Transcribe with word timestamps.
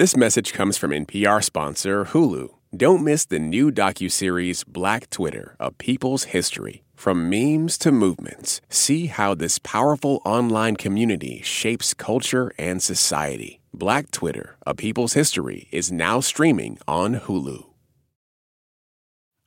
This 0.00 0.16
message 0.16 0.54
comes 0.54 0.78
from 0.78 0.92
NPR 0.92 1.44
sponsor 1.44 2.06
Hulu. 2.06 2.48
Don't 2.74 3.04
miss 3.04 3.26
the 3.26 3.38
new 3.38 3.70
docuseries 3.70 4.66
Black 4.66 5.10
Twitter, 5.10 5.56
A 5.60 5.70
People's 5.72 6.24
History. 6.32 6.84
From 6.94 7.28
memes 7.28 7.76
to 7.76 7.92
movements, 7.92 8.62
see 8.70 9.08
how 9.08 9.34
this 9.34 9.58
powerful 9.58 10.22
online 10.24 10.76
community 10.76 11.42
shapes 11.42 11.92
culture 11.92 12.50
and 12.56 12.82
society. 12.82 13.60
Black 13.74 14.10
Twitter, 14.10 14.56
A 14.66 14.74
People's 14.74 15.12
History 15.12 15.68
is 15.70 15.92
now 15.92 16.20
streaming 16.20 16.78
on 16.88 17.16
Hulu. 17.16 17.66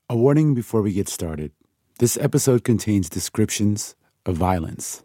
A 0.07 0.15
warning 0.15 0.53
before 0.53 0.83
we 0.83 0.93
get 0.93 1.09
started. 1.09 1.51
This 1.97 2.15
episode 2.17 2.63
contains 2.63 3.09
descriptions 3.09 3.95
of 4.27 4.35
violence. 4.35 5.01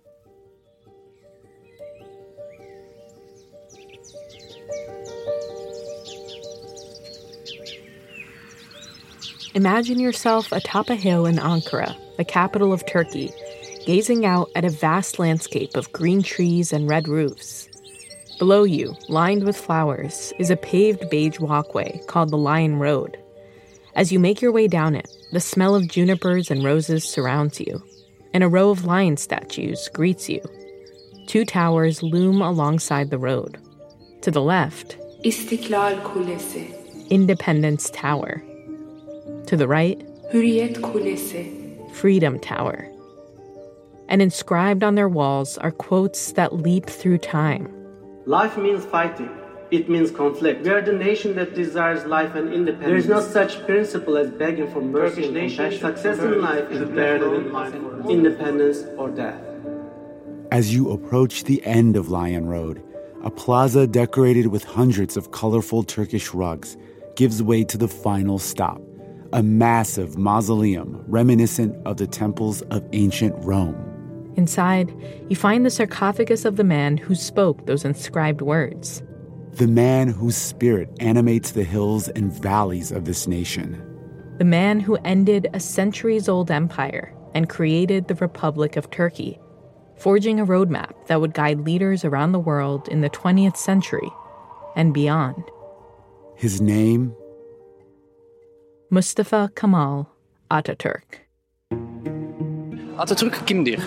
Imagine 9.54 9.98
yourself 9.98 10.52
atop 10.52 10.90
a 10.90 10.94
hill 10.94 11.24
in 11.24 11.36
Ankara, 11.36 11.96
the 12.18 12.24
capital 12.24 12.72
of 12.72 12.84
Turkey, 12.86 13.32
gazing 13.86 14.26
out 14.26 14.50
at 14.54 14.64
a 14.64 14.70
vast 14.70 15.18
landscape 15.18 15.74
of 15.74 15.90
green 15.92 16.22
trees 16.22 16.72
and 16.72 16.88
red 16.88 17.08
roofs. 17.08 17.66
Below 18.38 18.64
you, 18.64 18.94
lined 19.08 19.44
with 19.44 19.56
flowers, 19.56 20.34
is 20.38 20.50
a 20.50 20.56
paved 20.56 21.08
beige 21.10 21.40
walkway 21.40 22.00
called 22.06 22.30
the 22.30 22.36
Lion 22.36 22.78
Road. 22.78 23.16
As 23.94 24.12
you 24.12 24.18
make 24.18 24.42
your 24.42 24.52
way 24.52 24.68
down 24.68 24.94
it, 24.94 25.08
the 25.32 25.40
smell 25.40 25.74
of 25.74 25.88
junipers 25.88 26.50
and 26.50 26.62
roses 26.62 27.02
surrounds 27.02 27.58
you, 27.58 27.82
and 28.34 28.44
a 28.44 28.48
row 28.48 28.68
of 28.70 28.84
lion 28.84 29.16
statues 29.16 29.88
greets 29.94 30.28
you. 30.28 30.42
Two 31.26 31.44
towers 31.44 32.02
loom 32.02 32.42
alongside 32.42 33.10
the 33.10 33.18
road. 33.18 33.58
To 34.22 34.30
the 34.30 34.42
left, 34.42 34.98
İstiklal 35.24 36.02
Kulesi, 36.02 37.08
Independence 37.10 37.90
Tower. 37.90 38.42
To 39.48 39.56
the 39.56 39.66
right, 39.66 39.98
Freedom 41.94 42.38
Tower. 42.38 42.86
And 44.10 44.20
inscribed 44.20 44.84
on 44.84 44.94
their 44.94 45.08
walls 45.08 45.56
are 45.56 45.70
quotes 45.70 46.32
that 46.32 46.56
leap 46.56 46.84
through 46.84 47.16
time. 47.16 47.72
Life 48.26 48.58
means 48.58 48.84
fighting. 48.84 49.30
It 49.70 49.88
means 49.88 50.10
conflict. 50.10 50.64
We 50.64 50.68
are 50.68 50.82
the 50.82 50.92
nation 50.92 51.34
that 51.36 51.54
desires 51.54 52.04
life 52.04 52.34
and 52.34 52.52
independence. 52.52 52.88
There 52.88 52.96
is 52.96 53.08
no 53.08 53.22
such 53.22 53.64
principle 53.64 54.18
as 54.18 54.30
begging 54.30 54.70
for 54.70 54.82
mercy 54.82 55.24
and 55.24 55.34
compassion. 55.34 55.80
Success 55.80 56.18
in 56.18 56.42
life 56.42 56.70
is 56.70 56.86
better 56.90 57.30
than 57.30 57.50
life 57.50 57.74
independence 58.10 58.84
or 58.98 59.08
death. 59.08 59.40
As 60.50 60.74
you 60.74 60.90
approach 60.90 61.44
the 61.44 61.64
end 61.64 61.96
of 61.96 62.10
Lion 62.10 62.48
Road, 62.48 62.82
a 63.24 63.30
plaza 63.30 63.86
decorated 63.86 64.48
with 64.48 64.64
hundreds 64.64 65.16
of 65.16 65.30
colorful 65.30 65.84
Turkish 65.84 66.34
rugs 66.34 66.76
gives 67.16 67.42
way 67.42 67.64
to 67.64 67.78
the 67.78 67.88
final 67.88 68.38
stop 68.38 68.82
a 69.32 69.42
massive 69.42 70.16
mausoleum 70.16 71.04
reminiscent 71.06 71.76
of 71.86 71.96
the 71.96 72.06
temples 72.06 72.62
of 72.62 72.86
ancient 72.92 73.34
Rome. 73.44 73.84
Inside, 74.36 74.94
you 75.28 75.36
find 75.36 75.66
the 75.66 75.70
sarcophagus 75.70 76.44
of 76.44 76.56
the 76.56 76.64
man 76.64 76.96
who 76.96 77.14
spoke 77.14 77.66
those 77.66 77.84
inscribed 77.84 78.40
words. 78.40 79.02
The 79.52 79.66
man 79.66 80.08
whose 80.08 80.36
spirit 80.36 80.88
animates 81.00 81.50
the 81.50 81.64
hills 81.64 82.08
and 82.08 82.32
valleys 82.32 82.92
of 82.92 83.04
this 83.04 83.26
nation. 83.26 83.82
The 84.38 84.44
man 84.44 84.78
who 84.78 84.96
ended 85.04 85.48
a 85.52 85.60
centuries 85.60 86.28
old 86.28 86.50
empire 86.50 87.12
and 87.34 87.48
created 87.48 88.06
the 88.06 88.14
Republic 88.14 88.76
of 88.76 88.90
Turkey, 88.90 89.40
forging 89.96 90.38
a 90.38 90.46
roadmap 90.46 91.06
that 91.08 91.20
would 91.20 91.34
guide 91.34 91.60
leaders 91.60 92.04
around 92.04 92.32
the 92.32 92.38
world 92.38 92.86
in 92.88 93.00
the 93.00 93.10
20th 93.10 93.56
century 93.56 94.08
and 94.76 94.94
beyond. 94.94 95.42
His 96.36 96.60
name 96.60 97.16
Mustafa 98.90 99.50
Kemal 99.54 100.06
Ataturk. 100.50 101.26
Atatürk 102.98 103.46
kimdir? 103.46 103.80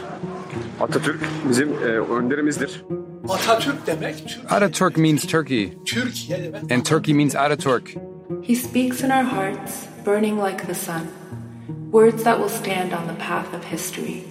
Atatürk 0.82 1.20
bizim 1.50 1.74
e, 1.74 1.86
önderimizdir. 1.86 2.84
Atatürk 3.30 3.88
demek 3.88 4.28
Türk. 4.28 4.52
Ataturk 4.52 4.98
means 4.98 5.26
Turkey, 5.28 5.74
Türkiye 5.86 6.44
demek. 6.44 6.72
and 6.72 6.86
Turkey 6.86 7.14
means 7.16 7.36
Ataturk. 7.36 7.90
He 8.44 8.56
speaks 8.56 9.04
in 9.04 9.10
our 9.10 9.24
hearts, 9.24 9.86
burning 10.06 10.40
like 10.40 10.66
the 10.68 10.74
sun. 10.76 11.02
Words 11.92 12.24
that 12.24 12.38
will 12.40 12.50
stand 12.50 12.94
on 12.94 13.08
the 13.08 13.16
path 13.28 13.54
of 13.54 13.64
history. 13.64 14.24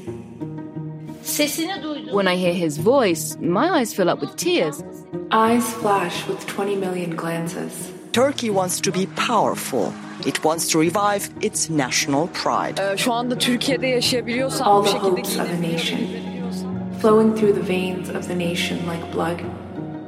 When 2.13 2.27
I 2.27 2.37
hear 2.37 2.55
his 2.55 2.79
voice, 2.79 3.37
my 3.41 3.71
eyes 3.81 3.95
fill 3.95 4.09
up 4.09 4.21
with 4.21 4.37
tears. 4.37 4.83
Eyes 5.31 5.65
flash 5.75 6.27
with 6.27 6.47
20 6.47 6.77
million 6.77 7.15
glances. 7.17 7.93
Turkey 8.13 8.51
wants 8.51 8.81
to 8.81 8.91
be 8.93 9.07
powerful. 9.17 9.93
It 10.27 10.45
wants 10.45 10.69
to 10.73 10.81
revive 10.81 11.31
its 11.41 11.71
national 11.71 12.29
pride. 12.29 12.93
Uh, 12.93 12.97
şu 12.97 13.13
anda 13.13 13.39
Türkiye'de 13.39 13.87
yaşayabiliyorsam 13.87 14.69
All 14.69 14.85
the 14.85 14.99
hopes 14.99 15.37
of 15.37 15.47
a 15.59 15.63
nation, 15.63 15.99
flowing 17.03 17.37
through 17.37 17.55
the 17.55 17.73
veins 17.73 18.11
of 18.11 18.29
the 18.29 18.39
nation 18.39 18.79
like 18.79 19.13
blood. 19.15 19.41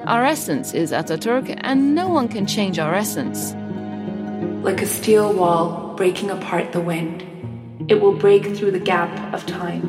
Our 0.07 0.25
essence 0.25 0.75
is 0.75 0.93
Ataturk, 0.93 1.59
and 1.63 1.95
no 1.95 2.09
one 2.09 2.29
can 2.29 2.47
change 2.47 2.79
our 2.79 2.95
essence. 2.95 3.55
Like 4.65 4.83
a 4.83 4.87
steel 4.87 5.33
wall 5.33 5.95
breaking 5.97 6.31
apart 6.31 6.73
the 6.73 6.81
wind, 6.81 7.23
it 7.89 8.01
will 8.01 8.19
break 8.19 8.57
through 8.57 8.73
the 8.73 8.85
gap 8.85 9.35
of 9.35 9.47
time. 9.47 9.83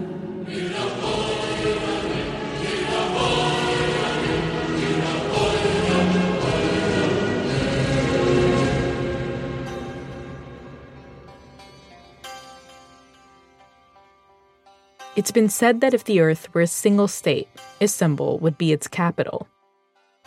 It's 15.16 15.31
been 15.31 15.50
said 15.50 15.79
that 15.81 15.94
if 15.94 16.06
the 16.06 16.22
Earth 16.22 16.51
were 16.56 16.62
a 16.62 16.68
single 16.68 17.07
state, 17.07 17.47
Istanbul 17.79 18.40
would 18.40 18.57
be 18.57 18.72
its 18.72 18.88
capital. 18.88 19.47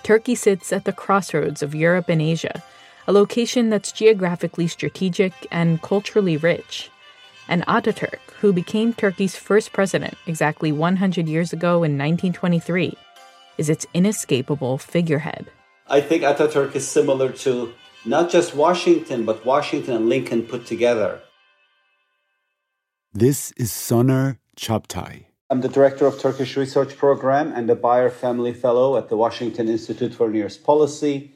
Turkey 0.04 0.36
sits 0.36 0.72
at 0.72 0.84
the 0.84 0.92
crossroads 0.92 1.60
of 1.60 1.74
Europe 1.74 2.08
and 2.08 2.22
Asia, 2.22 2.62
a 3.08 3.12
location 3.12 3.68
that's 3.68 3.90
geographically 3.90 4.68
strategic 4.68 5.32
and 5.50 5.82
culturally 5.82 6.36
rich. 6.36 6.88
And 7.48 7.66
Ataturk, 7.66 8.20
who 8.40 8.52
became 8.52 8.92
Turkey's 8.92 9.34
first 9.34 9.72
president 9.72 10.14
exactly 10.28 10.70
100 10.70 11.26
years 11.26 11.52
ago 11.52 11.82
in 11.82 11.98
1923, 11.98 12.96
is 13.58 13.68
its 13.68 13.86
inescapable 13.92 14.78
figurehead. 14.78 15.46
I 15.88 16.00
think 16.00 16.22
Ataturk 16.22 16.76
is 16.76 16.86
similar 16.86 17.32
to 17.44 17.74
not 18.04 18.30
just 18.30 18.54
Washington, 18.54 19.24
but 19.24 19.44
Washington 19.44 19.96
and 19.96 20.08
Lincoln 20.08 20.42
put 20.44 20.64
together. 20.64 21.20
This 23.12 23.50
is 23.56 23.72
Soner 23.72 24.38
Cagaptay. 24.56 25.26
I'm 25.50 25.60
the 25.60 25.68
director 25.68 26.06
of 26.06 26.18
Turkish 26.18 26.56
Research 26.56 26.96
Program 26.96 27.52
and 27.52 27.70
a 27.70 27.76
Beyer 27.76 28.10
Family 28.10 28.52
Fellow 28.52 28.96
at 28.96 29.08
the 29.08 29.16
Washington 29.16 29.68
Institute 29.68 30.14
for 30.14 30.28
Near 30.28 30.46
East 30.46 30.64
Policy. 30.64 31.32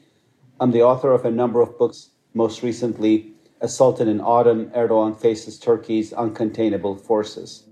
I'm 0.59 0.71
the 0.71 0.81
author 0.81 1.13
of 1.13 1.23
a 1.23 1.31
number 1.31 1.61
of 1.61 1.77
books, 1.77 2.09
most 2.33 2.61
recently, 2.63 3.33
A 3.61 3.67
Sultan 3.67 4.07
in 4.07 4.19
Autumn 4.19 4.69
Erdogan 4.71 5.15
Faces 5.15 5.59
Turkey's 5.59 6.11
Uncontainable 6.11 6.99
Forces. 6.99 7.63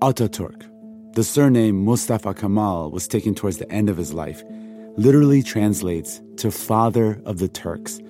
Ataturk, 0.00 0.68
the 1.14 1.22
surname 1.22 1.84
Mustafa 1.84 2.34
Kemal 2.34 2.90
was 2.90 3.06
taken 3.06 3.34
towards 3.34 3.58
the 3.58 3.70
end 3.70 3.88
of 3.88 3.96
his 3.96 4.12
life, 4.12 4.42
literally 4.96 5.42
translates 5.42 6.20
to 6.38 6.50
father 6.50 7.20
of 7.24 7.38
the 7.38 7.48
Turks. 7.48 8.00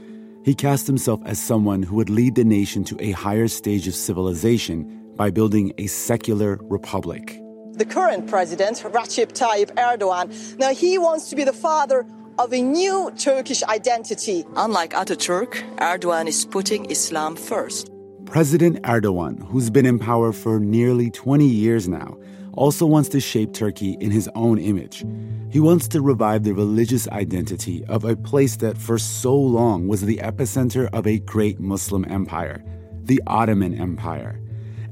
He 0.45 0.55
cast 0.55 0.87
himself 0.87 1.21
as 1.25 1.39
someone 1.39 1.83
who 1.83 1.97
would 1.97 2.11
lead 2.11 2.35
the 2.35 2.45
nation 2.45 2.85
to 2.85 2.97
a 3.01 3.11
higher 3.11 3.49
stage 3.49 3.89
of 3.89 3.95
civilization 3.95 5.04
by 5.17 5.31
building 5.31 5.73
a 5.79 5.87
secular 5.87 6.59
republic. 6.63 7.41
The 7.73 7.85
current 7.85 8.29
president, 8.29 8.79
Recep 8.79 9.33
Tayyip 9.33 9.75
Erdogan, 9.75 10.59
now 10.59 10.73
he 10.73 10.97
wants 10.97 11.29
to 11.31 11.37
be 11.37 11.45
the 11.45 11.53
father 11.53 12.07
of 12.39 12.53
a 12.53 12.63
new 12.63 13.11
Turkish 13.17 13.63
identity. 13.65 14.45
Unlike 14.57 14.93
Ataturk, 14.93 15.55
Erdogan 15.79 16.27
is 16.27 16.45
putting 16.45 16.85
Islam 16.91 17.37
first. 17.37 17.91
President 18.27 18.83
Erdogan, 18.83 19.45
who's 19.49 19.71
been 19.71 19.87
in 19.87 19.99
power 19.99 20.33
for 20.33 20.59
nearly 20.59 21.11
20 21.11 21.47
years 21.47 21.89
now, 21.89 22.17
also 22.53 22.87
wants 22.87 23.09
to 23.11 23.21
shape 23.21 23.53
Turkey 23.53 23.97
in 24.01 24.11
his 24.11 24.29
own 24.35 24.59
image. 24.59 25.05
He 25.51 25.61
wants 25.61 25.89
to 25.89 26.01
revive 26.01 26.45
the 26.45 26.55
religious 26.55 27.09
identity 27.09 27.85
of 27.87 28.05
a 28.05 28.17
place 28.17 28.57
that 28.57 28.79
for 28.79 28.99
so 28.99 29.37
long 29.37 29.89
was 29.89 30.03
the 30.03 30.19
epicenter 30.19 30.89
of 30.93 31.07
a 31.07 31.19
great 31.21 31.61
Muslim 31.61 32.05
empire, 32.09 32.65
the 33.03 33.21
Ottoman 33.27 33.75
Empire. 33.75 34.41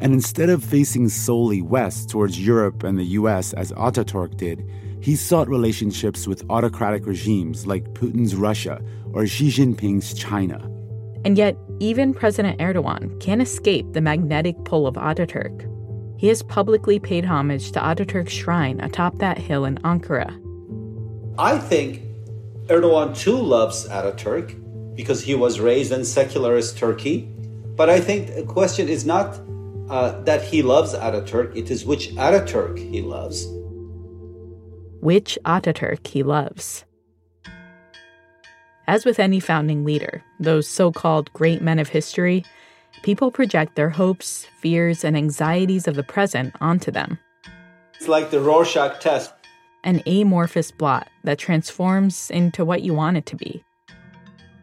And 0.02 0.12
instead 0.12 0.50
of 0.50 0.64
facing 0.64 1.08
solely 1.08 1.62
west 1.62 2.10
towards 2.10 2.44
Europe 2.44 2.82
and 2.82 2.98
the 2.98 3.04
US 3.20 3.52
as 3.52 3.70
Ataturk 3.74 4.36
did, 4.36 4.68
he 5.00 5.14
sought 5.14 5.48
relationships 5.48 6.26
with 6.26 6.44
autocratic 6.50 7.06
regimes 7.06 7.68
like 7.68 7.84
Putin's 7.94 8.34
Russia 8.34 8.82
or 9.12 9.28
Xi 9.28 9.48
Jinping's 9.48 10.12
China. 10.12 10.58
And 11.24 11.38
yet, 11.38 11.56
even 11.78 12.14
President 12.14 12.58
Erdogan 12.58 13.20
can't 13.20 13.40
escape 13.40 13.92
the 13.92 14.00
magnetic 14.00 14.56
pull 14.64 14.88
of 14.88 14.96
Ataturk. 14.96 15.68
He 16.18 16.26
has 16.26 16.42
publicly 16.42 16.98
paid 16.98 17.24
homage 17.24 17.70
to 17.70 17.78
Ataturk's 17.78 18.32
shrine 18.32 18.80
atop 18.80 19.18
that 19.18 19.38
hill 19.38 19.64
in 19.64 19.76
Ankara. 19.84 20.36
I 21.38 21.60
think 21.60 22.02
Erdogan 22.66 23.16
too 23.16 23.36
loves 23.36 23.88
Ataturk 23.88 24.96
because 24.96 25.22
he 25.22 25.36
was 25.36 25.60
raised 25.60 25.92
in 25.92 26.04
secularist 26.04 26.76
Turkey. 26.76 27.28
But 27.76 27.88
I 27.88 28.00
think 28.00 28.34
the 28.34 28.42
question 28.42 28.88
is 28.88 29.06
not 29.06 29.40
uh, 29.92 30.18
that 30.22 30.42
he 30.42 30.62
loves 30.62 30.94
Ataturk, 30.94 31.54
it 31.54 31.70
is 31.70 31.84
which 31.84 32.08
Ataturk 32.12 32.78
he 32.78 33.02
loves. 33.02 33.46
Which 35.00 35.38
Ataturk 35.44 36.06
he 36.06 36.22
loves. 36.22 36.86
As 38.88 39.04
with 39.04 39.20
any 39.20 39.38
founding 39.38 39.84
leader, 39.84 40.24
those 40.40 40.66
so 40.66 40.90
called 40.90 41.32
great 41.34 41.60
men 41.60 41.78
of 41.78 41.90
history, 41.90 42.42
people 43.02 43.30
project 43.30 43.76
their 43.76 43.90
hopes, 43.90 44.46
fears, 44.60 45.04
and 45.04 45.14
anxieties 45.14 45.86
of 45.86 45.94
the 45.94 46.02
present 46.02 46.54
onto 46.60 46.90
them. 46.90 47.18
It's 47.94 48.08
like 48.08 48.30
the 48.30 48.40
Rorschach 48.40 48.98
test 48.98 49.34
an 49.84 50.00
amorphous 50.06 50.70
blot 50.70 51.08
that 51.24 51.38
transforms 51.38 52.30
into 52.30 52.64
what 52.64 52.82
you 52.82 52.94
want 52.94 53.16
it 53.16 53.26
to 53.26 53.36
be. 53.36 53.64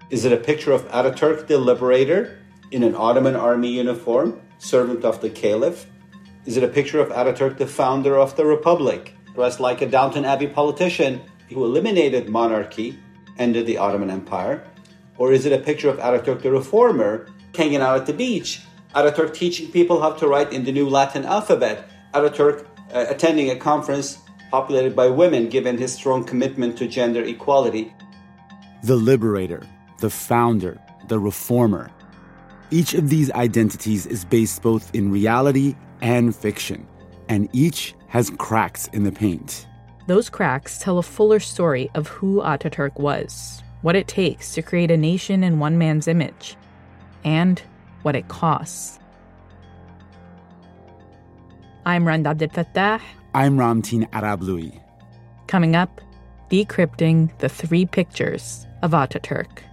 Is 0.10 0.26
it 0.26 0.32
a 0.32 0.38
picture 0.38 0.72
of 0.72 0.88
Ataturk 0.88 1.46
the 1.48 1.58
Liberator 1.58 2.39
in 2.72 2.84
an 2.84 2.96
Ottoman 2.96 3.36
army 3.36 3.70
uniform, 3.70 4.40
servant 4.58 5.04
of 5.04 5.22
the 5.22 5.30
Caliph? 5.30 5.86
Is 6.46 6.58
it 6.58 6.64
a 6.64 6.68
picture 6.68 7.00
of 7.00 7.10
Ataturk 7.10 7.58
the 7.58 7.68
founder 7.68 8.18
of 8.18 8.36
the 8.36 8.46
Republic, 8.46 9.16
dressed 9.36 9.60
like 9.60 9.82
a 9.82 9.88
Downton 9.88 10.26
Abbey 10.26 10.48
politician 10.48 11.22
who 11.50 11.66
eliminated 11.66 12.30
monarchy, 12.30 13.00
ended 13.38 13.66
the 13.66 13.78
Ottoman 13.78 14.10
Empire? 14.10 14.64
Or 15.18 15.32
is 15.32 15.46
it 15.46 15.54
a 15.54 15.64
picture 15.64 15.90
of 15.90 15.98
Ataturk 15.98 16.42
the 16.42 16.52
Reformer 16.52 17.28
hanging 17.56 17.82
out 17.82 17.98
at 17.98 18.06
the 18.06 18.14
beach? 18.14 18.62
Ataturk 18.96 19.34
teaching 19.34 19.72
people 19.72 20.02
how 20.02 20.12
to 20.14 20.28
write 20.28 20.54
in 20.54 20.64
the 20.64 20.72
new 20.72 20.90
Latin 20.90 21.26
alphabet? 21.26 21.90
Ataturk 22.14 22.66
uh, 22.94 23.06
attending 23.10 23.52
a 23.52 23.56
conference 23.56 24.20
populated 24.50 24.96
by 24.96 25.08
women 25.08 25.50
given 25.50 25.78
his 25.78 25.94
strong 25.94 26.24
commitment 26.24 26.78
to 26.78 26.88
gender 26.88 27.24
equality. 27.24 27.94
The 28.84 28.96
liberator, 28.96 29.62
the 30.00 30.10
founder, 30.10 30.80
the 31.08 31.20
reformer. 31.20 31.92
Each 32.72 32.94
of 32.94 33.10
these 33.10 33.32
identities 33.32 34.06
is 34.06 34.26
based 34.26 34.62
both 34.62 34.94
in 34.94 35.12
reality 35.12 35.76
and 36.02 36.36
fiction, 36.36 36.88
and 37.28 37.50
each 37.52 37.96
has 38.08 38.30
cracks 38.38 38.88
in 38.94 39.04
the 39.04 39.12
paint. 39.12 39.66
Those 40.06 40.30
cracks 40.30 40.78
tell 40.78 41.00
a 41.00 41.04
fuller 41.04 41.40
story 41.40 41.90
of 41.96 42.08
who 42.08 42.42
Ataturk 42.42 43.00
was, 43.00 43.64
what 43.82 43.96
it 43.96 44.08
takes 44.08 44.54
to 44.54 44.62
create 44.62 44.92
a 44.92 44.98
nation 44.98 45.44
in 45.44 45.58
one 45.58 45.80
man's 45.80 46.08
image, 46.08 46.58
and 47.24 47.60
what 48.04 48.16
it 48.16 48.28
costs. 48.28 49.00
I'm 51.88 52.08
Rand 52.08 52.28
Abdel 52.28 52.50
Fattah. 52.50 53.02
I'm 53.34 53.58
Ramtin 53.58 54.08
Arablouei. 54.12 54.80
Coming 55.48 55.76
up, 55.76 56.02
decrypting 56.52 57.36
the 57.40 57.50
three 57.50 57.88
pictures 57.88 58.68
of 58.84 58.92
Ataturk. 58.92 59.64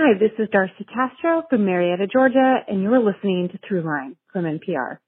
Hi, 0.00 0.12
this 0.16 0.30
is 0.38 0.48
Darcy 0.52 0.86
Castro 0.94 1.42
from 1.50 1.64
Marietta, 1.64 2.06
Georgia, 2.06 2.58
and 2.68 2.84
you're 2.84 3.00
listening 3.00 3.48
to 3.48 3.58
Throughline 3.58 4.14
from 4.32 4.44
NPR. 4.44 4.98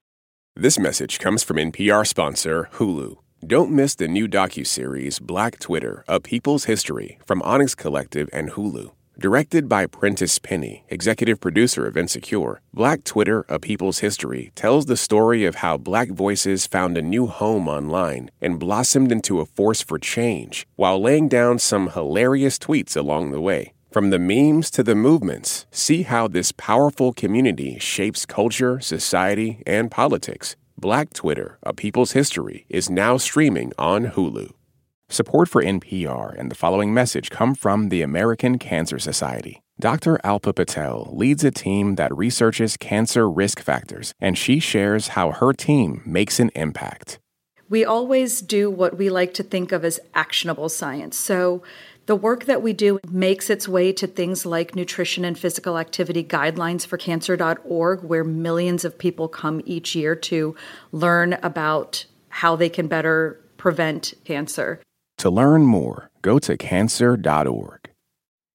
This 0.57 0.77
message 0.77 1.17
comes 1.17 1.43
from 1.43 1.55
NPR 1.55 2.05
sponsor 2.05 2.67
Hulu. 2.73 3.15
Don't 3.47 3.71
miss 3.71 3.95
the 3.95 4.09
new 4.09 4.27
docu-series 4.27 5.19
Black 5.19 5.59
Twitter: 5.59 6.03
A 6.09 6.19
People's 6.19 6.65
History 6.65 7.19
from 7.25 7.41
Onyx 7.43 7.73
Collective 7.73 8.27
and 8.33 8.51
Hulu. 8.51 8.91
Directed 9.17 9.69
by 9.69 9.85
Prentice 9.85 10.39
Penny, 10.39 10.83
executive 10.89 11.39
producer 11.39 11.87
of 11.87 11.95
Insecure, 11.95 12.59
Black 12.73 13.05
Twitter, 13.05 13.45
A 13.47 13.59
People's 13.59 13.99
History 13.99 14.51
tells 14.55 14.87
the 14.87 14.97
story 14.97 15.45
of 15.45 15.55
how 15.55 15.77
black 15.77 16.09
voices 16.09 16.67
found 16.67 16.97
a 16.97 17.01
new 17.01 17.27
home 17.27 17.69
online 17.69 18.29
and 18.41 18.59
blossomed 18.59 19.13
into 19.13 19.39
a 19.39 19.45
force 19.45 19.81
for 19.81 19.97
change 19.97 20.67
while 20.75 21.01
laying 21.01 21.29
down 21.29 21.59
some 21.59 21.91
hilarious 21.91 22.59
tweets 22.59 22.97
along 22.97 23.31
the 23.31 23.39
way. 23.39 23.71
From 23.91 24.09
the 24.09 24.19
memes 24.19 24.71
to 24.71 24.83
the 24.83 24.95
movements, 24.95 25.65
see 25.69 26.03
how 26.03 26.29
this 26.29 26.53
powerful 26.53 27.11
community 27.11 27.77
shapes 27.77 28.25
culture, 28.25 28.79
society, 28.79 29.61
and 29.67 29.91
politics. 29.91 30.55
Black 30.77 31.11
Twitter, 31.11 31.57
A 31.63 31.73
People's 31.73 32.13
History 32.13 32.65
is 32.69 32.89
now 32.89 33.17
streaming 33.17 33.73
on 33.77 34.11
Hulu. 34.11 34.53
Support 35.09 35.49
for 35.49 35.61
NPR 35.61 36.39
and 36.39 36.49
the 36.49 36.55
following 36.55 36.93
message 36.93 37.29
come 37.29 37.53
from 37.53 37.89
the 37.89 38.01
American 38.01 38.57
Cancer 38.57 38.97
Society. 38.97 39.61
Dr. 39.77 40.21
Alpa 40.23 40.55
Patel 40.55 41.09
leads 41.11 41.43
a 41.43 41.51
team 41.51 41.95
that 41.95 42.15
researches 42.15 42.77
cancer 42.77 43.29
risk 43.29 43.59
factors, 43.59 44.13
and 44.21 44.37
she 44.37 44.61
shares 44.61 45.09
how 45.09 45.31
her 45.31 45.51
team 45.51 46.01
makes 46.05 46.39
an 46.39 46.49
impact. 46.55 47.19
We 47.71 47.85
always 47.85 48.41
do 48.41 48.69
what 48.69 48.97
we 48.97 49.09
like 49.09 49.33
to 49.35 49.43
think 49.43 49.71
of 49.71 49.85
as 49.85 49.97
actionable 50.13 50.67
science. 50.67 51.17
So, 51.17 51.63
the 52.05 52.15
work 52.15 52.45
that 52.45 52.61
we 52.61 52.73
do 52.73 52.99
makes 53.09 53.49
its 53.49 53.67
way 53.67 53.93
to 53.93 54.07
things 54.07 54.45
like 54.45 54.75
nutrition 54.75 55.23
and 55.23 55.37
physical 55.37 55.77
activity 55.77 56.23
guidelines 56.23 56.85
for 56.85 56.97
cancer.org, 56.97 58.03
where 58.03 58.23
millions 58.23 58.83
of 58.83 58.97
people 58.97 59.27
come 59.27 59.61
each 59.65 59.95
year 59.95 60.15
to 60.15 60.55
learn 60.91 61.33
about 61.43 62.05
how 62.29 62.55
they 62.55 62.69
can 62.69 62.87
better 62.87 63.39
prevent 63.57 64.13
cancer. 64.23 64.81
To 65.19 65.29
learn 65.29 65.63
more, 65.63 66.09
go 66.21 66.39
to 66.39 66.57
cancer.org. 66.57 67.89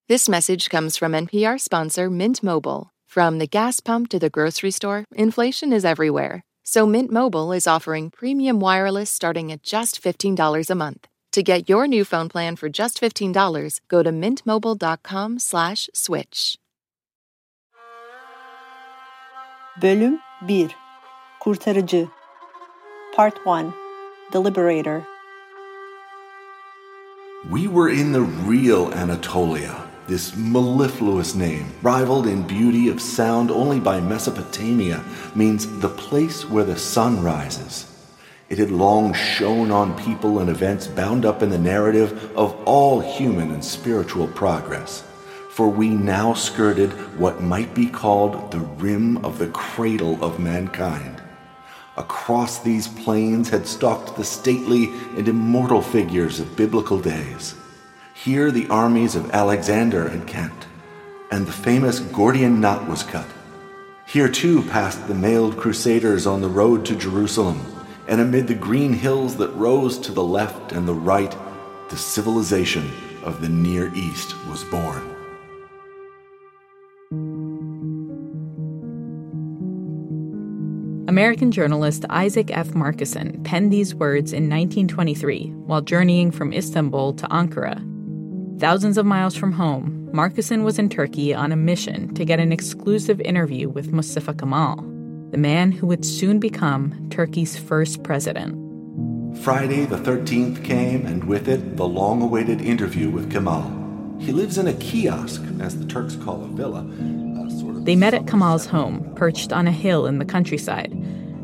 This 0.08 0.28
message 0.28 0.68
comes 0.68 0.96
from 0.96 1.12
NPR 1.12 1.60
sponsor 1.60 2.10
Mint 2.10 2.42
Mobile. 2.42 2.90
From 3.06 3.38
the 3.38 3.46
gas 3.46 3.80
pump 3.80 4.08
to 4.10 4.18
the 4.18 4.30
grocery 4.30 4.70
store, 4.70 5.04
inflation 5.14 5.72
is 5.72 5.84
everywhere. 5.84 6.42
So 6.64 6.86
Mint 6.86 7.10
Mobile 7.12 7.52
is 7.52 7.66
offering 7.66 8.10
premium 8.10 8.58
wireless 8.58 9.10
starting 9.10 9.52
at 9.52 9.62
just 9.62 10.02
$15 10.02 10.70
a 10.70 10.74
month. 10.74 11.06
To 11.36 11.42
get 11.42 11.68
your 11.68 11.86
new 11.86 12.02
phone 12.02 12.30
plan 12.30 12.56
for 12.56 12.70
just 12.70 12.98
$15, 12.98 13.80
go 13.88 14.02
to 14.02 14.10
mintmobile.com 14.10 15.38
slash 15.38 15.90
switch. 15.92 16.56
Bölüm 19.82 20.18
1 20.48 20.70
Kurtarıcı 21.40 22.08
Part 23.16 23.34
1 23.44 23.74
The 24.32 24.38
Liberator 24.38 25.02
We 27.50 27.68
were 27.68 27.90
in 27.90 28.12
the 28.12 28.22
real 28.22 28.90
Anatolia, 28.94 29.74
this 30.08 30.34
mellifluous 30.36 31.34
name, 31.34 31.66
rivaled 31.82 32.26
in 32.26 32.46
beauty 32.46 32.88
of 32.88 32.98
sound 32.98 33.50
only 33.50 33.78
by 33.78 34.00
Mesopotamia, 34.00 35.04
means 35.34 35.66
the 35.80 35.90
place 35.90 36.48
where 36.48 36.64
the 36.64 36.78
sun 36.78 37.22
rises. 37.22 37.95
It 38.48 38.58
had 38.58 38.70
long 38.70 39.12
shone 39.12 39.72
on 39.72 39.98
people 39.98 40.38
and 40.38 40.48
events 40.48 40.86
bound 40.86 41.24
up 41.24 41.42
in 41.42 41.50
the 41.50 41.58
narrative 41.58 42.30
of 42.36 42.54
all 42.64 43.00
human 43.00 43.50
and 43.50 43.64
spiritual 43.64 44.28
progress. 44.28 45.02
For 45.50 45.68
we 45.68 45.88
now 45.88 46.34
skirted 46.34 46.92
what 47.18 47.42
might 47.42 47.74
be 47.74 47.86
called 47.86 48.52
the 48.52 48.60
rim 48.60 49.24
of 49.24 49.38
the 49.38 49.48
cradle 49.48 50.22
of 50.22 50.38
mankind. 50.38 51.20
Across 51.96 52.58
these 52.58 52.86
plains 52.86 53.48
had 53.48 53.66
stalked 53.66 54.16
the 54.16 54.24
stately 54.24 54.90
and 55.16 55.26
immortal 55.26 55.82
figures 55.82 56.38
of 56.38 56.56
biblical 56.56 57.00
days. 57.00 57.54
Here 58.14 58.52
the 58.52 58.68
armies 58.68 59.16
of 59.16 59.30
Alexander 59.30 60.06
encamped, 60.06 60.66
and 61.32 61.46
the 61.46 61.52
famous 61.52 62.00
Gordian 62.00 62.60
knot 62.60 62.86
was 62.86 63.02
cut. 63.02 63.26
Here 64.06 64.28
too 64.28 64.62
passed 64.62 65.08
the 65.08 65.14
mailed 65.14 65.56
crusaders 65.56 66.26
on 66.26 66.42
the 66.42 66.48
road 66.48 66.84
to 66.84 66.94
Jerusalem, 66.94 67.75
and 68.08 68.20
amid 68.20 68.46
the 68.46 68.54
green 68.54 68.92
hills 68.92 69.36
that 69.36 69.48
rose 69.54 69.98
to 69.98 70.12
the 70.12 70.22
left 70.24 70.72
and 70.72 70.86
the 70.86 70.94
right, 70.94 71.36
the 71.90 71.96
civilization 71.96 72.90
of 73.22 73.40
the 73.40 73.48
Near 73.48 73.92
East 73.94 74.34
was 74.46 74.64
born. 74.64 75.16
American 81.08 81.50
journalist 81.50 82.04
Isaac 82.10 82.50
F. 82.50 82.68
Marcosson 82.68 83.42
penned 83.42 83.72
these 83.72 83.94
words 83.94 84.32
in 84.32 84.50
1923 84.50 85.50
while 85.64 85.80
journeying 85.80 86.30
from 86.30 86.52
Istanbul 86.52 87.14
to 87.14 87.26
Ankara. 87.28 87.80
Thousands 88.60 88.98
of 88.98 89.06
miles 89.06 89.34
from 89.34 89.52
home, 89.52 90.08
Marcosson 90.12 90.64
was 90.64 90.78
in 90.78 90.88
Turkey 90.88 91.32
on 91.32 91.52
a 91.52 91.56
mission 91.56 92.12
to 92.14 92.24
get 92.24 92.40
an 92.40 92.52
exclusive 92.52 93.20
interview 93.20 93.68
with 93.68 93.92
Mustafa 93.92 94.34
Kemal, 94.34 94.82
the 95.36 95.42
man 95.42 95.70
who 95.70 95.86
would 95.86 96.02
soon 96.02 96.38
become 96.38 97.10
Turkey's 97.10 97.58
first 97.58 98.02
president. 98.02 98.54
Friday 99.44 99.84
the 99.84 99.98
13th 99.98 100.64
came, 100.64 101.04
and 101.04 101.24
with 101.24 101.46
it, 101.46 101.76
the 101.76 101.86
long 101.86 102.22
awaited 102.22 102.62
interview 102.62 103.10
with 103.10 103.30
Kemal. 103.30 104.16
He 104.18 104.32
lives 104.32 104.56
in 104.56 104.66
a 104.66 104.72
kiosk, 104.72 105.42
as 105.60 105.78
the 105.78 105.84
Turks 105.84 106.16
call 106.16 106.42
a 106.42 106.48
villa, 106.48 106.86
they 107.84 107.96
met 107.96 108.14
at 108.14 108.26
Kemal's 108.26 108.64
home, 108.64 109.12
perched 109.14 109.52
on 109.52 109.68
a 109.68 109.72
hill 109.72 110.06
in 110.06 110.18
the 110.18 110.24
countryside, 110.24 110.90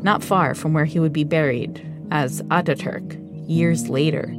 not 0.03 0.23
far 0.23 0.55
from 0.55 0.73
where 0.73 0.85
he 0.85 0.99
would 0.99 1.13
be 1.13 1.23
buried 1.23 1.85
as 2.09 2.41
Ataturk 2.49 3.15
years 3.47 3.89
later. 3.89 4.35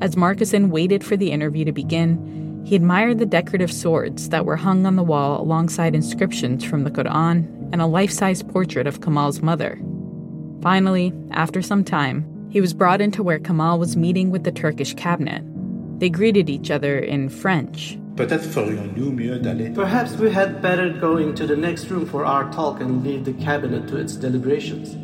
As 0.00 0.16
Marcosson 0.16 0.70
waited 0.70 1.04
for 1.04 1.18
the 1.18 1.30
interview 1.30 1.66
to 1.66 1.72
begin, 1.72 2.62
he 2.64 2.74
admired 2.74 3.18
the 3.18 3.26
decorative 3.26 3.70
swords 3.70 4.30
that 4.30 4.46
were 4.46 4.56
hung 4.56 4.86
on 4.86 4.96
the 4.96 5.02
wall 5.02 5.42
alongside 5.42 5.94
inscriptions 5.94 6.64
from 6.64 6.84
the 6.84 6.90
Quran 6.90 7.63
and 7.74 7.82
a 7.82 7.86
life 7.86 8.12
size 8.12 8.40
portrait 8.40 8.86
of 8.86 9.00
Kemal's 9.00 9.42
mother. 9.42 9.80
Finally, 10.62 11.12
after 11.32 11.60
some 11.60 11.82
time, 11.82 12.24
he 12.48 12.60
was 12.60 12.72
brought 12.72 13.00
into 13.00 13.20
where 13.20 13.40
Kemal 13.40 13.80
was 13.80 13.96
meeting 13.96 14.30
with 14.30 14.44
the 14.44 14.52
Turkish 14.52 14.94
cabinet. 14.94 15.42
They 15.98 16.08
greeted 16.08 16.48
each 16.48 16.70
other 16.70 17.00
in 17.00 17.28
French. 17.28 17.98
Perhaps 18.14 18.46
we 20.18 20.30
had 20.30 20.62
better 20.62 20.90
go 20.92 21.16
into 21.16 21.48
the 21.48 21.56
next 21.56 21.86
room 21.86 22.06
for 22.06 22.24
our 22.24 22.48
talk 22.52 22.80
and 22.80 23.02
leave 23.02 23.24
the 23.24 23.32
cabinet 23.32 23.88
to 23.88 23.96
its 23.96 24.14
deliberations. 24.14 24.96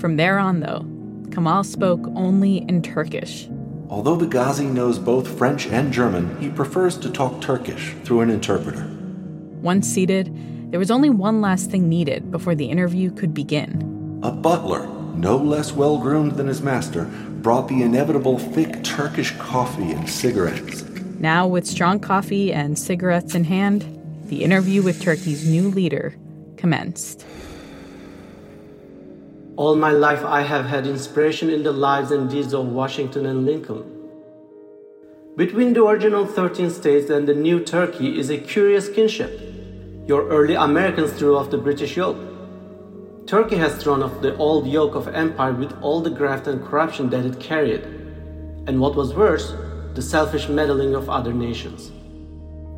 From 0.00 0.16
there 0.16 0.38
on, 0.38 0.60
though, 0.60 0.86
Kemal 1.30 1.62
spoke 1.62 2.06
only 2.14 2.64
in 2.70 2.80
Turkish. 2.80 3.50
Although 3.90 4.16
the 4.16 4.26
Ghazi 4.26 4.64
knows 4.64 4.98
both 4.98 5.28
French 5.36 5.66
and 5.66 5.92
German, 5.92 6.40
he 6.40 6.48
prefers 6.48 6.96
to 7.00 7.10
talk 7.10 7.42
Turkish 7.42 7.92
through 8.04 8.22
an 8.22 8.30
interpreter. 8.30 8.86
Once 9.60 9.86
seated, 9.86 10.34
there 10.70 10.78
was 10.78 10.90
only 10.90 11.08
one 11.08 11.40
last 11.40 11.70
thing 11.70 11.88
needed 11.88 12.30
before 12.30 12.54
the 12.54 12.66
interview 12.66 13.10
could 13.10 13.32
begin. 13.32 14.20
A 14.22 14.30
butler, 14.30 14.86
no 15.14 15.36
less 15.36 15.72
well 15.72 15.96
groomed 15.96 16.32
than 16.32 16.46
his 16.46 16.60
master, 16.60 17.04
brought 17.42 17.68
the 17.68 17.82
inevitable 17.82 18.38
thick 18.38 18.84
Turkish 18.84 19.34
coffee 19.38 19.92
and 19.92 20.08
cigarettes. 20.08 20.84
Now, 21.18 21.46
with 21.46 21.66
strong 21.66 22.00
coffee 22.00 22.52
and 22.52 22.78
cigarettes 22.78 23.34
in 23.34 23.44
hand, 23.44 23.86
the 24.26 24.44
interview 24.44 24.82
with 24.82 25.00
Turkey's 25.00 25.48
new 25.48 25.70
leader 25.70 26.14
commenced. 26.58 27.24
All 29.56 29.74
my 29.74 29.90
life, 29.90 30.22
I 30.24 30.42
have 30.42 30.66
had 30.66 30.86
inspiration 30.86 31.48
in 31.48 31.62
the 31.62 31.72
lives 31.72 32.10
and 32.10 32.30
deeds 32.30 32.52
of 32.52 32.66
Washington 32.66 33.24
and 33.24 33.46
Lincoln. 33.46 33.82
Between 35.34 35.72
the 35.72 35.84
original 35.84 36.26
13 36.26 36.70
states 36.70 37.10
and 37.10 37.26
the 37.26 37.34
new 37.34 37.64
Turkey 37.64 38.18
is 38.18 38.28
a 38.28 38.36
curious 38.36 38.88
kinship. 38.88 39.57
Your 40.08 40.26
early 40.28 40.54
Americans 40.54 41.12
threw 41.12 41.36
off 41.36 41.50
the 41.50 41.58
British 41.58 41.94
yoke. 41.94 42.16
Turkey 43.26 43.56
has 43.56 43.76
thrown 43.76 44.02
off 44.02 44.22
the 44.22 44.34
old 44.38 44.66
yoke 44.66 44.94
of 44.94 45.06
empire 45.08 45.52
with 45.52 45.76
all 45.82 46.00
the 46.00 46.08
graft 46.08 46.46
and 46.46 46.64
corruption 46.64 47.10
that 47.10 47.26
it 47.26 47.38
carried. 47.38 47.84
And 48.66 48.80
what 48.80 48.96
was 48.96 49.12
worse, 49.12 49.52
the 49.92 50.00
selfish 50.00 50.48
meddling 50.48 50.94
of 50.94 51.10
other 51.10 51.34
nations. 51.34 51.92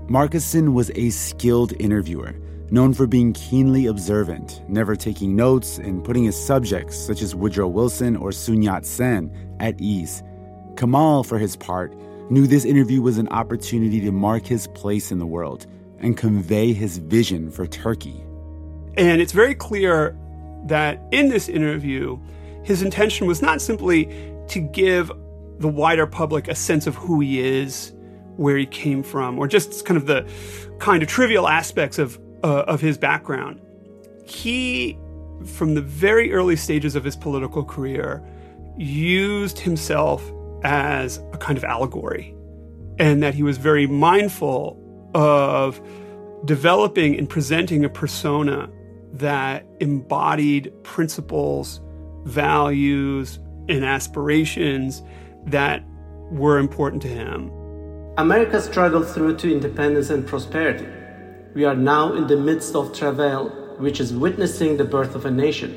Marcosson 0.08 0.72
was 0.72 0.90
a 0.96 1.10
skilled 1.10 1.72
interviewer, 1.78 2.34
known 2.72 2.92
for 2.94 3.06
being 3.06 3.32
keenly 3.32 3.86
observant, 3.86 4.60
never 4.68 4.96
taking 4.96 5.36
notes, 5.36 5.78
and 5.78 6.02
putting 6.02 6.24
his 6.24 6.36
subjects, 6.36 6.96
such 6.98 7.22
as 7.22 7.36
Woodrow 7.36 7.68
Wilson 7.68 8.16
or 8.16 8.32
Sun 8.32 8.62
Yat 8.62 8.84
sen, 8.84 9.30
at 9.60 9.80
ease. 9.80 10.24
Kemal, 10.76 11.22
for 11.22 11.38
his 11.38 11.54
part, 11.54 11.94
knew 12.28 12.48
this 12.48 12.64
interview 12.64 13.00
was 13.00 13.18
an 13.18 13.28
opportunity 13.28 14.00
to 14.00 14.10
mark 14.10 14.46
his 14.46 14.66
place 14.66 15.12
in 15.12 15.20
the 15.20 15.26
world 15.26 15.68
and 16.00 16.16
convey 16.16 16.72
his 16.72 16.98
vision 16.98 17.50
for 17.50 17.66
Turkey. 17.66 18.24
And 18.96 19.20
it's 19.20 19.32
very 19.32 19.54
clear 19.54 20.16
that 20.66 21.00
in 21.10 21.28
this 21.28 21.48
interview, 21.48 22.18
his 22.62 22.82
intention 22.82 23.26
was 23.26 23.40
not 23.40 23.60
simply 23.60 24.06
to 24.48 24.60
give 24.60 25.10
the 25.58 25.68
wider 25.68 26.06
public 26.06 26.48
a 26.48 26.54
sense 26.54 26.86
of 26.86 26.94
who 26.96 27.20
he 27.20 27.40
is, 27.40 27.92
where 28.36 28.56
he 28.56 28.66
came 28.66 29.02
from, 29.02 29.38
or 29.38 29.46
just 29.46 29.84
kind 29.84 29.96
of 29.96 30.06
the 30.06 30.28
kind 30.78 31.02
of 31.02 31.08
trivial 31.08 31.46
aspects 31.48 31.98
of 31.98 32.18
uh, 32.42 32.64
of 32.66 32.80
his 32.80 32.96
background. 32.96 33.60
He, 34.24 34.98
from 35.44 35.74
the 35.74 35.82
very 35.82 36.32
early 36.32 36.56
stages 36.56 36.96
of 36.96 37.04
his 37.04 37.16
political 37.16 37.64
career, 37.64 38.22
used 38.78 39.58
himself 39.58 40.22
as 40.62 41.18
a 41.32 41.38
kind 41.38 41.58
of 41.58 41.64
allegory, 41.64 42.34
and 42.98 43.22
that 43.22 43.34
he 43.34 43.42
was 43.42 43.58
very 43.58 43.86
mindful 43.86 44.79
of 45.14 45.80
developing 46.44 47.18
and 47.18 47.28
presenting 47.28 47.84
a 47.84 47.88
persona 47.88 48.70
that 49.12 49.66
embodied 49.80 50.72
principles, 50.84 51.80
values, 52.24 53.38
and 53.68 53.84
aspirations 53.84 55.02
that 55.46 55.84
were 56.30 56.58
important 56.58 57.02
to 57.02 57.08
him. 57.08 57.50
America 58.18 58.60
struggled 58.60 59.08
through 59.08 59.36
to 59.36 59.52
independence 59.52 60.10
and 60.10 60.26
prosperity. 60.26 60.86
We 61.54 61.64
are 61.64 61.74
now 61.74 62.12
in 62.12 62.26
the 62.26 62.36
midst 62.36 62.76
of 62.76 62.96
travail, 62.96 63.48
which 63.78 63.98
is 63.98 64.12
witnessing 64.12 64.76
the 64.76 64.84
birth 64.84 65.14
of 65.14 65.24
a 65.24 65.30
nation. 65.30 65.76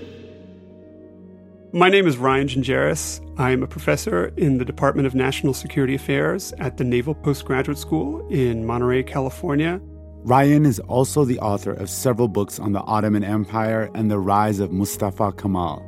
My 1.75 1.89
name 1.89 2.05
is 2.05 2.19
Ryan 2.19 2.47
Gingeris. 2.47 3.19
I 3.39 3.49
am 3.49 3.63
a 3.63 3.67
professor 3.67 4.31
in 4.37 4.59
the 4.59 4.63
Department 4.63 5.07
of 5.07 5.15
National 5.15 5.55
Security 5.55 5.95
Affairs 5.95 6.53
at 6.59 6.77
the 6.77 6.83
Naval 6.83 7.15
Postgraduate 7.15 7.79
School 7.79 8.27
in 8.27 8.63
Monterey, 8.63 9.01
California. 9.01 9.81
Ryan 10.21 10.67
is 10.67 10.79
also 10.81 11.25
the 11.25 11.39
author 11.39 11.73
of 11.73 11.89
several 11.89 12.27
books 12.27 12.59
on 12.59 12.73
the 12.73 12.81
Ottoman 12.81 13.23
Empire 13.23 13.89
and 13.95 14.11
the 14.11 14.19
rise 14.19 14.59
of 14.59 14.71
Mustafa 14.71 15.31
Kemal. 15.31 15.83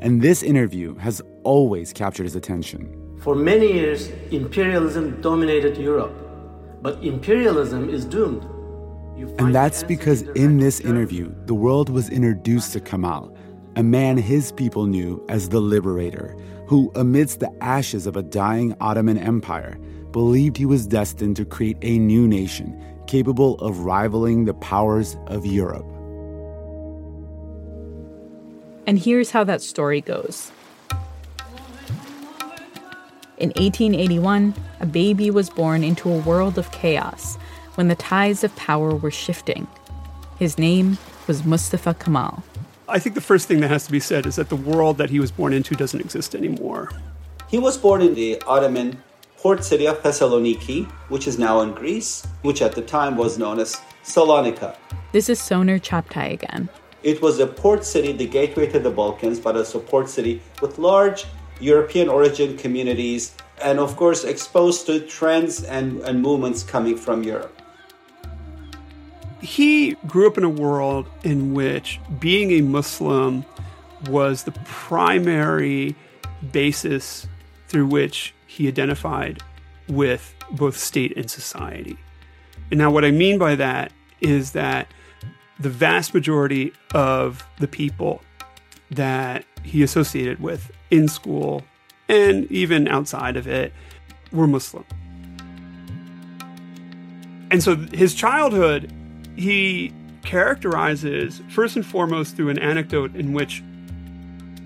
And 0.00 0.20
this 0.20 0.42
interview 0.42 0.96
has 0.96 1.22
always 1.44 1.94
captured 1.94 2.24
his 2.24 2.36
attention. 2.36 3.16
For 3.22 3.34
many 3.34 3.72
years, 3.72 4.10
imperialism 4.32 5.18
dominated 5.22 5.78
Europe, 5.78 6.12
but 6.82 7.02
imperialism 7.02 7.88
is 7.88 8.04
doomed. 8.04 8.44
And 9.38 9.54
that's 9.54 9.82
because 9.82 10.22
in 10.34 10.58
this 10.58 10.80
interview, 10.80 11.34
the 11.46 11.54
world 11.54 11.88
was 11.88 12.10
introduced 12.10 12.74
to 12.74 12.80
Kemal, 12.80 13.34
a 13.76 13.82
man 13.82 14.16
his 14.16 14.52
people 14.52 14.86
knew 14.86 15.24
as 15.28 15.48
the 15.48 15.60
liberator, 15.60 16.36
who, 16.66 16.92
amidst 16.94 17.40
the 17.40 17.52
ashes 17.62 18.06
of 18.06 18.16
a 18.16 18.22
dying 18.22 18.74
Ottoman 18.80 19.18
Empire, 19.18 19.78
believed 20.10 20.56
he 20.56 20.66
was 20.66 20.86
destined 20.86 21.36
to 21.36 21.44
create 21.44 21.78
a 21.82 21.98
new 21.98 22.28
nation 22.28 22.78
capable 23.06 23.58
of 23.60 23.80
rivaling 23.80 24.44
the 24.44 24.54
powers 24.54 25.16
of 25.26 25.44
Europe. 25.46 25.86
And 28.86 28.98
here's 28.98 29.30
how 29.30 29.44
that 29.44 29.62
story 29.62 30.00
goes. 30.00 30.50
In 33.38 33.48
1881, 33.50 34.54
a 34.80 34.86
baby 34.86 35.30
was 35.30 35.50
born 35.50 35.82
into 35.82 36.10
a 36.10 36.18
world 36.18 36.58
of 36.58 36.70
chaos 36.72 37.36
when 37.74 37.88
the 37.88 37.94
tides 37.94 38.44
of 38.44 38.54
power 38.56 38.94
were 38.94 39.10
shifting. 39.10 39.66
His 40.38 40.58
name 40.58 40.98
was 41.26 41.44
Mustafa 41.44 41.94
Kemal. 41.94 42.42
I 42.92 42.98
think 42.98 43.14
the 43.14 43.22
first 43.22 43.48
thing 43.48 43.60
that 43.60 43.70
has 43.70 43.86
to 43.86 43.90
be 43.90 44.00
said 44.00 44.26
is 44.26 44.36
that 44.36 44.50
the 44.50 44.56
world 44.70 44.98
that 44.98 45.08
he 45.08 45.18
was 45.18 45.30
born 45.30 45.54
into 45.54 45.74
doesn't 45.74 45.98
exist 45.98 46.34
anymore. 46.34 46.90
He 47.48 47.58
was 47.58 47.78
born 47.78 48.02
in 48.02 48.14
the 48.14 48.38
Ottoman 48.46 49.02
port 49.38 49.64
city 49.64 49.88
of 49.88 50.02
Thessaloniki, 50.02 50.84
which 51.08 51.26
is 51.26 51.38
now 51.38 51.62
in 51.62 51.72
Greece, 51.72 52.26
which 52.42 52.60
at 52.60 52.72
the 52.72 52.82
time 52.82 53.16
was 53.16 53.38
known 53.38 53.58
as 53.60 53.80
Salonika. 54.04 54.76
This 55.12 55.30
is 55.30 55.40
Soner 55.40 55.80
Cagaptay 55.80 56.34
again. 56.34 56.68
It 57.02 57.22
was 57.22 57.40
a 57.40 57.46
port 57.46 57.82
city, 57.86 58.12
the 58.12 58.26
gateway 58.26 58.66
to 58.66 58.78
the 58.78 58.90
Balkans, 58.90 59.40
but 59.40 59.56
also 59.56 59.78
a 59.78 59.82
port 59.82 60.10
city 60.10 60.42
with 60.60 60.76
large 60.76 61.24
European 61.60 62.10
origin 62.10 62.58
communities, 62.58 63.34
and 63.62 63.78
of 63.78 63.96
course, 63.96 64.22
exposed 64.22 64.84
to 64.84 65.00
trends 65.00 65.64
and, 65.64 66.02
and 66.02 66.20
movements 66.20 66.62
coming 66.62 66.98
from 66.98 67.22
Europe. 67.22 67.61
He 69.42 69.96
grew 70.06 70.28
up 70.28 70.38
in 70.38 70.44
a 70.44 70.48
world 70.48 71.06
in 71.24 71.52
which 71.52 72.00
being 72.20 72.52
a 72.52 72.60
Muslim 72.62 73.44
was 74.08 74.44
the 74.44 74.52
primary 74.64 75.96
basis 76.52 77.26
through 77.68 77.86
which 77.86 78.34
he 78.46 78.68
identified 78.68 79.42
with 79.88 80.34
both 80.52 80.76
state 80.76 81.16
and 81.16 81.30
society. 81.30 81.98
And 82.70 82.78
now, 82.78 82.90
what 82.90 83.04
I 83.04 83.10
mean 83.10 83.38
by 83.38 83.54
that 83.56 83.92
is 84.20 84.52
that 84.52 84.88
the 85.58 85.68
vast 85.68 86.14
majority 86.14 86.72
of 86.94 87.44
the 87.58 87.68
people 87.68 88.22
that 88.90 89.44
he 89.62 89.82
associated 89.82 90.40
with 90.40 90.70
in 90.90 91.08
school 91.08 91.62
and 92.08 92.50
even 92.50 92.88
outside 92.88 93.36
of 93.36 93.46
it 93.46 93.72
were 94.32 94.46
Muslim. 94.46 94.84
And 97.50 97.62
so 97.62 97.76
his 97.76 98.14
childhood, 98.14 98.92
he 99.36 99.92
characterizes 100.22 101.42
first 101.50 101.76
and 101.76 101.84
foremost 101.84 102.36
through 102.36 102.48
an 102.48 102.58
anecdote 102.58 103.14
in 103.14 103.32
which, 103.32 103.62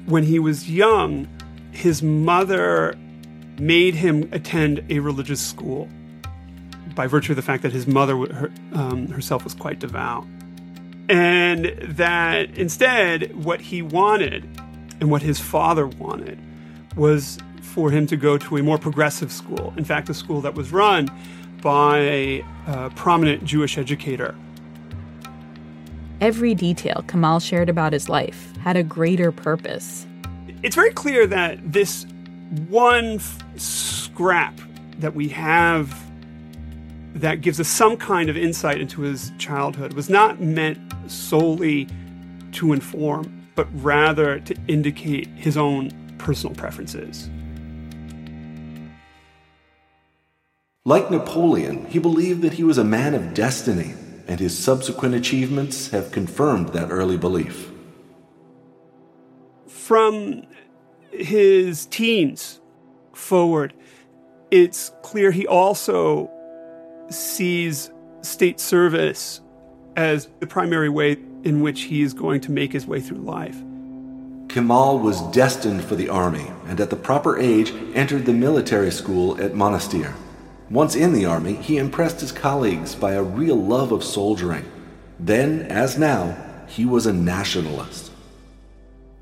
when 0.07 0.23
he 0.23 0.39
was 0.39 0.71
young, 0.71 1.27
his 1.73 2.03
mother 2.03 2.95
made 3.59 3.95
him 3.95 4.29
attend 4.33 4.85
a 4.91 4.99
religious 4.99 5.41
school 5.41 5.89
by 6.95 7.07
virtue 7.07 7.33
of 7.33 7.37
the 7.37 7.43
fact 7.43 7.63
that 7.63 7.73
his 7.73 7.87
mother 7.87 8.17
her, 8.17 8.51
um, 8.73 9.09
herself 9.09 9.45
was 9.45 9.55
quite 9.55 9.79
devout. 9.79 10.27
And 11.09 11.67
that 11.83 12.57
instead, 12.57 13.45
what 13.45 13.61
he 13.61 13.83
wanted 13.83 14.45
and 15.01 15.11
what 15.11 15.23
his 15.23 15.39
father 15.39 15.87
wanted 15.87 16.39
was 16.97 17.39
for 17.61 17.91
him 17.91 18.07
to 18.07 18.17
go 18.17 18.39
to 18.39 18.57
a 18.57 18.63
more 18.63 18.79
progressive 18.79 19.31
school. 19.31 19.75
In 19.77 19.85
fact, 19.85 20.09
a 20.09 20.15
school 20.15 20.41
that 20.41 20.55
was 20.55 20.73
run 20.73 21.11
by 21.61 21.99
a 21.99 22.45
prominent 22.95 23.45
Jewish 23.45 23.77
educator. 23.79 24.35
Every 26.21 26.55
detail 26.55 27.05
Kemal 27.09 27.41
shared 27.41 27.69
about 27.69 27.93
his 27.93 28.09
life 28.09 28.57
had 28.59 28.77
a 28.77 28.83
greater 28.83 29.31
purpose. 29.31 30.07
It's 30.63 30.75
very 30.75 30.93
clear 30.93 31.27
that 31.27 31.59
this 31.73 32.07
one 32.69 33.17
f- 33.17 33.45
scrap 33.57 34.59
that 34.99 35.15
we 35.15 35.29
have 35.29 35.95
that 37.15 37.43
gives 37.43 37.61
us 37.61 37.69
some 37.69 37.99
kind 37.99 38.31
of 38.31 38.37
insight 38.37 38.81
into 38.81 39.03
his 39.03 39.31
childhood 39.39 39.93
was 39.93 40.09
not 40.09 40.41
meant 40.41 40.79
solely 41.07 41.87
to 42.53 42.73
inform, 42.73 43.49
but 43.55 43.69
rather 43.83 44.41
to 44.41 44.55
indicate 44.69 45.27
his 45.29 45.59
own 45.59 45.91
personal 46.17 46.55
preferences. 46.55 47.29
Like 50.87 51.11
Napoleon, 51.11 51.85
he 51.87 51.99
believed 51.99 52.41
that 52.43 52.55
he 52.55 52.65
was 52.65 52.79
a 52.79 52.85
man 52.85 53.15
of 53.15 53.35
destiny, 53.35 53.95
and 54.27 54.41
his 54.41 54.57
subsequent 54.57 55.15
achievements 55.15 55.91
have 55.91 56.13
confirmed 56.13 56.71
that 56.71 56.91
early 56.91 57.17
belief. 57.17 57.71
From 59.69 60.43
his 61.13 61.87
teens 61.87 62.61
forward, 63.13 63.73
it's 64.51 64.93
clear 65.03 65.31
he 65.31 65.47
also 65.47 66.31
sees 67.11 67.91
state 68.23 68.61
service 68.61 69.41
as 69.97 70.29
the 70.41 70.47
primary 70.47 70.89
way 70.89 71.13
in 71.45 71.61
which 71.61 71.83
he 71.83 72.03
is 72.03 72.13
going 72.13 72.41
to 72.43 72.51
make 72.51 72.73
his 72.73 72.87
way 72.87 73.01
through 73.01 73.19
life. 73.19 73.57
Kemal 74.49 74.99
was 74.99 75.21
destined 75.33 75.85
for 75.85 75.97
the 75.97 76.09
army 76.09 76.51
and 76.67 76.81
at 76.81 76.91
the 76.91 76.97
proper 76.97 77.39
age 77.39 77.73
entered 77.95 78.27
the 78.27 78.33
military 78.33 78.91
school 78.91 79.41
at 79.41 79.53
Monastir. 79.53 80.15
Once 80.71 80.97
in 80.97 81.13
the 81.13 81.25
army, 81.25 81.55
he 81.55 81.79
impressed 81.79 82.21
his 82.21 82.33
colleagues 82.33 82.95
by 82.97 83.13
a 83.13 83.23
real 83.23 83.57
love 83.57 83.93
of 83.93 84.03
soldiering. 84.03 84.65
Then, 85.21 85.63
as 85.63 85.97
now, 85.97 86.37
he 86.67 86.85
was 86.85 87.07
a 87.07 87.13
nationalist. 87.13 88.11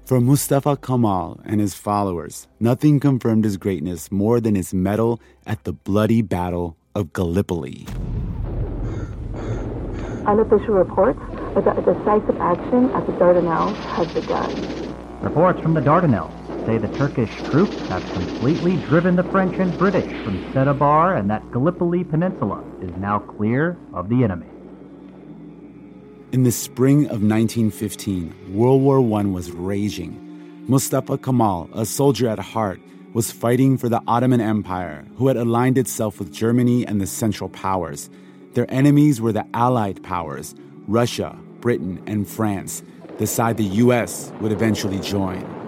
For 0.06 0.22
Mustafa 0.22 0.76
Kemal 0.76 1.40
and 1.44 1.60
his 1.60 1.74
followers, 1.74 2.46
nothing 2.58 2.98
confirmed 2.98 3.44
his 3.44 3.58
greatness 3.58 4.10
more 4.10 4.40
than 4.40 4.54
his 4.54 4.72
medal 4.72 5.20
at 5.46 5.64
the 5.64 5.74
bloody 5.74 6.22
Battle 6.22 6.78
of 6.94 7.12
Gallipoli. 7.12 7.86
Unofficial 10.26 10.74
reports 10.74 11.20
are 11.54 11.60
that 11.60 11.78
a 11.78 11.82
decisive 11.82 12.40
action 12.40 12.90
at 12.92 13.06
the 13.06 13.12
Dardanelles 13.12 13.76
has 13.76 14.10
begun. 14.14 14.50
Reports 15.20 15.60
from 15.60 15.74
the 15.74 15.80
Dardanelles 15.80 16.32
say 16.66 16.78
the 16.78 16.88
Turkish 16.96 17.30
troops 17.50 17.76
have 17.88 18.02
completely 18.12 18.76
driven 18.86 19.16
the 19.16 19.22
French 19.24 19.56
and 19.58 19.76
British 19.78 20.06
from 20.24 20.42
Sedabar 20.52 21.18
and 21.18 21.30
that 21.30 21.50
Gallipoli 21.52 22.04
Peninsula 22.04 22.64
is 22.80 22.90
now 22.96 23.18
clear 23.18 23.76
of 23.92 24.08
the 24.08 24.24
enemy. 24.24 24.46
In 26.32 26.42
the 26.42 26.52
spring 26.52 27.04
of 27.04 27.22
1915, 27.22 28.54
World 28.54 28.82
War 28.82 28.98
I 28.98 29.24
was 29.24 29.50
raging. 29.52 30.64
Mustafa 30.66 31.18
Kemal, 31.18 31.68
a 31.74 31.84
soldier 31.84 32.28
at 32.28 32.38
heart, 32.38 32.80
was 33.12 33.30
fighting 33.30 33.78
for 33.78 33.88
the 33.88 34.02
Ottoman 34.08 34.40
Empire, 34.40 35.06
who 35.16 35.28
had 35.28 35.36
aligned 35.36 35.78
itself 35.78 36.18
with 36.18 36.32
Germany 36.32 36.86
and 36.86 37.00
the 37.00 37.06
Central 37.06 37.48
Powers. 37.50 38.10
Their 38.54 38.68
enemies 38.68 39.20
were 39.20 39.32
the 39.32 39.46
Allied 39.54 40.02
powers 40.02 40.54
Russia, 40.88 41.38
Britain, 41.60 42.02
and 42.06 42.26
France, 42.26 42.82
the 43.18 43.26
side 43.26 43.56
the 43.56 43.64
U.S. 43.64 44.32
would 44.40 44.52
eventually 44.52 44.98
join. 44.98 45.63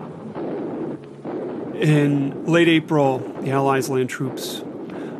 In 1.80 2.46
late 2.46 2.68
April, 2.68 3.18
the 3.42 3.50
Allies 3.50 3.90
land 3.90 4.08
troops 4.08 4.62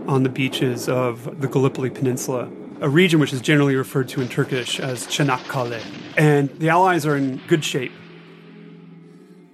on 0.08 0.22
the 0.22 0.30
beaches 0.30 0.88
of 0.88 1.40
the 1.40 1.48
Gallipoli 1.48 1.90
Peninsula, 1.90 2.48
a 2.80 2.88
region 2.88 3.20
which 3.20 3.34
is 3.34 3.42
generally 3.42 3.76
referred 3.76 4.08
to 4.08 4.22
in 4.22 4.28
Turkish 4.28 4.80
as 4.80 5.06
Çanakkale. 5.06 5.82
And 6.16 6.48
the 6.58 6.70
Allies 6.70 7.04
are 7.04 7.14
in 7.14 7.42
good 7.46 7.62
shape. 7.62 7.92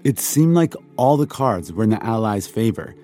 It 0.04 0.20
seemed 0.20 0.54
like 0.54 0.74
all 0.96 1.16
the 1.16 1.26
cards 1.26 1.72
were 1.72 1.82
in 1.82 1.90
the 1.90 2.04
Allies' 2.04 2.46
favor. 2.46 2.94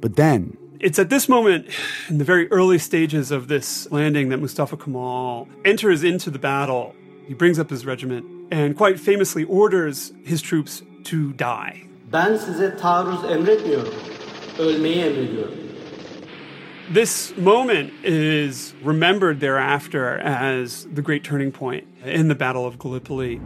But 0.00 0.16
then, 0.16 0.56
it's 0.80 0.98
at 0.98 1.08
this 1.08 1.28
moment, 1.28 1.68
in 2.08 2.18
the 2.18 2.24
very 2.24 2.50
early 2.50 2.78
stages 2.78 3.30
of 3.30 3.46
this 3.46 3.88
landing, 3.92 4.30
that 4.30 4.38
Mustafa 4.38 4.76
Kemal 4.76 5.48
enters 5.64 6.02
into 6.02 6.30
the 6.30 6.38
battle. 6.40 6.94
He 7.26 7.34
brings 7.34 7.58
up 7.58 7.70
his 7.70 7.86
regiment 7.86 8.26
and 8.50 8.76
quite 8.76 8.98
famously 8.98 9.44
orders 9.44 10.12
his 10.24 10.42
troops 10.42 10.82
to 11.04 11.32
die. 11.34 11.87
Ben 12.12 12.36
size 12.38 12.76
taarruz 12.76 13.24
emretmiyorum. 13.30 13.94
Ölmeyi 14.58 14.96
emrediyorum. 14.96 15.54
This 16.94 17.36
moment 17.36 17.90
is 18.04 18.72
remembered 18.84 19.40
thereafter 19.40 20.18
as 20.24 20.86
the 20.94 21.02
great 21.02 21.24
turning 21.24 21.52
point 21.52 21.84
in 22.06 22.28
the 22.28 22.34
Battle 22.34 22.64
of 22.64 22.78
Gallipoli. 22.78 23.40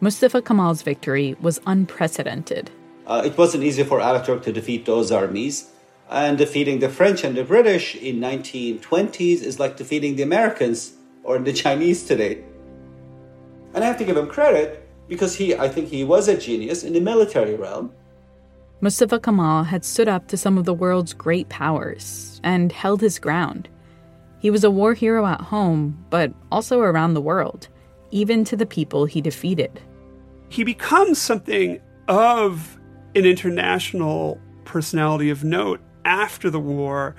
Mustafa 0.00 0.42
Kemal's 0.42 0.82
victory 0.82 1.34
was 1.42 1.60
unprecedented. 1.66 2.70
Uh, 3.06 3.22
it 3.26 3.36
wasn't 3.36 3.64
easy 3.64 3.82
for 3.82 3.98
Ataturk 3.98 4.42
to 4.42 4.52
defeat 4.52 4.86
those 4.86 5.10
armies. 5.10 5.72
And 6.08 6.38
defeating 6.38 6.78
the 6.78 6.88
French 6.88 7.24
and 7.24 7.36
the 7.36 7.44
British 7.44 7.96
in 7.96 8.20
1920s 8.20 9.42
is 9.42 9.58
like 9.58 9.76
defeating 9.76 10.16
the 10.16 10.22
Americans 10.22 10.92
or 11.24 11.38
the 11.38 11.52
Chinese 11.52 12.04
today. 12.04 12.44
And 13.74 13.84
I 13.84 13.86
have 13.86 13.98
to 13.98 14.04
give 14.04 14.16
him 14.16 14.28
credit 14.28 14.88
because 15.08 15.34
he, 15.34 15.54
I 15.54 15.68
think 15.68 15.88
he 15.88 16.04
was 16.04 16.28
a 16.28 16.36
genius 16.36 16.84
in 16.84 16.92
the 16.92 17.00
military 17.00 17.54
realm. 17.54 17.92
Mustafa 18.80 19.18
Kemal 19.18 19.64
had 19.64 19.84
stood 19.84 20.08
up 20.08 20.28
to 20.28 20.36
some 20.36 20.56
of 20.56 20.64
the 20.64 20.74
world's 20.74 21.12
great 21.12 21.48
powers 21.48 22.40
and 22.44 22.70
held 22.70 23.00
his 23.00 23.18
ground. 23.18 23.68
He 24.38 24.50
was 24.50 24.62
a 24.62 24.70
war 24.70 24.94
hero 24.94 25.26
at 25.26 25.40
home, 25.40 26.04
but 26.10 26.32
also 26.52 26.80
around 26.80 27.14
the 27.14 27.20
world, 27.20 27.68
even 28.12 28.44
to 28.44 28.56
the 28.56 28.66
people 28.66 29.04
he 29.04 29.20
defeated. 29.20 29.80
He 30.48 30.62
becomes 30.62 31.20
something 31.20 31.80
of 32.06 32.78
an 33.16 33.24
international 33.24 34.40
personality 34.64 35.30
of 35.30 35.42
note 35.42 35.80
after 36.04 36.50
the 36.50 36.60
war 36.60 37.16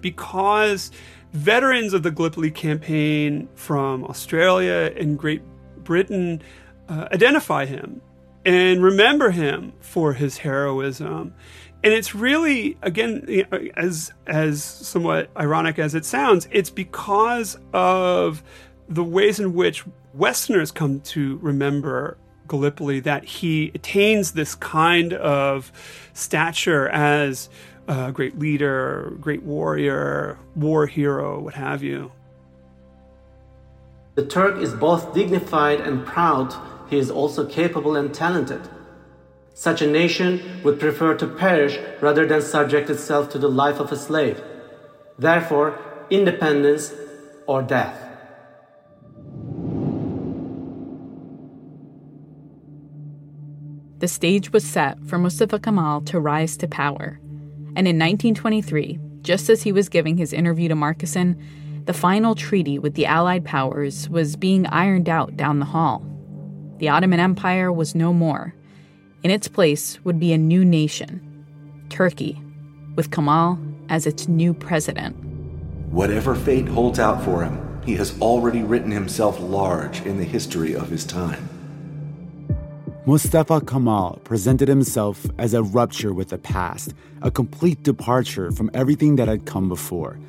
because 0.00 0.92
veterans 1.32 1.92
of 1.92 2.02
the 2.02 2.10
Gallipoli 2.10 2.50
campaign 2.50 3.48
from 3.54 4.04
Australia 4.04 4.92
and 4.96 5.18
Great 5.18 5.42
Britain 5.90 6.40
uh, 6.88 7.08
identify 7.10 7.66
him 7.66 8.00
and 8.44 8.80
remember 8.80 9.32
him 9.32 9.72
for 9.80 10.12
his 10.12 10.38
heroism. 10.38 11.34
And 11.82 11.92
it's 11.92 12.14
really, 12.14 12.78
again, 12.80 13.26
as 13.76 14.12
as 14.28 14.62
somewhat 14.62 15.30
ironic 15.36 15.80
as 15.80 15.96
it 15.96 16.04
sounds, 16.04 16.46
it's 16.52 16.70
because 16.70 17.58
of 17.72 18.44
the 18.88 19.02
ways 19.02 19.40
in 19.40 19.52
which 19.52 19.82
Westerners 20.14 20.70
come 20.70 21.00
to 21.00 21.38
remember 21.38 22.16
Gallipoli 22.46 23.00
that 23.00 23.24
he 23.24 23.72
attains 23.74 24.30
this 24.30 24.54
kind 24.54 25.12
of 25.14 25.72
stature 26.12 26.88
as 26.90 27.50
a 27.88 28.12
great 28.12 28.38
leader, 28.38 29.12
great 29.20 29.42
warrior, 29.42 30.38
war 30.54 30.86
hero, 30.86 31.40
what 31.40 31.54
have 31.54 31.82
you. 31.82 32.12
The 34.14 34.26
Turk 34.26 34.60
is 34.60 34.74
both 34.74 35.14
dignified 35.14 35.80
and 35.80 36.04
proud, 36.04 36.54
he 36.88 36.98
is 36.98 37.10
also 37.10 37.46
capable 37.46 37.96
and 37.96 38.12
talented. 38.12 38.68
Such 39.54 39.82
a 39.82 39.86
nation 39.86 40.62
would 40.64 40.80
prefer 40.80 41.14
to 41.16 41.26
perish 41.26 41.78
rather 42.00 42.26
than 42.26 42.42
subject 42.42 42.90
itself 42.90 43.30
to 43.30 43.38
the 43.38 43.48
life 43.48 43.78
of 43.78 43.92
a 43.92 43.96
slave. 43.96 44.42
Therefore, 45.18 45.78
independence 46.10 46.92
or 47.46 47.62
death. 47.62 48.10
The 53.98 54.08
stage 54.08 54.50
was 54.50 54.64
set 54.64 55.04
for 55.04 55.18
Mustafa 55.18 55.58
Kemal 55.58 56.00
to 56.06 56.18
rise 56.18 56.56
to 56.56 56.66
power. 56.66 57.20
And 57.76 57.86
in 57.86 57.98
1923, 57.98 58.98
just 59.20 59.50
as 59.50 59.62
he 59.62 59.72
was 59.72 59.90
giving 59.90 60.16
his 60.16 60.32
interview 60.32 60.68
to 60.68 60.74
Marcosson, 60.74 61.38
the 61.90 61.98
final 61.98 62.36
treaty 62.36 62.78
with 62.78 62.94
the 62.94 63.04
Allied 63.04 63.44
powers 63.44 64.08
was 64.08 64.36
being 64.36 64.64
ironed 64.68 65.08
out 65.08 65.36
down 65.36 65.58
the 65.58 65.64
hall. 65.64 66.06
The 66.78 66.88
Ottoman 66.88 67.18
Empire 67.18 67.72
was 67.72 67.96
no 67.96 68.12
more. 68.12 68.54
In 69.24 69.32
its 69.32 69.48
place 69.48 69.98
would 70.04 70.20
be 70.20 70.32
a 70.32 70.38
new 70.38 70.64
nation, 70.64 71.44
Turkey, 71.88 72.40
with 72.94 73.10
Kemal 73.10 73.58
as 73.88 74.06
its 74.06 74.28
new 74.28 74.54
president. 74.54 75.16
Whatever 75.90 76.36
fate 76.36 76.68
holds 76.68 77.00
out 77.00 77.24
for 77.24 77.42
him, 77.42 77.82
he 77.84 77.96
has 77.96 78.16
already 78.20 78.62
written 78.62 78.92
himself 78.92 79.40
large 79.40 80.00
in 80.02 80.16
the 80.16 80.22
history 80.22 80.76
of 80.76 80.90
his 80.90 81.04
time. 81.04 81.48
Mustafa 83.04 83.62
Kemal 83.62 84.20
presented 84.22 84.68
himself 84.68 85.26
as 85.38 85.54
a 85.54 85.64
rupture 85.64 86.14
with 86.14 86.28
the 86.28 86.38
past, 86.38 86.94
a 87.20 87.32
complete 87.32 87.82
departure 87.82 88.52
from 88.52 88.70
everything 88.74 89.16
that 89.16 89.26
had 89.26 89.44
come 89.44 89.68
before. 89.68 90.20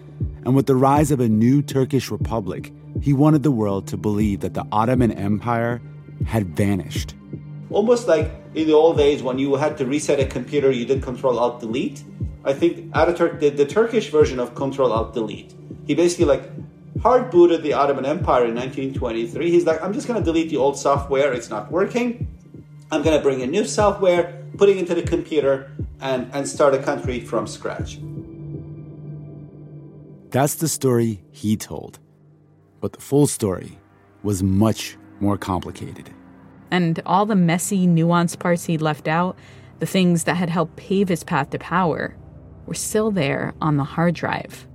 And 0.46 0.56
with 0.56 0.66
the 0.66 0.76
rise 0.76 1.12
of 1.12 1.20
a 1.20 1.30
new 1.30 1.62
Turkish 1.62 2.10
republic, 2.12 2.72
he 3.02 3.14
wanted 3.14 3.44
the 3.44 3.52
world 3.52 3.88
to 3.88 3.98
believe 3.98 4.42
that 4.42 4.54
the 4.54 4.66
Ottoman 4.72 5.12
Empire 5.12 5.82
had 6.26 6.56
vanished. 6.56 7.16
Almost 7.70 8.08
like 8.08 8.32
in 8.54 8.68
the 8.68 8.74
old 8.74 8.98
days 8.98 9.24
when 9.24 9.40
you 9.40 9.56
had 9.56 9.78
to 9.78 9.86
reset 9.86 10.20
a 10.20 10.26
computer, 10.26 10.72
you 10.72 10.86
did 10.86 11.02
Control 11.02 11.40
Alt 11.40 11.60
Delete. 11.60 12.04
I 12.44 12.54
think 12.54 12.92
Ataturk 12.92 13.40
did 13.40 13.58
the 13.58 13.66
Turkish 13.66 14.10
version 14.10 14.40
of 14.40 14.56
Control 14.56 14.92
Alt 14.92 15.14
Delete. 15.14 15.54
He 15.86 15.96
basically 15.96 16.26
like 16.26 16.44
hard 17.02 17.32
booted 17.32 17.64
the 17.64 17.74
Ottoman 17.74 18.06
Empire 18.06 18.46
in 18.46 18.56
1923. 18.56 19.50
He's 19.50 19.66
like, 19.66 19.82
I'm 19.82 19.94
just 19.94 20.08
going 20.08 20.20
to 20.20 20.26
delete 20.26 20.50
the 20.50 20.58
old 20.58 20.78
software. 20.78 21.34
It's 21.34 21.50
not 21.50 21.72
working. 21.72 22.28
I'm 22.92 23.02
going 23.04 23.18
to 23.18 23.24
bring 23.24 23.40
in 23.40 23.52
new 23.52 23.66
software, 23.66 24.44
putting 24.58 24.78
into 24.78 24.94
the 24.94 25.02
computer, 25.02 25.72
and, 26.02 26.30
and 26.34 26.48
start 26.48 26.74
a 26.74 26.80
country 26.80 27.20
from 27.20 27.48
scratch. 27.48 28.00
That's 30.32 30.56
the 30.56 30.70
story 30.70 31.22
he 31.32 31.58
told. 31.58 32.00
But 32.80 32.94
the 32.94 33.02
full 33.02 33.28
story 33.28 33.78
was 34.24 34.42
much 34.42 34.98
more 35.20 35.38
complicated. 35.38 36.10
And 36.72 37.02
all 37.06 37.26
the 37.26 37.36
messy, 37.36 37.86
nuanced 37.86 38.40
parts 38.40 38.64
he'd 38.64 38.82
left 38.82 39.10
out, 39.10 39.38
the 39.80 39.86
things 39.86 40.24
that 40.24 40.38
had 40.38 40.50
helped 40.50 40.78
pave 40.78 41.10
his 41.10 41.26
path 41.26 41.50
to 41.50 41.60
power, 41.60 42.16
were 42.66 42.74
still 42.74 43.12
there 43.12 43.54
on 43.60 43.76
the 43.76 43.84
hard 43.84 44.16
drive. 44.16 44.68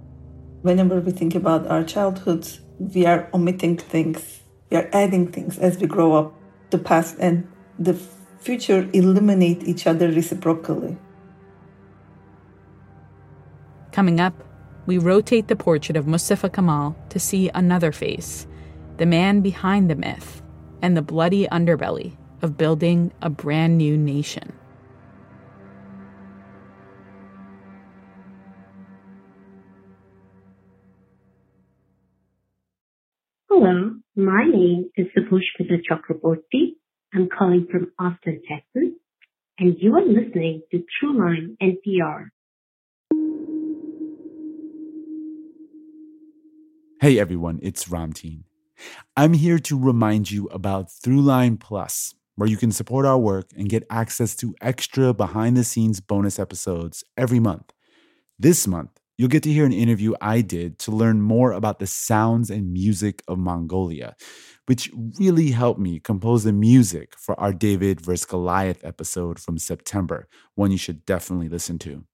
Whenever 0.61 1.01
we 1.01 1.11
think 1.11 1.35
about 1.35 1.67
our 1.69 1.85
childhoods, 1.85 2.61
we 2.79 3.07
are 3.07 3.31
omitting 3.33 3.79
things, 3.79 4.41
we 4.71 4.77
are 4.77 4.91
adding 4.93 5.33
things 5.33 5.59
as 5.59 5.79
we 5.79 5.87
grow 5.87 6.13
up. 6.15 6.35
The 6.69 6.79
past 6.79 7.17
and 7.19 7.49
the 7.79 7.95
future 7.95 8.91
eliminate 8.93 9.63
each 9.63 9.87
other 9.87 10.09
reciprocally. 10.09 10.99
Coming 13.93 14.21
up, 14.21 14.35
we 14.87 14.99
rotate 14.99 15.49
the 15.49 15.57
portrait 15.57 15.97
of 15.97 16.07
Mustafa 16.07 16.49
Kemal 16.49 16.97
to 17.11 17.19
see 17.19 17.51
another 17.51 17.93
face 17.93 18.47
the 18.97 19.05
man 19.07 19.43
behind 19.43 19.91
the 19.91 19.95
myth 19.95 20.41
and 20.81 20.97
the 20.97 21.03
bloody 21.03 21.47
underbelly 21.49 22.17
of 22.41 22.57
building 22.57 23.13
a 23.21 23.29
brand 23.29 23.77
new 23.77 23.95
nation. 23.95 24.55
Hello, 33.51 33.97
my 34.15 34.45
name 34.45 34.91
is 34.97 35.07
Subhushpita 35.17 35.83
Chakraborty. 35.91 36.77
I'm 37.13 37.29
calling 37.29 37.67
from 37.71 37.93
Austin, 37.99 38.41
Texas, 38.49 38.95
and 39.59 39.77
you 39.79 39.95
are 39.95 40.05
listening 40.05 40.63
to 40.71 40.85
Throughline 41.03 41.57
NPR. 41.63 42.29
Hey 46.99 47.19
everyone, 47.19 47.59
it's 47.63 47.85
Ramtin. 47.85 48.45
I'm 49.19 49.35
here 49.35 49.59
to 49.59 49.79
remind 49.79 50.31
you 50.31 50.47
about 50.47 50.89
Throughline 50.89 51.61
Plus, 51.61 52.15
where 52.37 52.49
you 52.49 52.57
can 52.57 52.73
support 52.73 53.05
our 53.05 53.19
work 53.19 53.51
and 53.55 53.69
get 53.69 53.87
access 53.91 54.35
to 54.37 54.55
extra 54.63 55.13
behind 55.13 55.59
the 55.59 55.65
scenes 55.65 56.01
bonus 56.01 56.39
episodes 56.39 57.05
every 57.15 57.39
month. 57.39 57.71
This 58.39 58.67
month, 58.67 58.99
you'll 59.19 59.29
get 59.29 59.43
to 59.43 59.53
hear 59.53 59.67
an 59.67 59.75
interview 59.75 60.15
I 60.23 60.41
did 60.41 60.79
to 60.81 60.91
learn 60.91 61.21
more 61.21 61.53
about 61.53 61.81
the 61.81 61.87
sounds 61.87 62.49
and 62.49 62.73
music 62.73 63.23
of 63.29 63.37
Mongolia, 63.39 64.17
which 64.65 64.91
really 65.19 65.51
helped 65.51 65.79
me 65.79 66.01
compose 66.01 66.45
the 66.45 66.53
music 66.55 67.13
for 67.19 67.39
our 67.39 67.53
David 67.53 68.01
vs. 68.01 68.25
Goliath 68.25 68.83
episode 68.83 69.39
from 69.39 69.59
September, 69.59 70.29
one 70.55 70.71
you 70.71 70.79
should 70.79 71.05
definitely 71.05 71.51
listen 71.51 71.79
to. 71.81 72.07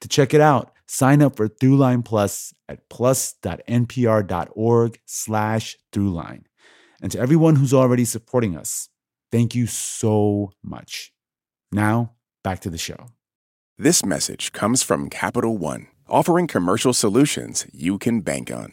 To 0.00 0.08
check 0.08 0.34
it 0.34 0.40
out, 0.40 0.72
sign 0.88 1.22
up 1.22 1.36
for 1.36 1.48
Throughline 1.48 2.04
Plus 2.04 2.52
at 2.68 2.88
plus.npr.org 2.88 3.60
slash 5.06 5.76
Throughline. 5.92 6.44
And 7.00 7.12
to 7.12 7.20
everyone 7.20 7.56
who's 7.56 7.74
already 7.74 8.04
supporting 8.04 8.56
us, 8.56 8.88
thank 9.30 9.54
you 9.54 9.66
so 9.66 10.50
much. 10.62 11.12
Now, 11.70 12.14
back 12.42 12.60
to 12.60 12.70
the 12.70 12.78
show. 12.78 13.08
This 13.76 14.04
message 14.04 14.52
comes 14.52 14.82
from 14.82 15.08
Capital 15.10 15.56
One, 15.56 15.86
offering 16.08 16.48
commercial 16.48 16.92
solutions 16.92 17.66
you 17.72 17.98
can 17.98 18.20
bank 18.20 18.50
on. 18.50 18.72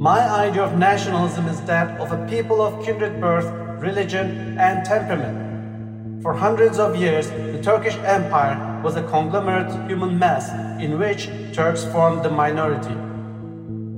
My 0.00 0.20
idea 0.20 0.62
of 0.62 0.78
nationalism 0.78 1.48
is 1.48 1.60
that 1.62 2.00
of 2.00 2.12
a 2.12 2.24
people 2.28 2.62
of 2.62 2.84
kindred 2.84 3.20
birth, 3.20 3.46
religion, 3.82 4.56
and 4.56 4.86
temperament. 4.86 6.22
For 6.22 6.34
hundreds 6.34 6.78
of 6.78 6.94
years, 6.94 7.28
the 7.30 7.60
Turkish 7.60 7.96
Empire 8.04 8.80
was 8.84 8.94
a 8.94 9.02
conglomerate 9.02 9.72
human 9.90 10.16
mass 10.16 10.52
in 10.80 11.00
which 11.00 11.28
Turks 11.52 11.84
formed 11.86 12.22
the 12.22 12.30
minority. 12.30 12.94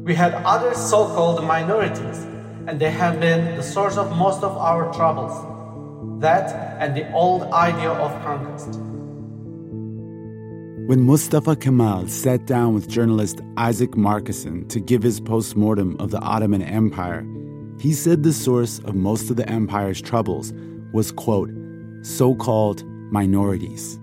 We 0.03 0.15
had 0.15 0.33
other 0.33 0.73
so 0.73 1.05
called 1.05 1.45
minorities, 1.45 2.25
and 2.67 2.81
they 2.81 2.93
have 2.93 3.21
been 3.21 3.57
the 3.57 3.63
source 3.63 3.99
of 3.99 4.17
most 4.17 4.43
of 4.43 4.57
our 4.57 4.91
troubles. 4.95 5.37
That 6.23 6.81
and 6.81 6.97
the 6.97 7.13
old 7.13 7.43
idea 7.53 7.91
of 7.91 8.11
conquest. 8.25 8.90
When 10.91 11.03
Mustafa 11.03 11.55
Kemal 11.55 12.09
sat 12.09 12.47
down 12.47 12.75
with 12.75 12.89
journalist 12.89 13.41
Isaac 13.57 13.93
Marcosson 13.93 14.69
to 14.71 14.81
give 14.81 15.05
his 15.05 15.21
postmortem 15.21 15.97
of 16.01 16.11
the 16.11 16.19
Ottoman 16.19 16.63
Empire, 16.63 17.25
he 17.79 17.93
said 17.93 18.25
the 18.25 18.33
source 18.33 18.81
of 18.81 18.97
most 18.97 19.31
of 19.31 19.37
the 19.37 19.49
empire's 19.49 20.03
troubles 20.03 20.53
was, 20.93 21.13
quote, 21.13 21.49
so 22.03 22.35
called 22.35 22.85
minorities. 23.13 24.01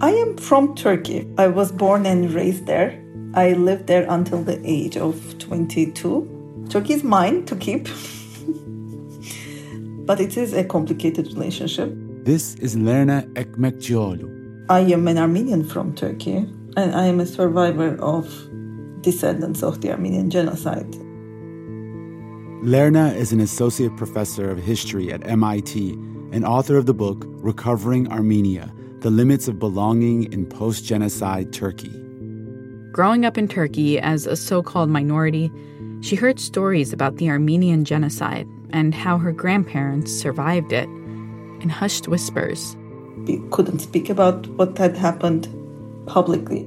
I 0.00 0.10
am 0.10 0.36
from 0.38 0.74
Turkey. 0.74 1.32
I 1.38 1.46
was 1.46 1.70
born 1.70 2.04
and 2.04 2.32
raised 2.32 2.66
there. 2.66 3.00
I 3.34 3.52
lived 3.52 3.86
there 3.86 4.10
until 4.10 4.42
the 4.42 4.60
age 4.68 4.96
of 4.96 5.38
22. 5.38 6.66
Turkey 6.68 6.94
is 6.94 7.04
mine 7.04 7.44
to 7.44 7.54
keep, 7.54 7.84
but 10.04 10.18
it 10.18 10.36
is 10.36 10.52
a 10.52 10.64
complicated 10.64 11.28
relationship. 11.28 11.92
This 12.24 12.56
is 12.56 12.74
Lerna 12.74 13.22
Ekmekcioglu. 13.34 14.37
I 14.70 14.80
am 14.80 15.08
an 15.08 15.16
Armenian 15.16 15.64
from 15.64 15.94
Turkey, 15.94 16.46
and 16.76 16.94
I 16.94 17.06
am 17.06 17.20
a 17.20 17.26
survivor 17.26 17.96
of 18.02 18.28
descendants 19.00 19.62
of 19.62 19.80
the 19.80 19.90
Armenian 19.90 20.28
genocide. 20.28 20.92
Lerna 22.62 23.14
is 23.16 23.32
an 23.32 23.40
associate 23.40 23.96
professor 23.96 24.50
of 24.50 24.58
history 24.58 25.10
at 25.10 25.26
MIT 25.26 25.92
and 26.32 26.44
author 26.44 26.76
of 26.76 26.84
the 26.84 26.92
book 26.92 27.24
Recovering 27.26 28.12
Armenia 28.12 28.70
The 28.98 29.08
Limits 29.08 29.48
of 29.48 29.58
Belonging 29.58 30.30
in 30.34 30.44
Post 30.44 30.84
Genocide 30.84 31.50
Turkey. 31.50 31.94
Growing 32.92 33.24
up 33.24 33.38
in 33.38 33.48
Turkey 33.48 33.98
as 33.98 34.26
a 34.26 34.36
so 34.36 34.62
called 34.62 34.90
minority, 34.90 35.50
she 36.02 36.14
heard 36.14 36.38
stories 36.38 36.92
about 36.92 37.16
the 37.16 37.30
Armenian 37.30 37.86
genocide 37.86 38.46
and 38.68 38.94
how 38.94 39.16
her 39.16 39.32
grandparents 39.32 40.12
survived 40.12 40.74
it 40.74 40.90
in 41.62 41.70
hushed 41.70 42.06
whispers 42.06 42.76
we 43.28 43.40
couldn't 43.50 43.80
speak 43.80 44.08
about 44.08 44.46
what 44.48 44.76
had 44.78 44.96
happened 44.96 45.46
publicly. 46.06 46.66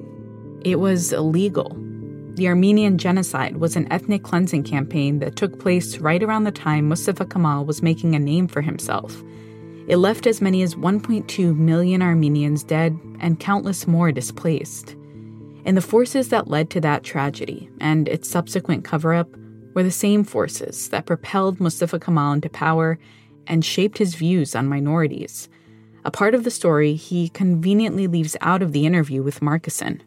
It 0.63 0.80
was 0.80 1.12
illegal. 1.12 1.76
The 2.36 2.47
Armenian 2.47 2.97
genocide 2.97 3.58
was 3.58 3.76
an 3.76 3.91
ethnic 3.91 4.24
cleansing 4.24 4.63
campaign 4.63 5.19
that 5.19 5.36
took 5.36 5.60
place 5.60 5.97
right 5.97 6.21
around 6.24 6.43
the 6.43 6.52
time 6.52 6.88
Mustafa 6.88 7.26
Kemal 7.26 7.65
was 7.65 7.82
making 7.82 8.15
a 8.15 8.19
name 8.19 8.47
for 8.47 8.62
himself. 8.62 9.21
It 9.88 9.97
left 9.97 10.28
as 10.28 10.39
many 10.39 10.62
as 10.62 10.76
1.2 10.76 11.58
million 11.58 12.02
Armenians 12.02 12.63
dead 12.63 12.97
and 13.19 13.39
countless 13.39 13.88
more 13.88 14.12
displaced. 14.12 14.95
And 15.65 15.76
the 15.76 15.82
forces 15.82 16.30
that 16.30 16.47
led 16.47 16.69
to 16.69 16.82
that 16.82 17.04
tragedy 17.04 17.69
and 17.82 18.08
its 18.08 18.30
subsequent 18.30 18.86
cover 18.86 19.13
up 19.13 19.28
were 19.74 19.84
the 19.84 19.91
same 19.91 20.24
forces 20.24 20.89
that 20.89 21.08
propelled 21.08 21.60
Mustafa 21.60 22.00
Kemal 22.00 22.34
into 22.34 22.50
power 22.50 23.00
and 23.47 23.65
shaped 23.65 23.97
his 23.97 24.15
views 24.15 24.56
on 24.56 24.67
minorities 24.67 25.50
a 26.03 26.11
part 26.11 26.33
of 26.33 26.43
the 26.43 26.51
story 26.51 26.95
he 26.95 27.29
conveniently 27.29 28.07
leaves 28.07 28.35
out 28.41 28.61
of 28.61 28.71
the 28.71 28.85
interview 28.85 29.21
with 29.21 29.39
Marcosson, 29.39 30.01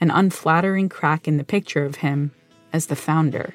an 0.00 0.10
unflattering 0.10 0.88
crack 0.88 1.26
in 1.26 1.36
the 1.36 1.44
picture 1.44 1.84
of 1.84 1.96
him 1.96 2.32
as 2.72 2.86
the 2.86 2.96
founder. 2.96 3.54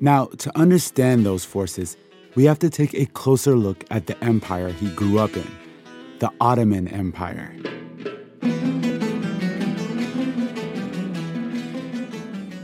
Now, 0.00 0.26
to 0.38 0.58
understand 0.58 1.26
those 1.26 1.44
forces, 1.44 1.96
we 2.34 2.44
have 2.44 2.58
to 2.60 2.70
take 2.70 2.94
a 2.94 3.06
closer 3.06 3.56
look 3.56 3.84
at 3.90 4.06
the 4.06 4.22
empire 4.24 4.70
he 4.70 4.88
grew 4.90 5.18
up 5.18 5.36
in 5.36 5.46
the 6.20 6.30
Ottoman 6.40 6.88
Empire. 6.88 7.54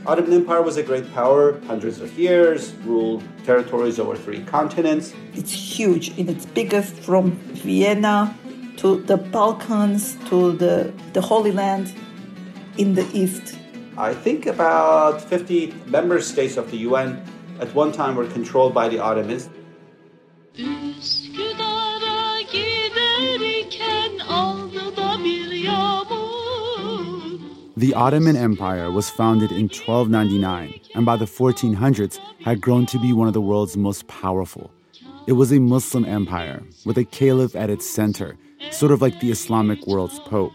Ottoman 0.07 0.33
Empire 0.35 0.62
was 0.62 0.77
a 0.77 0.85
great 0.85 1.12
power, 1.12 1.61
hundreds 1.66 2.01
of 2.01 2.16
years, 2.16 2.73
ruled 2.85 3.25
territories 3.45 3.99
over 3.99 4.14
three 4.14 4.40
continents. 4.45 5.12
It's 5.35 5.51
huge 5.51 6.16
and 6.16 6.31
it's 6.31 6.47
biggest 6.47 6.95
from 6.95 7.33
Vienna 7.66 8.33
to 8.77 9.03
the 9.03 9.16
Balkans 9.16 10.16
to 10.29 10.53
the, 10.53 10.92
the 11.12 11.21
Holy 11.21 11.51
Land 11.51 11.92
in 12.79 12.95
the 12.95 13.05
east. 13.12 13.59
I 13.97 14.14
think 14.14 14.47
about 14.47 15.21
50 15.23 15.75
member 15.87 16.21
states 16.21 16.57
of 16.57 16.71
the 16.71 16.77
UN 16.88 17.21
at 17.59 17.75
one 17.75 17.90
time 17.90 18.14
were 18.14 18.29
controlled 18.29 18.75
by 18.75 18.88
the 18.88 19.01
Ottomans. 19.01 19.49
The 27.79 27.93
Ottoman 27.93 28.37
Empire 28.37 28.91
was 28.91 29.11
founded 29.11 29.53
in 29.53 29.69
1299 29.69 30.81
and 30.95 31.05
by 31.05 31.17
the 31.19 31.27
1400s 31.27 32.19
had 32.43 32.62
grown 32.62 32.87
to 32.87 32.99
be 32.99 33.12
one 33.12 33.29
of 33.29 33.35
the 33.35 33.43
world's 33.43 33.77
most 33.77 34.09
powerful. 34.09 34.71
It 35.27 35.33
was 35.33 35.53
a 35.53 35.61
Muslim 35.61 36.07
empire 36.07 36.62
with 36.87 36.97
a 36.97 37.05
caliph 37.05 37.55
at 37.55 37.69
its 37.69 37.85
center, 37.85 38.39
sort 38.71 38.93
of 38.93 39.03
like 39.03 39.21
the 39.21 39.31
Islamic 39.31 39.87
world's 39.87 40.19
pope. 40.21 40.55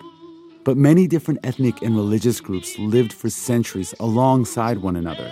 But 0.64 0.78
many 0.78 1.06
different 1.06 1.42
ethnic 1.44 1.84
and 1.84 1.96
religious 1.96 2.42
groups 2.42 2.80
lived 2.80 3.14
for 3.14 3.30
centuries 3.30 3.94
alongside 4.00 4.80
one 4.80 4.96
another, 4.96 5.32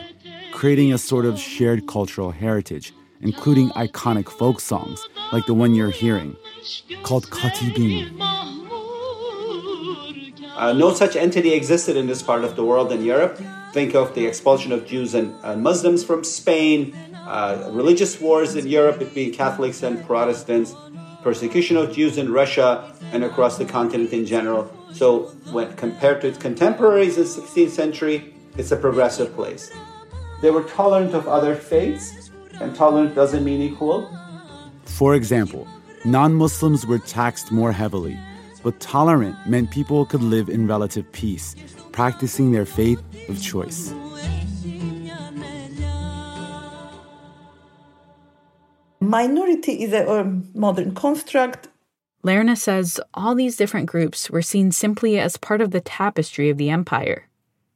creating 0.53 0.93
a 0.93 0.99
sort 0.99 1.25
of 1.25 1.39
shared 1.39 1.87
cultural 1.87 2.29
heritage, 2.29 2.93
including 3.21 3.71
iconic 3.71 4.29
folk 4.29 4.59
songs 4.59 5.03
like 5.31 5.47
the 5.47 5.55
one 5.55 5.73
you're 5.73 5.89
hearing, 5.89 6.35
called 7.01 7.31
Katibim. 7.31 8.58
Uh, 10.59 10.73
no 10.73 10.93
such 10.93 11.15
entity 11.15 11.53
existed 11.53 11.95
in 11.95 12.05
this 12.05 12.21
part 12.21 12.43
of 12.43 12.57
the 12.57 12.65
world 12.65 12.91
in 12.91 13.01
Europe. 13.01 13.41
Think 13.71 13.95
of 13.95 14.13
the 14.13 14.25
expulsion 14.25 14.73
of 14.73 14.85
Jews 14.85 15.13
and, 15.13 15.33
Muslims 15.63 16.03
from 16.03 16.25
Spain, 16.25 16.93
uh, 17.15 17.69
religious 17.71 18.19
wars 18.19 18.57
in 18.57 18.67
Europe 18.67 18.99
between 18.99 19.33
Catholics 19.33 19.83
and 19.83 20.05
Protestants, 20.05 20.75
persecution 21.23 21.77
of 21.77 21.93
Jews 21.93 22.17
in 22.17 22.33
Russia 22.33 22.93
and 23.13 23.23
across 23.23 23.57
the 23.57 23.63
continent 23.63 24.11
in 24.11 24.25
general. 24.25 24.69
So, 24.91 25.31
when 25.53 25.73
compared 25.77 26.19
to 26.21 26.27
its 26.27 26.37
contemporaries 26.37 27.15
in 27.15 27.23
the 27.23 27.29
16th 27.29 27.69
century, 27.69 28.33
it's 28.57 28.73
a 28.73 28.75
progressive 28.75 29.33
place. 29.35 29.71
They 30.41 30.51
were 30.51 30.63
tolerant 30.63 31.13
of 31.13 31.25
other 31.25 31.55
faiths, 31.55 32.31
and 32.59 32.75
tolerant 32.75 33.15
doesn't 33.15 33.45
mean 33.45 33.61
equal. 33.61 34.11
For 34.83 35.15
example, 35.15 35.65
non 36.03 36.33
Muslims 36.33 36.85
were 36.85 36.99
taxed 36.99 37.49
more 37.49 37.71
heavily 37.71 38.19
but 38.63 38.79
tolerant 38.79 39.35
meant 39.47 39.71
people 39.71 40.05
could 40.05 40.23
live 40.23 40.49
in 40.49 40.67
relative 40.67 41.11
peace, 41.11 41.55
practicing 41.91 42.51
their 42.51 42.65
faith 42.65 43.01
of 43.29 43.41
choice. 43.41 43.93
Minority 49.01 49.83
is 49.83 49.93
a 49.93 50.23
modern 50.53 50.93
construct. 50.93 51.69
Lerna 52.23 52.57
says 52.57 52.99
all 53.13 53.33
these 53.33 53.55
different 53.55 53.87
groups 53.87 54.29
were 54.29 54.41
seen 54.41 54.71
simply 54.71 55.17
as 55.17 55.37
part 55.37 55.61
of 55.61 55.71
the 55.71 55.79
tapestry 55.79 56.49
of 56.49 56.57
the 56.57 56.69
empire 56.69 57.29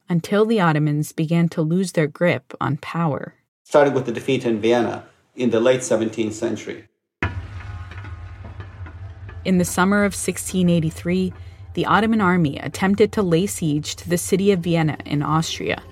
until 0.10 0.46
the 0.46 0.60
Ottomans 0.60 1.12
began 1.12 1.48
to 1.50 1.62
lose 1.62 1.94
their 1.94 2.08
grip 2.08 2.54
on 2.60 2.78
power. 2.78 3.36
Starting 3.64 3.94
with 3.94 4.06
the 4.06 4.12
defeat 4.12 4.46
in 4.46 4.60
Vienna 4.60 5.06
in 5.36 5.50
the 5.50 5.60
late 5.60 5.80
17th 5.80 6.34
century. 6.34 6.88
In 9.46 9.58
the 9.58 9.66
summer 9.66 10.06
of 10.06 10.14
1683, 10.14 11.34
the 11.74 11.86
Ottoman 11.86 12.22
army 12.22 12.58
attempted 12.60 13.12
to 13.12 13.22
lay 13.22 13.46
siege 13.46 13.96
to 13.98 14.08
the 14.08 14.18
city 14.18 14.54
of 14.54 14.62
Vienna 14.62 14.98
in 15.06 15.22
Austria. 15.22 15.84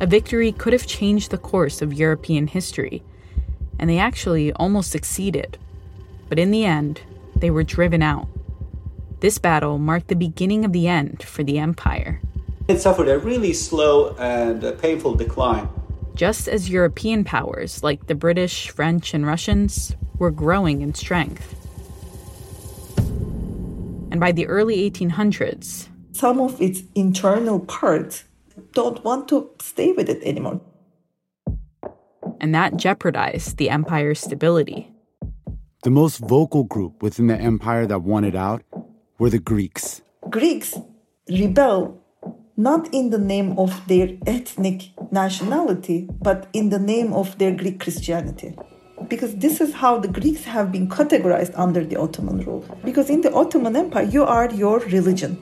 A 0.00 0.06
victory 0.06 0.52
could 0.52 0.72
have 0.72 0.86
changed 0.86 1.30
the 1.32 1.38
course 1.38 1.82
of 1.82 1.92
European 1.92 2.46
history, 2.46 3.02
and 3.80 3.90
they 3.90 3.98
actually 3.98 4.52
almost 4.52 4.92
succeeded. 4.92 5.58
But 6.28 6.38
in 6.38 6.52
the 6.52 6.64
end, 6.64 7.00
they 7.34 7.50
were 7.50 7.64
driven 7.64 8.00
out. 8.00 8.28
This 9.18 9.38
battle 9.38 9.78
marked 9.78 10.06
the 10.06 10.14
beginning 10.14 10.64
of 10.64 10.72
the 10.72 10.86
end 10.86 11.24
for 11.24 11.42
the 11.42 11.58
empire. 11.58 12.20
It 12.68 12.80
suffered 12.80 13.08
a 13.08 13.18
really 13.18 13.54
slow 13.54 14.14
and 14.20 14.78
painful 14.78 15.16
decline. 15.16 15.68
Just 16.14 16.46
as 16.46 16.70
European 16.70 17.24
powers 17.24 17.82
like 17.82 18.06
the 18.06 18.14
British, 18.14 18.70
French, 18.70 19.14
and 19.14 19.26
Russians 19.26 19.96
were 20.16 20.30
growing 20.30 20.80
in 20.80 20.94
strength 20.94 21.63
and 24.14 24.20
by 24.20 24.30
the 24.30 24.46
early 24.46 24.88
1800s, 24.88 25.88
some 26.12 26.38
of 26.38 26.62
its 26.62 26.82
internal 26.94 27.58
parts 27.58 28.22
don't 28.70 29.02
want 29.02 29.26
to 29.26 29.50
stay 29.60 29.90
with 29.90 30.08
it 30.08 30.22
anymore. 30.22 30.60
And 32.40 32.54
that 32.54 32.76
jeopardized 32.76 33.56
the 33.56 33.70
empire's 33.70 34.20
stability. 34.20 34.88
The 35.82 35.90
most 35.90 36.18
vocal 36.18 36.62
group 36.62 37.02
within 37.02 37.26
the 37.26 37.36
empire 37.36 37.86
that 37.86 38.02
wanted 38.02 38.36
out 38.36 38.62
were 39.18 39.30
the 39.30 39.40
Greeks. 39.40 40.00
Greeks 40.30 40.78
rebel 41.28 42.00
not 42.56 42.94
in 42.94 43.10
the 43.10 43.18
name 43.18 43.58
of 43.58 43.84
their 43.88 44.10
ethnic 44.28 44.90
nationality, 45.10 46.08
but 46.22 46.46
in 46.52 46.68
the 46.68 46.78
name 46.78 47.12
of 47.12 47.36
their 47.38 47.52
Greek 47.52 47.80
Christianity 47.80 48.54
because 49.08 49.36
this 49.36 49.60
is 49.60 49.72
how 49.72 49.98
the 49.98 50.08
Greeks 50.08 50.44
have 50.44 50.70
been 50.72 50.88
categorized 50.88 51.52
under 51.56 51.84
the 51.84 51.96
Ottoman 51.96 52.38
rule. 52.44 52.64
Because 52.84 53.10
in 53.10 53.20
the 53.20 53.32
Ottoman 53.32 53.76
Empire, 53.76 54.04
you 54.04 54.24
are 54.24 54.50
your 54.50 54.80
religion. 54.80 55.32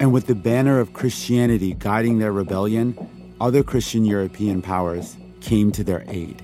And 0.00 0.12
with 0.12 0.26
the 0.26 0.34
banner 0.34 0.80
of 0.80 0.92
Christianity 0.92 1.74
guiding 1.78 2.18
their 2.18 2.32
rebellion, 2.32 2.96
other 3.40 3.62
Christian 3.62 4.04
European 4.04 4.62
powers 4.62 5.16
came 5.40 5.70
to 5.72 5.84
their 5.84 6.04
aid. 6.08 6.42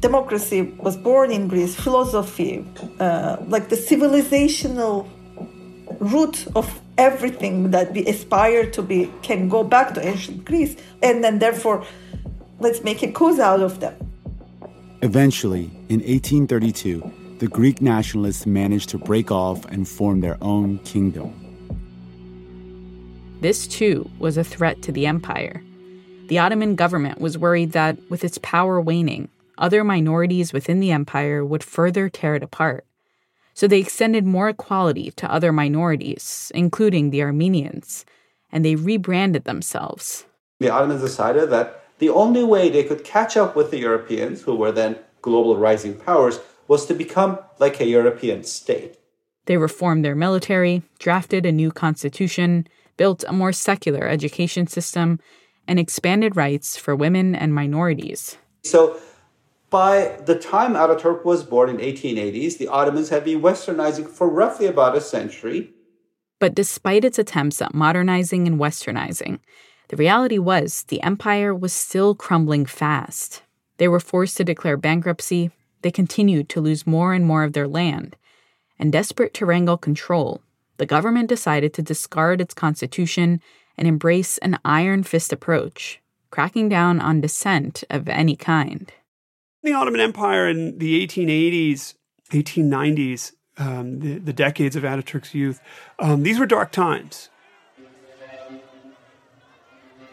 Democracy 0.00 0.62
was 0.78 0.96
born 0.96 1.30
in 1.30 1.48
Greece, 1.48 1.74
philosophy, 1.74 2.66
uh, 3.00 3.36
like 3.48 3.68
the 3.68 3.76
civilizational 3.76 5.08
root 6.00 6.46
of 6.54 6.80
everything 6.98 7.70
that 7.70 7.92
we 7.92 8.04
aspire 8.06 8.68
to 8.70 8.82
be, 8.82 9.10
can 9.22 9.48
go 9.48 9.64
back 9.64 9.94
to 9.94 10.06
ancient 10.06 10.44
Greece, 10.44 10.76
and 11.02 11.24
then 11.24 11.38
therefore, 11.38 11.84
let's 12.60 12.82
make 12.84 13.02
a 13.02 13.10
cause 13.10 13.38
out 13.38 13.60
of 13.60 13.80
them. 13.80 13.94
Eventually, 15.04 15.64
in 15.90 16.00
1832, 16.00 17.36
the 17.38 17.46
Greek 17.46 17.82
nationalists 17.82 18.46
managed 18.46 18.88
to 18.88 18.96
break 18.96 19.30
off 19.30 19.66
and 19.66 19.86
form 19.86 20.22
their 20.22 20.38
own 20.40 20.78
kingdom. 20.78 21.30
This, 23.42 23.66
too, 23.66 24.10
was 24.18 24.38
a 24.38 24.42
threat 24.42 24.80
to 24.80 24.92
the 24.92 25.06
empire. 25.06 25.62
The 26.28 26.38
Ottoman 26.38 26.74
government 26.74 27.20
was 27.20 27.36
worried 27.36 27.72
that, 27.72 27.98
with 28.08 28.24
its 28.24 28.38
power 28.38 28.80
waning, 28.80 29.28
other 29.58 29.84
minorities 29.84 30.54
within 30.54 30.80
the 30.80 30.90
empire 30.90 31.44
would 31.44 31.62
further 31.62 32.08
tear 32.08 32.36
it 32.36 32.42
apart. 32.42 32.86
So 33.52 33.68
they 33.68 33.80
extended 33.80 34.24
more 34.24 34.48
equality 34.48 35.10
to 35.16 35.30
other 35.30 35.52
minorities, 35.52 36.50
including 36.54 37.10
the 37.10 37.22
Armenians, 37.22 38.06
and 38.50 38.64
they 38.64 38.74
rebranded 38.74 39.44
themselves. 39.44 40.24
The 40.60 40.70
Ottomans 40.70 41.02
decided 41.02 41.50
that 41.50 41.83
the 42.04 42.10
only 42.10 42.44
way 42.44 42.68
they 42.68 42.84
could 42.84 43.02
catch 43.02 43.34
up 43.34 43.56
with 43.56 43.70
the 43.70 43.78
Europeans, 43.78 44.42
who 44.42 44.54
were 44.54 44.70
then 44.70 44.98
global 45.22 45.56
rising 45.56 45.94
powers, 45.94 46.38
was 46.68 46.84
to 46.84 46.92
become 46.92 47.38
like 47.58 47.80
a 47.80 47.86
European 47.86 48.44
state. 48.44 48.98
They 49.46 49.56
reformed 49.56 50.04
their 50.04 50.14
military, 50.14 50.82
drafted 50.98 51.46
a 51.46 51.52
new 51.52 51.70
constitution, 51.70 52.66
built 52.98 53.24
a 53.26 53.32
more 53.32 53.52
secular 53.52 54.06
education 54.06 54.66
system, 54.66 55.18
and 55.66 55.78
expanded 55.78 56.36
rights 56.36 56.76
for 56.76 56.94
women 56.94 57.34
and 57.34 57.54
minorities. 57.54 58.36
So, 58.64 59.00
by 59.70 60.20
the 60.26 60.38
time 60.38 60.74
Ataturk 60.74 61.24
was 61.24 61.42
born 61.42 61.70
in 61.70 61.78
1880s, 61.78 62.58
the 62.58 62.68
Ottomans 62.68 63.08
had 63.08 63.24
been 63.24 63.40
westernizing 63.40 64.06
for 64.06 64.28
roughly 64.28 64.66
about 64.66 64.94
a 64.94 65.00
century. 65.00 65.70
But 66.38 66.54
despite 66.54 67.02
its 67.02 67.18
attempts 67.18 67.62
at 67.62 67.72
modernizing 67.72 68.46
and 68.46 68.60
westernizing, 68.60 69.38
the 69.94 69.98
reality 69.98 70.40
was 70.40 70.82
the 70.88 71.00
empire 71.02 71.54
was 71.54 71.72
still 71.72 72.16
crumbling 72.16 72.66
fast. 72.66 73.42
They 73.76 73.86
were 73.86 74.00
forced 74.00 74.36
to 74.38 74.42
declare 74.42 74.76
bankruptcy, 74.76 75.52
they 75.82 75.92
continued 75.92 76.48
to 76.48 76.60
lose 76.60 76.84
more 76.84 77.14
and 77.14 77.24
more 77.24 77.44
of 77.44 77.52
their 77.52 77.68
land. 77.68 78.16
And 78.76 78.90
desperate 78.90 79.32
to 79.34 79.46
wrangle 79.46 79.78
control, 79.78 80.42
the 80.78 80.84
government 80.84 81.28
decided 81.28 81.72
to 81.74 81.82
discard 81.82 82.40
its 82.40 82.54
constitution 82.54 83.40
and 83.78 83.86
embrace 83.86 84.36
an 84.38 84.58
iron 84.64 85.04
fist 85.04 85.32
approach, 85.32 86.00
cracking 86.32 86.68
down 86.68 86.98
on 86.98 87.20
dissent 87.20 87.84
of 87.88 88.08
any 88.08 88.34
kind. 88.34 88.92
The 89.62 89.74
Ottoman 89.74 90.00
Empire 90.00 90.48
in 90.48 90.78
the 90.78 91.06
1880s 91.06 91.94
1890s, 92.32 93.32
um, 93.58 94.00
the, 94.00 94.18
the, 94.18 94.32
decades 94.32 94.74
of 94.74 94.82
Ataturk's 94.82 95.36
youth, 95.36 95.60
um, 96.00 96.24
these 96.24 96.40
were 96.40 96.46
dark 96.46 96.72
times. 96.72 97.30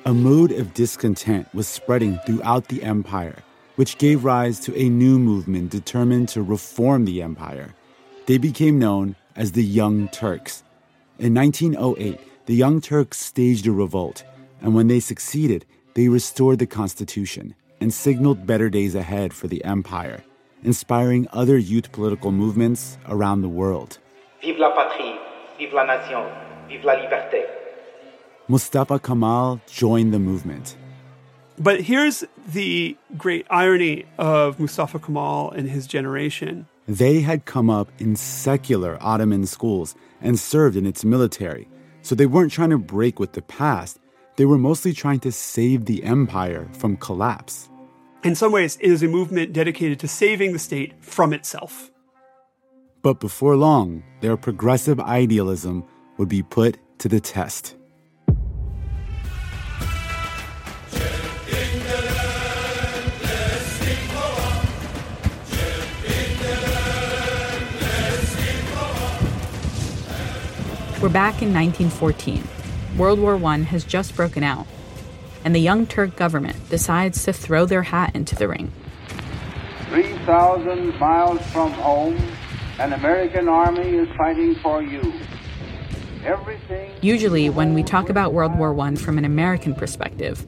A 0.03 0.15
mood 0.15 0.51
of 0.51 0.73
discontent 0.73 1.47
was 1.53 1.67
spreading 1.67 2.17
throughout 2.25 2.69
the 2.69 2.81
empire, 2.81 3.43
which 3.75 3.99
gave 3.99 4.23
rise 4.23 4.59
to 4.61 4.75
a 4.75 4.89
new 4.89 5.19
movement 5.19 5.69
determined 5.69 6.27
to 6.29 6.41
reform 6.41 7.05
the 7.05 7.21
empire. 7.21 7.75
They 8.25 8.39
became 8.39 8.79
known 8.79 9.15
as 9.35 9.51
the 9.51 9.63
Young 9.63 10.07
Turks. 10.07 10.63
In 11.19 11.35
1908, 11.35 12.19
the 12.47 12.55
Young 12.55 12.81
Turks 12.81 13.19
staged 13.19 13.67
a 13.67 13.71
revolt, 13.71 14.23
and 14.59 14.73
when 14.73 14.87
they 14.87 14.99
succeeded, 14.99 15.67
they 15.93 16.07
restored 16.07 16.57
the 16.57 16.65
constitution 16.65 17.53
and 17.79 17.93
signaled 17.93 18.47
better 18.47 18.71
days 18.71 18.95
ahead 18.95 19.35
for 19.35 19.47
the 19.47 19.63
empire, 19.63 20.23
inspiring 20.63 21.27
other 21.31 21.59
youth 21.59 21.91
political 21.91 22.31
movements 22.31 22.97
around 23.07 23.41
the 23.41 23.49
world. 23.49 23.99
Vive 24.41 24.57
la 24.57 24.73
patrie, 24.73 25.19
vive 25.59 25.73
la 25.73 25.85
nation, 25.85 26.25
vive 26.67 26.85
la 26.85 26.95
liberté. 26.95 27.61
Mustafa 28.47 28.99
Kemal 28.99 29.62
joined 29.67 30.13
the 30.13 30.19
movement. 30.19 30.75
But 31.58 31.82
here's 31.82 32.23
the 32.47 32.97
great 33.17 33.45
irony 33.49 34.06
of 34.17 34.60
Mustafa 34.60 34.99
Kemal 34.99 35.51
and 35.51 35.69
his 35.69 35.86
generation. 35.88 36.67
They 36.88 37.21
had 37.21 37.45
come 37.45 37.69
up 37.69 37.91
in 37.99 38.15
secular 38.15 38.97
Ottoman 38.99 39.45
schools 39.45 39.95
and 40.21 40.39
served 40.39 40.75
in 40.75 40.86
its 40.86 41.06
military, 41.06 41.67
so 42.01 42.15
they 42.15 42.25
weren't 42.25 42.51
trying 42.51 42.71
to 42.71 42.77
break 42.77 43.19
with 43.19 43.34
the 43.34 43.41
past. 43.43 43.99
They 44.38 44.45
were 44.45 44.58
mostly 44.58 44.91
trying 44.91 45.19
to 45.21 45.32
save 45.32 45.86
the 45.86 46.04
empire 46.04 46.67
from 46.73 46.97
collapse. 46.97 47.69
In 48.23 48.36
some 48.36 48.51
ways, 48.51 48.77
it 48.82 48.91
is 48.91 49.04
a 49.04 49.08
movement 49.08 49.54
dedicated 49.54 49.99
to 49.99 50.08
saving 50.08 50.54
the 50.54 50.60
state 50.60 50.93
from 51.04 51.34
itself. 51.34 51.91
But 53.01 53.19
before 53.19 53.56
long, 53.56 54.04
their 54.21 54.38
progressive 54.38 54.99
idealism 54.99 55.84
would 56.17 56.30
be 56.30 56.43
put 56.43 56.77
to 56.99 57.08
the 57.08 57.19
test. 57.19 57.75
We're 71.01 71.09
back 71.09 71.41
in 71.41 71.51
1914. 71.51 72.47
World 72.95 73.17
War 73.17 73.43
I 73.43 73.57
has 73.57 73.83
just 73.83 74.15
broken 74.15 74.43
out, 74.43 74.67
and 75.43 75.55
the 75.55 75.59
Young 75.59 75.87
Turk 75.87 76.15
government 76.15 76.69
decides 76.69 77.23
to 77.23 77.33
throw 77.33 77.65
their 77.65 77.81
hat 77.81 78.15
into 78.15 78.35
the 78.35 78.47
ring. 78.47 78.71
3,000 79.89 80.99
miles 80.99 81.41
from 81.47 81.71
home, 81.71 82.21
an 82.77 82.93
American 82.93 83.49
army 83.49 83.95
is 83.95 84.09
fighting 84.15 84.53
for 84.61 84.83
you. 84.83 85.01
Everything. 86.23 86.91
Usually, 87.01 87.49
when 87.49 87.73
we 87.73 87.81
talk 87.81 88.11
about 88.11 88.33
World 88.33 88.55
War 88.59 88.79
I 88.79 88.93
from 88.93 89.17
an 89.17 89.25
American 89.25 89.73
perspective, 89.73 90.45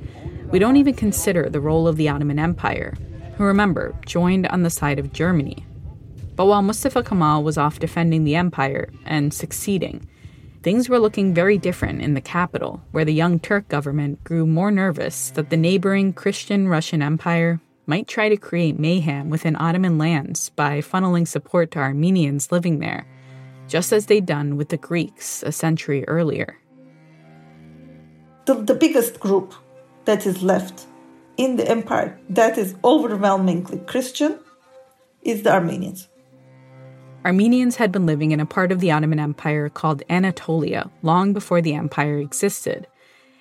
we 0.51 0.59
don't 0.59 0.77
even 0.77 0.93
consider 0.93 1.49
the 1.49 1.61
role 1.61 1.87
of 1.87 1.97
the 1.97 2.09
Ottoman 2.09 2.37
Empire, 2.37 2.93
who 3.37 3.43
remember 3.43 3.95
joined 4.05 4.45
on 4.45 4.61
the 4.61 4.69
side 4.69 4.99
of 4.99 5.13
Germany. 5.13 5.65
But 6.35 6.45
while 6.45 6.61
Mustafa 6.61 7.01
Kemal 7.01 7.41
was 7.41 7.57
off 7.57 7.79
defending 7.79 8.23
the 8.23 8.35
empire 8.35 8.89
and 9.03 9.33
succeeding, 9.33 10.07
things 10.63 10.87
were 10.87 10.99
looking 10.99 11.33
very 11.33 11.57
different 11.57 12.01
in 12.01 12.13
the 12.13 12.21
capital, 12.21 12.81
where 12.91 13.03
the 13.03 13.13
young 13.13 13.37
Turk 13.37 13.67
government 13.67 14.23
grew 14.23 14.47
more 14.47 14.71
nervous 14.71 15.29
that 15.31 15.49
the 15.49 15.57
neighboring 15.57 16.13
Christian 16.13 16.69
Russian 16.69 17.01
Empire 17.01 17.59
might 17.85 18.07
try 18.07 18.29
to 18.29 18.37
create 18.37 18.79
mayhem 18.79 19.29
within 19.29 19.57
Ottoman 19.57 19.97
lands 19.97 20.49
by 20.51 20.79
funneling 20.79 21.27
support 21.27 21.71
to 21.71 21.79
Armenians 21.79 22.49
living 22.49 22.79
there, 22.79 23.05
just 23.67 23.91
as 23.91 24.05
they'd 24.05 24.25
done 24.25 24.55
with 24.55 24.69
the 24.69 24.77
Greeks 24.77 25.43
a 25.43 25.51
century 25.51 26.07
earlier. 26.07 26.57
The, 28.45 28.55
the 28.55 28.73
biggest 28.73 29.19
group 29.19 29.53
that 30.05 30.25
is 30.25 30.41
left 30.41 30.85
in 31.35 31.57
the 31.57 31.67
empire 31.69 32.17
that 32.29 32.57
is 32.57 32.75
overwhelmingly 32.85 33.79
Christian 33.79 34.39
is 35.23 35.43
the 35.43 35.51
Armenians. 35.51 36.07
Armenians 37.25 37.77
had 37.77 37.91
been 37.91 38.05
living 38.05 38.31
in 38.31 38.41
a 38.41 38.45
part 38.45 38.71
of 38.71 38.81
the 38.81 38.91
Ottoman 38.91 39.19
Empire 39.19 39.69
called 39.69 40.03
Anatolia 40.09 40.91
long 41.01 41.31
before 41.31 41.61
the 41.61 41.73
empire 41.73 42.17
existed, 42.17 42.85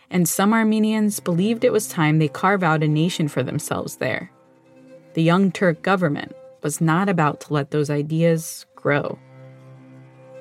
and 0.09 0.29
some 0.29 0.53
Armenians 0.53 1.19
believed 1.19 1.65
it 1.65 1.73
was 1.73 1.89
time 1.89 2.19
they 2.19 2.29
carve 2.29 2.63
out 2.63 2.85
a 2.85 2.89
nation 2.89 3.27
for 3.27 3.43
themselves 3.43 3.97
there. 3.97 4.31
The 5.15 5.23
young 5.23 5.51
Turk 5.51 5.83
government 5.83 6.37
was 6.63 6.81
not 6.81 7.09
about 7.09 7.41
to 7.41 7.55
let 7.55 7.73
those 7.73 7.91
ideas 7.91 8.67
grow. 8.77 9.19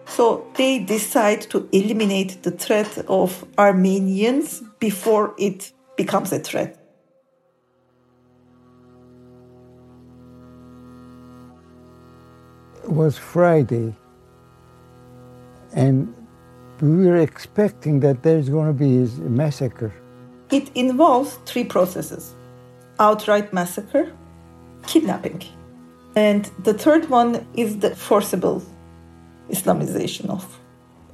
So 0.06 0.46
they 0.56 0.80
decide 0.80 1.42
to 1.50 1.68
eliminate 1.72 2.44
the 2.44 2.52
threat 2.52 2.98
of 3.08 3.46
Armenians 3.58 4.62
before 4.80 5.34
it 5.40 5.72
becomes 5.96 6.32
a 6.32 6.40
threat. 6.40 6.81
Was 12.88 13.18
Friday, 13.18 13.96
and 15.74 16.14
we 16.82 17.08
were 17.08 17.18
expecting 17.18 18.00
that 18.02 18.24
there's 18.24 18.50
going 18.50 18.68
to 18.68 18.74
be 18.74 19.04
a 19.04 19.30
massacre. 19.30 19.94
It 20.52 20.70
involves 20.76 21.40
three 21.46 21.64
processes 21.64 22.36
outright 23.00 23.54
massacre, 23.54 24.12
kidnapping, 24.86 25.44
and 26.16 26.50
the 26.64 26.74
third 26.74 27.10
one 27.10 27.48
is 27.54 27.80
the 27.80 27.96
forcible 27.96 28.62
Islamization 29.50 30.30
of 30.30 30.60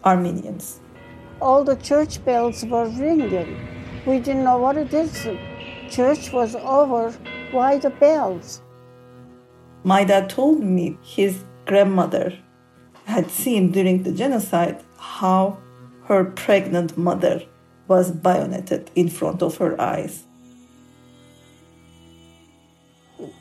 Armenians. 0.03 0.79
All 1.41 1.63
the 1.63 1.75
church 1.75 2.23
bells 2.25 2.65
were 2.65 2.89
ringing. 2.89 3.57
We 4.05 4.19
didn't 4.19 4.43
know 4.43 4.57
what 4.57 4.77
it 4.77 4.93
is. 4.93 5.27
Church 5.89 6.33
was 6.33 6.55
over. 6.55 7.11
Why 7.51 7.77
the 7.77 7.89
bells? 7.89 8.61
My 9.83 10.03
dad 10.03 10.29
told 10.29 10.61
me 10.61 10.97
his 11.01 11.43
grandmother 11.67 12.33
had 13.05 13.29
seen 13.29 13.71
during 13.71 14.03
the 14.03 14.11
genocide 14.11 14.83
how 14.97 15.57
her 16.05 16.23
pregnant 16.23 16.97
mother 16.97 17.43
was 17.87 18.11
bayoneted 18.11 18.89
in 18.95 19.09
front 19.09 19.41
of 19.41 19.57
her 19.57 19.79
eyes. 19.79 20.23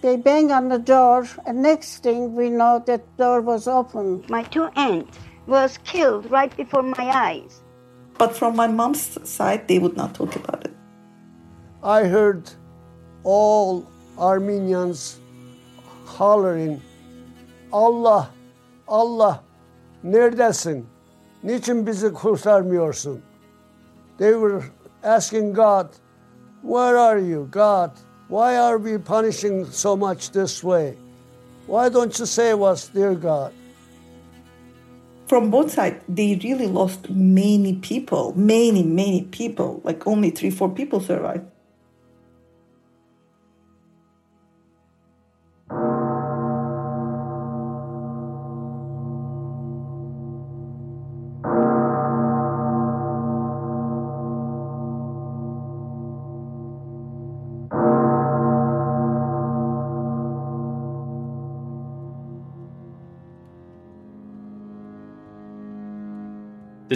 They 0.03 0.17
bang 0.17 0.53
on 0.53 0.69
the 0.69 0.79
door, 0.79 1.27
and 1.47 1.63
next 1.63 2.03
thing 2.03 2.35
we 2.35 2.51
know, 2.51 2.83
that 2.87 3.05
door 3.17 3.41
was 3.41 3.67
open. 3.67 4.25
My 4.29 4.43
two 4.43 4.69
aunts 4.77 5.19
was 5.47 5.79
killed 5.85 6.31
right 6.31 6.55
before 6.57 6.83
my 6.83 7.07
eyes. 7.29 7.61
But 8.19 8.37
from 8.37 8.57
my 8.57 8.67
mom's 8.67 9.19
side, 9.29 9.69
they 9.69 9.79
would 9.79 9.97
not 9.97 10.15
talk 10.15 10.35
about 10.37 10.65
it. 10.65 10.75
I 11.83 12.05
heard 12.05 12.51
all 13.23 13.87
Armenians 14.19 15.21
hollering 16.05 16.81
Allah, 17.73 18.29
Allah, 18.89 19.41
neredesin? 20.05 20.87
Niçin 21.45 21.87
bizi 21.87 22.13
kurtarmıyorsun? 22.13 23.21
They 24.19 24.33
were 24.33 24.63
asking 25.03 25.55
God, 25.55 25.87
where 26.63 26.99
are 26.99 27.19
you, 27.19 27.49
God? 27.53 27.91
Why 28.29 28.57
are 28.59 28.79
we 28.79 28.99
punishing 28.99 29.65
so 29.65 29.97
much 29.97 30.33
this 30.33 30.65
way? 30.65 30.95
Why 31.67 31.95
don't 31.95 32.19
you 32.19 32.27
save 32.27 32.63
us, 32.63 32.89
dear 32.95 33.15
God? 33.15 33.53
From 35.27 35.51
both 35.51 35.73
sides, 35.73 35.97
they 36.09 36.39
really 36.43 36.69
lost 36.69 37.11
many 37.11 37.75
people, 37.75 38.33
many, 38.37 38.83
many 38.85 39.23
people. 39.23 39.81
Like 39.85 40.07
only 40.07 40.31
three, 40.31 40.51
four 40.51 40.71
people 40.71 41.01
survived. 41.01 41.47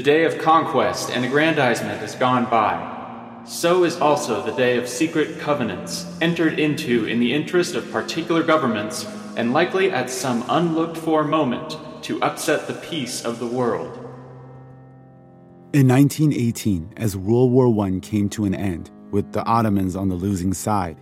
The 0.00 0.04
day 0.04 0.24
of 0.24 0.38
conquest 0.38 1.10
and 1.10 1.26
aggrandizement 1.26 2.02
is 2.02 2.14
gone 2.14 2.46
by. 2.48 3.42
So 3.44 3.84
is 3.84 4.00
also 4.00 4.42
the 4.42 4.56
day 4.56 4.78
of 4.78 4.88
secret 4.88 5.38
covenants, 5.38 6.06
entered 6.22 6.58
into 6.58 7.04
in 7.04 7.20
the 7.20 7.34
interest 7.34 7.74
of 7.74 7.92
particular 7.92 8.42
governments, 8.42 9.04
and 9.36 9.52
likely 9.52 9.90
at 9.90 10.08
some 10.08 10.42
unlooked 10.48 10.96
for 10.96 11.22
moment 11.22 11.76
to 12.04 12.18
upset 12.22 12.66
the 12.66 12.72
peace 12.88 13.26
of 13.26 13.40
the 13.40 13.46
world. 13.46 13.94
In 15.74 15.86
1918, 15.86 16.94
as 16.96 17.14
World 17.14 17.52
War 17.52 17.68
I 17.84 17.98
came 17.98 18.30
to 18.30 18.46
an 18.46 18.54
end, 18.54 18.90
with 19.10 19.30
the 19.32 19.44
Ottomans 19.44 19.96
on 19.96 20.08
the 20.08 20.14
losing 20.14 20.54
side, 20.54 20.96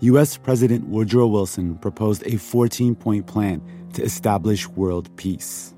U.S. 0.00 0.38
President 0.38 0.88
Woodrow 0.88 1.26
Wilson 1.26 1.76
proposed 1.76 2.22
a 2.24 2.38
14 2.38 2.94
point 2.94 3.26
plan 3.26 3.60
to 3.92 4.02
establish 4.02 4.66
world 4.68 5.14
peace. 5.18 5.74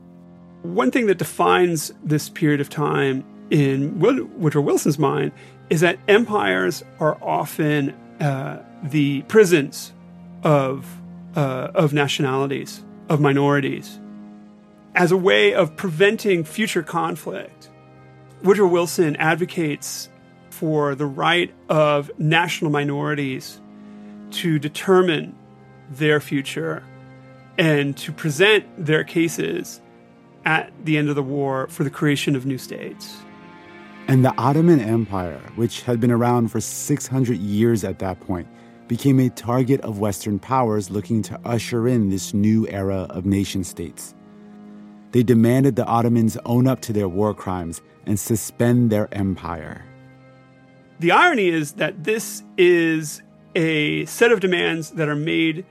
One 0.62 0.90
thing 0.90 1.06
that 1.06 1.18
defines 1.18 1.92
this 2.04 2.28
period 2.28 2.60
of 2.60 2.68
time 2.68 3.24
in 3.50 3.98
Woodrow 3.98 4.62
Wilson's 4.62 4.98
mind 4.98 5.32
is 5.70 5.80
that 5.80 5.98
empires 6.06 6.84
are 6.98 7.16
often 7.22 7.90
uh, 8.20 8.62
the 8.82 9.22
prisons 9.22 9.92
of, 10.42 10.86
uh, 11.34 11.68
of 11.74 11.92
nationalities, 11.92 12.84
of 13.08 13.20
minorities. 13.20 13.98
As 14.94 15.12
a 15.12 15.16
way 15.16 15.54
of 15.54 15.76
preventing 15.76 16.44
future 16.44 16.82
conflict, 16.82 17.70
Woodrow 18.42 18.66
Wilson 18.66 19.16
advocates 19.16 20.08
for 20.50 20.94
the 20.94 21.06
right 21.06 21.52
of 21.68 22.10
national 22.18 22.70
minorities 22.70 23.60
to 24.32 24.58
determine 24.58 25.34
their 25.90 26.20
future 26.20 26.82
and 27.56 27.96
to 27.96 28.12
present 28.12 28.64
their 28.76 29.04
cases 29.04 29.80
at 30.44 30.72
the 30.84 30.96
end 30.96 31.08
of 31.08 31.16
the 31.16 31.22
war 31.22 31.66
for 31.68 31.84
the 31.84 31.90
creation 31.90 32.36
of 32.36 32.46
new 32.46 32.58
states. 32.58 33.18
And 34.08 34.24
the 34.24 34.34
Ottoman 34.36 34.80
Empire, 34.80 35.40
which 35.56 35.82
had 35.82 36.00
been 36.00 36.10
around 36.10 36.48
for 36.48 36.60
600 36.60 37.38
years 37.38 37.84
at 37.84 37.98
that 38.00 38.20
point, 38.20 38.48
became 38.88 39.20
a 39.20 39.30
target 39.30 39.80
of 39.82 40.00
Western 40.00 40.38
powers 40.38 40.90
looking 40.90 41.22
to 41.22 41.38
usher 41.44 41.86
in 41.86 42.10
this 42.10 42.34
new 42.34 42.66
era 42.68 43.06
of 43.10 43.24
nation 43.24 43.62
states. 43.62 44.14
They 45.12 45.22
demanded 45.22 45.76
the 45.76 45.84
Ottomans 45.84 46.36
own 46.44 46.66
up 46.66 46.80
to 46.82 46.92
their 46.92 47.08
war 47.08 47.34
crimes 47.34 47.82
and 48.06 48.18
suspend 48.18 48.90
their 48.90 49.12
empire. 49.12 49.84
The 50.98 51.12
irony 51.12 51.48
is 51.48 51.72
that 51.72 52.04
this 52.04 52.42
is 52.56 53.22
a 53.54 54.04
set 54.06 54.32
of 54.32 54.40
demands 54.40 54.90
that 54.92 55.08
are 55.08 55.16
made 55.16 55.64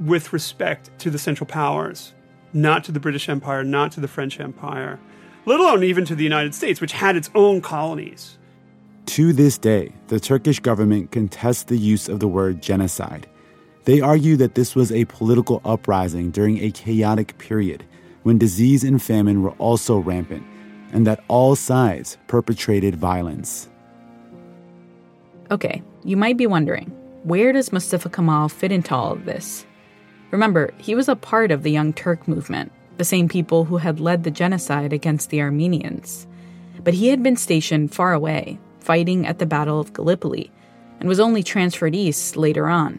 with 0.00 0.32
respect 0.32 0.90
to 1.00 1.10
the 1.10 1.18
Central 1.18 1.46
Powers, 1.46 2.13
not 2.54 2.84
to 2.84 2.92
the 2.92 3.00
British 3.00 3.28
Empire, 3.28 3.64
not 3.64 3.92
to 3.92 4.00
the 4.00 4.08
French 4.08 4.40
Empire, 4.40 4.98
let 5.44 5.60
alone 5.60 5.82
even 5.82 6.04
to 6.06 6.14
the 6.14 6.24
United 6.24 6.54
States, 6.54 6.80
which 6.80 6.92
had 6.92 7.16
its 7.16 7.30
own 7.34 7.60
colonies. 7.60 8.38
To 9.06 9.32
this 9.32 9.58
day, 9.58 9.92
the 10.08 10.18
Turkish 10.18 10.60
government 10.60 11.10
contests 11.10 11.64
the 11.64 11.76
use 11.76 12.08
of 12.08 12.20
the 12.20 12.28
word 12.28 12.62
genocide. 12.62 13.26
They 13.84 14.00
argue 14.00 14.36
that 14.36 14.54
this 14.54 14.74
was 14.74 14.90
a 14.90 15.04
political 15.04 15.60
uprising 15.64 16.30
during 16.30 16.58
a 16.58 16.70
chaotic 16.70 17.36
period 17.36 17.84
when 18.22 18.38
disease 18.38 18.82
and 18.82 19.02
famine 19.02 19.42
were 19.42 19.52
also 19.52 19.98
rampant, 19.98 20.42
and 20.92 21.06
that 21.06 21.22
all 21.28 21.54
sides 21.54 22.16
perpetrated 22.26 22.96
violence. 22.96 23.68
Okay, 25.50 25.82
you 26.04 26.16
might 26.16 26.38
be 26.38 26.46
wondering 26.46 26.86
where 27.24 27.52
does 27.52 27.72
Mustafa 27.72 28.08
Kemal 28.08 28.48
fit 28.48 28.72
into 28.72 28.94
all 28.94 29.12
of 29.12 29.24
this? 29.24 29.66
Remember, 30.30 30.72
he 30.78 30.94
was 30.94 31.08
a 31.08 31.16
part 31.16 31.50
of 31.50 31.62
the 31.62 31.70
Young 31.70 31.92
Turk 31.92 32.26
movement, 32.26 32.72
the 32.96 33.04
same 33.04 33.28
people 33.28 33.64
who 33.64 33.78
had 33.78 34.00
led 34.00 34.24
the 34.24 34.30
genocide 34.30 34.92
against 34.92 35.30
the 35.30 35.40
Armenians. 35.40 36.26
But 36.82 36.94
he 36.94 37.08
had 37.08 37.22
been 37.22 37.36
stationed 37.36 37.94
far 37.94 38.12
away, 38.12 38.58
fighting 38.80 39.26
at 39.26 39.38
the 39.38 39.46
Battle 39.46 39.80
of 39.80 39.92
Gallipoli, 39.92 40.50
and 41.00 41.08
was 41.08 41.20
only 41.20 41.42
transferred 41.42 41.94
east 41.94 42.36
later 42.36 42.68
on. 42.68 42.98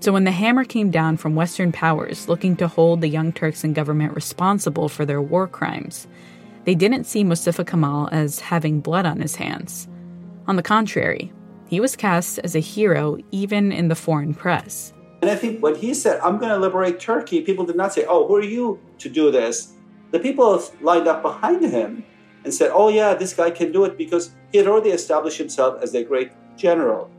So 0.00 0.12
when 0.12 0.24
the 0.24 0.32
hammer 0.32 0.64
came 0.64 0.90
down 0.90 1.16
from 1.16 1.34
Western 1.34 1.72
powers 1.72 2.28
looking 2.28 2.56
to 2.56 2.68
hold 2.68 3.00
the 3.00 3.08
Young 3.08 3.32
Turks 3.32 3.64
and 3.64 3.74
government 3.74 4.14
responsible 4.14 4.88
for 4.88 5.06
their 5.06 5.22
war 5.22 5.48
crimes, 5.48 6.06
they 6.64 6.74
didn't 6.74 7.04
see 7.04 7.24
Mustafa 7.24 7.64
Kemal 7.64 8.08
as 8.12 8.40
having 8.40 8.80
blood 8.80 9.06
on 9.06 9.20
his 9.20 9.36
hands. 9.36 9.88
On 10.46 10.56
the 10.56 10.62
contrary, 10.62 11.32
he 11.68 11.80
was 11.80 11.96
cast 11.96 12.38
as 12.40 12.54
a 12.54 12.60
hero 12.60 13.16
even 13.30 13.72
in 13.72 13.88
the 13.88 13.94
foreign 13.94 14.34
press. 14.34 14.92
And 15.24 15.30
I 15.30 15.36
think 15.36 15.62
when 15.62 15.74
he 15.74 15.94
said, 15.94 16.20
I'm 16.20 16.36
going 16.36 16.50
to 16.50 16.58
liberate 16.58 17.00
Turkey, 17.00 17.40
people 17.40 17.64
did 17.64 17.76
not 17.76 17.94
say, 17.94 18.04
Oh, 18.06 18.28
who 18.28 18.36
are 18.36 18.42
you 18.42 18.78
to 18.98 19.08
do 19.08 19.30
this? 19.30 19.72
The 20.10 20.18
people 20.18 20.62
lined 20.82 21.08
up 21.08 21.22
behind 21.22 21.64
him 21.64 22.04
and 22.44 22.52
said, 22.52 22.70
Oh, 22.74 22.90
yeah, 22.90 23.14
this 23.14 23.32
guy 23.32 23.50
can 23.50 23.72
do 23.72 23.86
it 23.86 23.96
because 23.96 24.32
he 24.52 24.58
had 24.58 24.66
already 24.66 24.90
established 24.90 25.38
himself 25.38 25.82
as 25.82 25.94
a 25.94 26.04
great 26.04 26.30
general. 26.58 27.10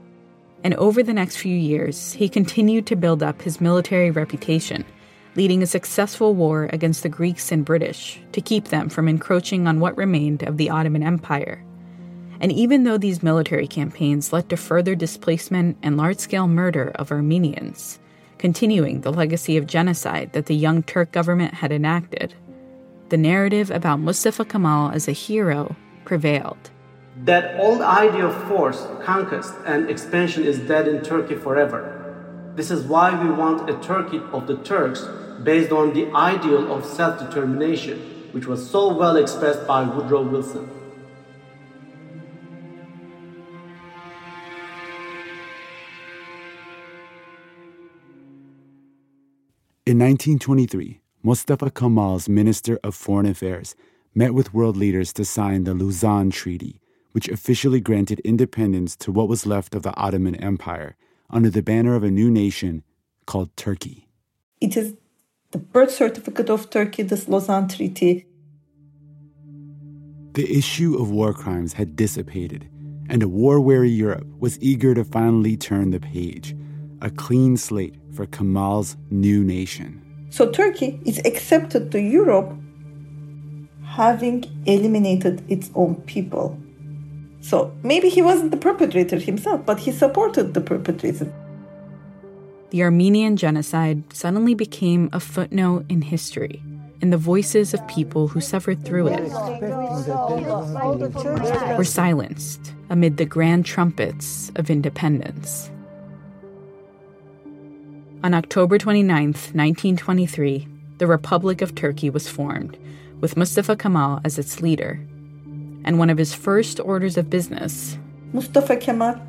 And 0.63 0.75
over 0.75 1.01
the 1.01 1.15
next 1.15 1.37
few 1.37 1.55
years, 1.55 2.13
he 2.13 2.29
continued 2.29 2.85
to 2.85 2.95
build 2.95 3.23
up 3.23 3.41
his 3.41 3.59
military 3.59 4.11
reputation, 4.11 4.85
leading 5.35 5.63
a 5.63 5.65
successful 5.65 6.35
war 6.35 6.69
against 6.71 7.01
the 7.01 7.09
Greeks 7.09 7.51
and 7.51 7.65
British 7.65 8.21
to 8.33 8.39
keep 8.39 8.65
them 8.65 8.87
from 8.87 9.07
encroaching 9.07 9.65
on 9.65 9.79
what 9.79 9.97
remained 9.97 10.43
of 10.43 10.57
the 10.57 10.69
Ottoman 10.69 11.01
Empire. 11.01 11.65
And 12.39 12.51
even 12.51 12.83
though 12.83 12.97
these 12.97 13.23
military 13.23 13.67
campaigns 13.67 14.33
led 14.33 14.49
to 14.49 14.57
further 14.57 14.95
displacement 14.95 15.77
and 15.81 15.97
large 15.97 16.17
scale 16.17 16.47
murder 16.47 16.91
of 16.95 17.11
Armenians, 17.11 17.99
continuing 18.37 19.01
the 19.01 19.13
legacy 19.13 19.57
of 19.57 19.67
genocide 19.67 20.33
that 20.33 20.47
the 20.47 20.55
Young 20.55 20.83
Turk 20.83 21.11
government 21.11 21.53
had 21.55 21.71
enacted, 21.71 22.35
the 23.09 23.17
narrative 23.17 23.71
about 23.71 23.99
Mustafa 23.99 24.45
Kemal 24.45 24.91
as 24.91 25.07
a 25.07 25.11
hero 25.11 25.75
prevailed. 26.03 26.71
That 27.23 27.59
old 27.59 27.81
idea 27.81 28.25
of 28.25 28.47
force, 28.49 28.85
conquest, 29.03 29.53
and 29.65 29.89
expansion 29.89 30.43
is 30.43 30.59
dead 30.59 30.87
in 30.87 31.01
Turkey 31.01 31.35
forever. 31.35 32.01
This 32.55 32.71
is 32.71 32.83
why 32.83 33.21
we 33.21 33.29
want 33.29 33.69
a 33.69 33.77
Turkey 33.79 34.21
of 34.33 34.47
the 34.47 34.57
Turks 34.57 35.07
based 35.43 35.71
on 35.71 35.93
the 35.93 36.11
ideal 36.11 36.73
of 36.73 36.85
self 36.85 37.19
determination, 37.19 37.99
which 38.31 38.47
was 38.47 38.69
so 38.69 38.93
well 38.93 39.15
expressed 39.15 39.65
by 39.65 39.83
Woodrow 39.83 40.23
Wilson. 40.23 40.69
In 49.87 49.99
1923, 49.99 50.99
Mustafa 51.21 51.69
Kemal's 51.69 52.27
Minister 52.27 52.79
of 52.83 52.95
Foreign 52.95 53.27
Affairs 53.27 53.75
met 54.15 54.33
with 54.33 54.51
world 54.51 54.75
leaders 54.75 55.13
to 55.13 55.23
sign 55.23 55.63
the 55.63 55.75
Lausanne 55.75 56.31
Treaty, 56.31 56.81
which 57.11 57.29
officially 57.29 57.79
granted 57.79 58.19
independence 58.21 58.95
to 58.95 59.11
what 59.11 59.27
was 59.27 59.45
left 59.45 59.75
of 59.75 59.83
the 59.83 59.95
Ottoman 59.95 60.33
Empire 60.37 60.95
under 61.29 61.51
the 61.51 61.61
banner 61.61 61.93
of 61.93 62.03
a 62.03 62.09
new 62.09 62.31
nation 62.31 62.81
called 63.27 63.55
Turkey. 63.55 64.07
It 64.59 64.75
is 64.75 64.95
the 65.51 65.59
birth 65.59 65.91
certificate 65.91 66.49
of 66.49 66.71
Turkey, 66.71 67.03
this 67.03 67.27
Lausanne 67.27 67.67
Treaty. 67.67 68.25
The 70.33 70.51
issue 70.51 70.99
of 70.99 71.11
war 71.11 71.31
crimes 71.31 71.73
had 71.73 71.95
dissipated, 71.95 72.67
and 73.07 73.21
a 73.21 73.27
war 73.27 73.59
weary 73.59 73.91
Europe 73.91 74.25
was 74.39 74.59
eager 74.61 74.95
to 74.95 75.03
finally 75.03 75.55
turn 75.55 75.91
the 75.91 75.99
page 75.99 76.55
a 77.01 77.09
clean 77.09 77.57
slate 77.57 77.95
for 78.13 78.25
Kemal's 78.25 78.97
new 79.09 79.43
nation. 79.43 80.01
So 80.29 80.49
Turkey 80.49 80.99
is 81.05 81.19
accepted 81.25 81.91
to 81.91 82.01
Europe 82.01 82.53
having 83.95 84.43
eliminated 84.65 85.43
its 85.49 85.71
own 85.73 85.95
people. 86.01 86.59
So 87.39 87.71
maybe 87.83 88.09
he 88.09 88.21
wasn't 88.21 88.51
the 88.51 88.57
perpetrator 88.57 89.17
himself, 89.17 89.65
but 89.65 89.79
he 89.79 89.91
supported 89.91 90.53
the 90.53 90.61
perpetrator. 90.61 91.31
The 92.71 92.83
Armenian 92.83 93.37
genocide 93.37 94.03
suddenly 94.11 94.53
became 94.53 95.09
a 95.13 95.19
footnote 95.19 95.85
in 95.87 96.01
history, 96.01 96.61
and 97.01 97.13
the 97.13 97.17
voices 97.17 97.73
of 97.73 97.87
people 97.87 98.27
who 98.27 98.41
suffered 98.41 98.83
through 98.83 99.07
it 99.07 99.31
were 101.77 101.85
silenced 101.85 102.73
amid 102.89 103.15
the 103.15 103.25
grand 103.25 103.65
trumpets 103.65 104.51
of 104.55 104.69
independence. 104.69 105.69
On 108.25 108.33
October 108.33 108.79
29, 108.79 109.07
1923, 109.23 110.67
the 110.97 111.05
Republic 111.05 111.61
of 111.61 111.75
Turkey 111.75 112.09
was 112.09 112.27
formed, 112.27 112.75
with 113.21 113.37
Mustafa 113.37 113.75
Kemal 113.75 114.19
as 114.23 114.39
its 114.39 114.61
leader. 114.61 114.99
And 115.83 115.99
one 115.99 116.09
of 116.09 116.17
his 116.17 116.33
first 116.33 116.79
orders 116.79 117.17
of 117.17 117.29
business 117.29 117.99
Mustafa 118.33 118.77
Kemal 118.77 119.21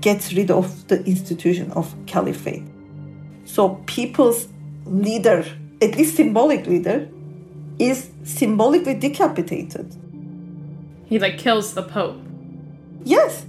gets 0.00 0.32
rid 0.32 0.48
of 0.48 0.86
the 0.86 1.02
institution 1.06 1.72
of 1.72 1.92
caliphate. 2.06 2.62
So 3.44 3.82
people's 3.86 4.46
leader, 4.84 5.44
at 5.82 5.96
least 5.96 6.14
symbolic 6.14 6.68
leader, 6.68 7.08
is 7.80 8.10
symbolically 8.22 8.94
decapitated. 8.94 9.92
He 11.06 11.18
like 11.18 11.36
kills 11.36 11.74
the 11.74 11.82
Pope. 11.82 12.22
Yes. 13.02 13.44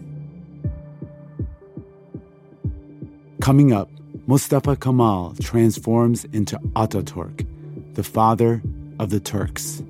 Coming 3.42 3.74
up, 3.74 3.92
Mustafa 4.30 4.76
Kemal 4.76 5.34
transforms 5.42 6.24
into 6.26 6.56
Ataturk, 6.76 7.48
the 7.96 8.04
father 8.04 8.62
of 9.00 9.10
the 9.10 9.20
Turks. 9.20 9.82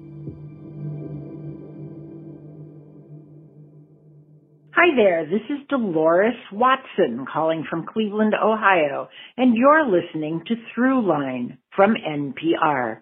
Hi 4.72 4.96
there, 4.96 5.26
this 5.26 5.42
is 5.50 5.58
Dolores 5.68 6.40
Watson 6.54 7.26
calling 7.30 7.66
from 7.70 7.86
Cleveland, 7.86 8.34
Ohio, 8.34 9.10
and 9.36 9.58
you're 9.58 9.86
listening 9.86 10.42
to 10.48 10.56
Throughline 10.74 11.58
from 11.76 11.96
NPR. 11.96 13.02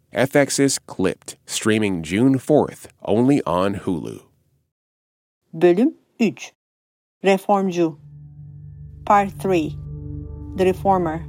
FX's 0.13 0.77
Clipped, 0.77 1.37
streaming 1.45 2.03
June 2.03 2.37
4th, 2.37 2.87
only 3.01 3.41
on 3.43 3.75
Hulu. 3.75 4.19
Bölüm 5.53 5.93
3 6.19 6.53
Reformcu 7.23 7.97
Part 9.05 9.45
3 9.45 9.73
The 10.57 10.65
Reformer 10.65 11.21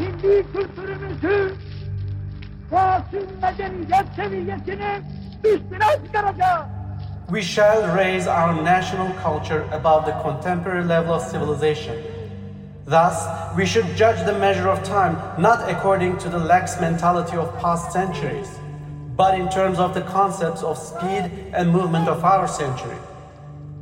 Milli 0.00 0.44
kültürümüzü 0.52 1.54
fasıl 2.70 3.26
medeniyet 3.42 4.06
seviyesinin 4.16 5.04
üstüne 5.44 6.06
çıkaracağız. 6.06 6.66
We 7.28 7.42
shall 7.42 7.96
raise 7.96 8.30
our 8.30 8.64
national 8.64 9.08
culture 9.24 9.64
above 9.72 10.04
the 10.04 10.22
contemporary 10.22 10.88
level 10.88 11.10
of 11.10 11.32
civilization. 11.32 11.96
Thus, 12.92 13.56
we 13.56 13.64
should 13.64 13.96
judge 13.96 14.22
the 14.26 14.38
measure 14.38 14.68
of 14.68 14.84
time 14.84 15.16
not 15.40 15.66
according 15.70 16.18
to 16.18 16.28
the 16.28 16.36
lax 16.38 16.78
mentality 16.78 17.38
of 17.38 17.48
past 17.58 17.90
centuries, 17.90 18.50
but 19.16 19.34
in 19.34 19.48
terms 19.48 19.78
of 19.78 19.94
the 19.94 20.02
concepts 20.02 20.62
of 20.62 20.76
speed 20.76 21.32
and 21.54 21.72
movement 21.72 22.06
of 22.06 22.22
our 22.22 22.46
century. 22.46 22.98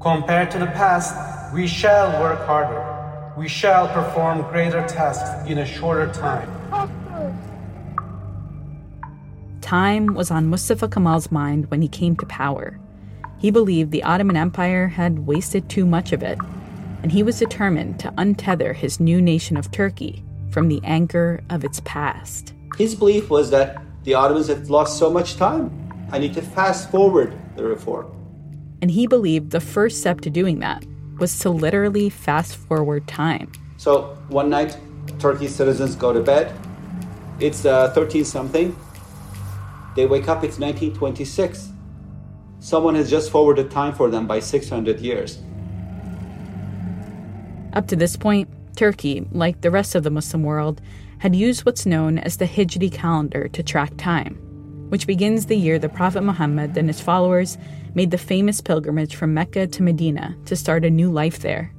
Compared 0.00 0.48
to 0.52 0.61
the 0.61 0.70
past, 0.78 1.12
we 1.52 1.66
shall 1.66 2.22
work 2.22 2.38
harder. 2.46 2.86
We 3.36 3.48
shall 3.48 3.88
perform 3.88 4.42
greater 4.42 4.86
tasks 4.86 5.50
in 5.50 5.58
a 5.58 5.66
shorter 5.66 6.06
time. 6.12 6.48
Time 9.61 10.14
was 10.14 10.30
on 10.30 10.46
Mustafa 10.46 10.86
Kemal's 10.86 11.32
mind 11.32 11.68
when 11.68 11.82
he 11.82 11.88
came 11.88 12.14
to 12.14 12.26
power. 12.26 12.78
He 13.38 13.50
believed 13.50 13.90
the 13.90 14.04
Ottoman 14.04 14.36
Empire 14.36 14.86
had 14.86 15.26
wasted 15.26 15.68
too 15.68 15.84
much 15.84 16.12
of 16.12 16.22
it, 16.22 16.38
and 17.03 17.11
he 17.11 17.22
was 17.22 17.38
determined 17.38 17.98
to 18.01 18.11
untether 18.12 18.74
his 18.74 19.01
new 19.01 19.20
nation 19.20 19.57
of 19.57 19.70
Turkey 19.70 20.24
from 20.51 20.68
the 20.68 20.80
anchor 20.84 21.42
of 21.51 21.64
its 21.64 21.80
past. 21.84 22.55
His 22.76 22.94
belief 22.94 23.30
was 23.30 23.51
that 23.51 23.82
the 24.05 24.14
Ottomans 24.14 24.48
had 24.48 24.68
lost 24.68 24.98
so 24.98 25.11
much 25.11 25.36
time. 25.36 25.70
I 26.11 26.18
need 26.18 26.34
to 26.34 26.42
fast 26.42 26.90
forward 26.90 27.38
the 27.57 27.64
reform. 27.64 28.11
And 28.82 28.90
he 28.90 29.07
believed 29.07 29.51
the 29.51 29.61
first 29.61 30.01
step 30.01 30.20
to 30.22 30.30
doing 30.30 30.61
that 30.61 30.84
was 31.18 31.38
to 31.40 31.51
literally 31.51 32.09
fast 32.09 32.57
forward 32.57 33.07
time. 33.07 33.53
So 33.76 34.16
one 34.28 34.48
night, 34.48 34.76
Turkey's 35.18 35.55
citizens 35.55 35.94
go 35.94 36.12
to 36.12 36.20
bed. 36.20 36.55
It's 37.38 37.64
uh, 37.64 37.92
13 37.92 38.24
something. 38.24 38.76
They 39.96 40.07
wake 40.07 40.28
up, 40.28 40.44
it's 40.44 40.59
1926. 40.59 41.70
Someone 42.61 42.94
has 42.94 43.11
just 43.11 43.30
forwarded 43.30 43.70
time 43.70 43.94
for 43.94 44.11
them 44.11 44.26
by 44.26 44.40
600 44.40 45.01
years. 45.01 45.38
Up 47.73 47.87
to 47.89 47.97
this 47.97 48.16
point, 48.16 48.49
Turkey, 48.77 49.27
like 49.33 49.61
the 49.61 49.71
rest 49.71 49.95
of 49.95 50.03
the 50.03 50.11
Muslim 50.11 50.43
world, 50.43 50.81
had 51.18 51.37
used 51.37 51.64
what's 51.64 51.87
known 51.87 52.18
as 52.18 52.37
the 52.37 52.47
Hijri 52.47 52.91
calendar 52.91 53.47
to 53.49 53.62
track 53.62 53.97
time, 53.97 54.35
which 54.89 55.07
begins 55.07 55.47
the 55.47 55.57
year 55.57 55.79
the 55.79 55.89
Prophet 55.89 56.23
Muhammad 56.23 56.77
and 56.77 56.89
his 56.89 57.01
followers 57.01 57.59
made 57.95 58.11
the 58.11 58.18
famous 58.18 58.61
pilgrimage 58.61 59.14
from 59.14 59.35
Mecca 59.35 59.66
to 59.66 59.83
Medina 59.83 60.37
to 60.47 60.57
start 60.57 60.85
a 60.85 60.91
new 60.91 61.11
life 61.11 61.41
there. 61.41 61.73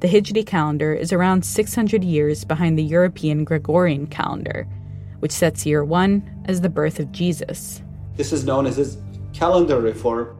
The 0.00 0.08
Hijri 0.08 0.46
calendar 0.46 0.92
is 0.92 1.12
around 1.12 1.44
600 1.44 2.04
years 2.04 2.44
behind 2.44 2.78
the 2.78 2.84
European 2.84 3.44
Gregorian 3.44 4.06
calendar, 4.06 4.68
which 5.20 5.32
sets 5.32 5.64
year 5.64 5.84
one 5.84 6.44
as 6.44 6.60
the 6.60 6.68
birth 6.68 7.00
of 7.00 7.12
Jesus. 7.12 7.82
This 8.16 8.32
is 8.32 8.44
known 8.44 8.66
as 8.66 8.76
his 8.76 8.98
calendar 9.32 9.80
reform. 9.80 10.36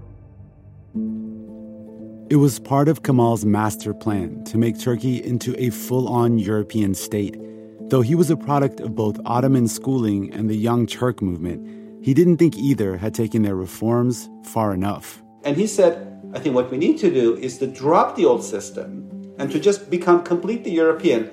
It 2.29 2.37
was 2.37 2.59
part 2.59 2.89
of 2.89 3.05
Kemal's 3.05 3.45
master 3.45 3.95
plan 3.95 4.43
to 4.47 4.59
make 4.59 4.81
Turkey 4.81 5.23
into 5.23 5.55
a 5.63 5.71
full 5.71 6.09
on 6.09 6.41
European 6.41 6.93
state. 6.93 7.37
Though 7.83 8.01
he 8.01 8.17
was 8.17 8.31
a 8.31 8.37
product 8.37 8.81
of 8.81 8.97
both 8.97 9.21
Ottoman 9.25 9.69
schooling 9.69 10.35
and 10.35 10.51
the 10.51 10.57
Young 10.57 10.87
Turk 10.89 11.23
movement, 11.23 12.05
he 12.05 12.15
didn't 12.15 12.39
think 12.39 12.57
either 12.57 12.97
had 12.97 13.15
taken 13.15 13.43
their 13.43 13.55
reforms 13.55 14.29
far 14.43 14.75
enough. 14.75 15.23
And 15.45 15.57
he 15.57 15.69
said, 15.69 16.21
I 16.35 16.41
think 16.41 16.57
what 16.57 16.69
we 16.69 16.79
need 16.79 16.99
to 16.99 17.15
do 17.15 17.37
is 17.37 17.59
to 17.59 17.69
drop 17.69 18.17
the 18.17 18.25
old 18.25 18.43
system 18.43 19.09
and 19.39 19.49
to 19.53 19.61
just 19.61 19.89
become 19.89 20.25
completely 20.25 20.73
European. 20.73 21.31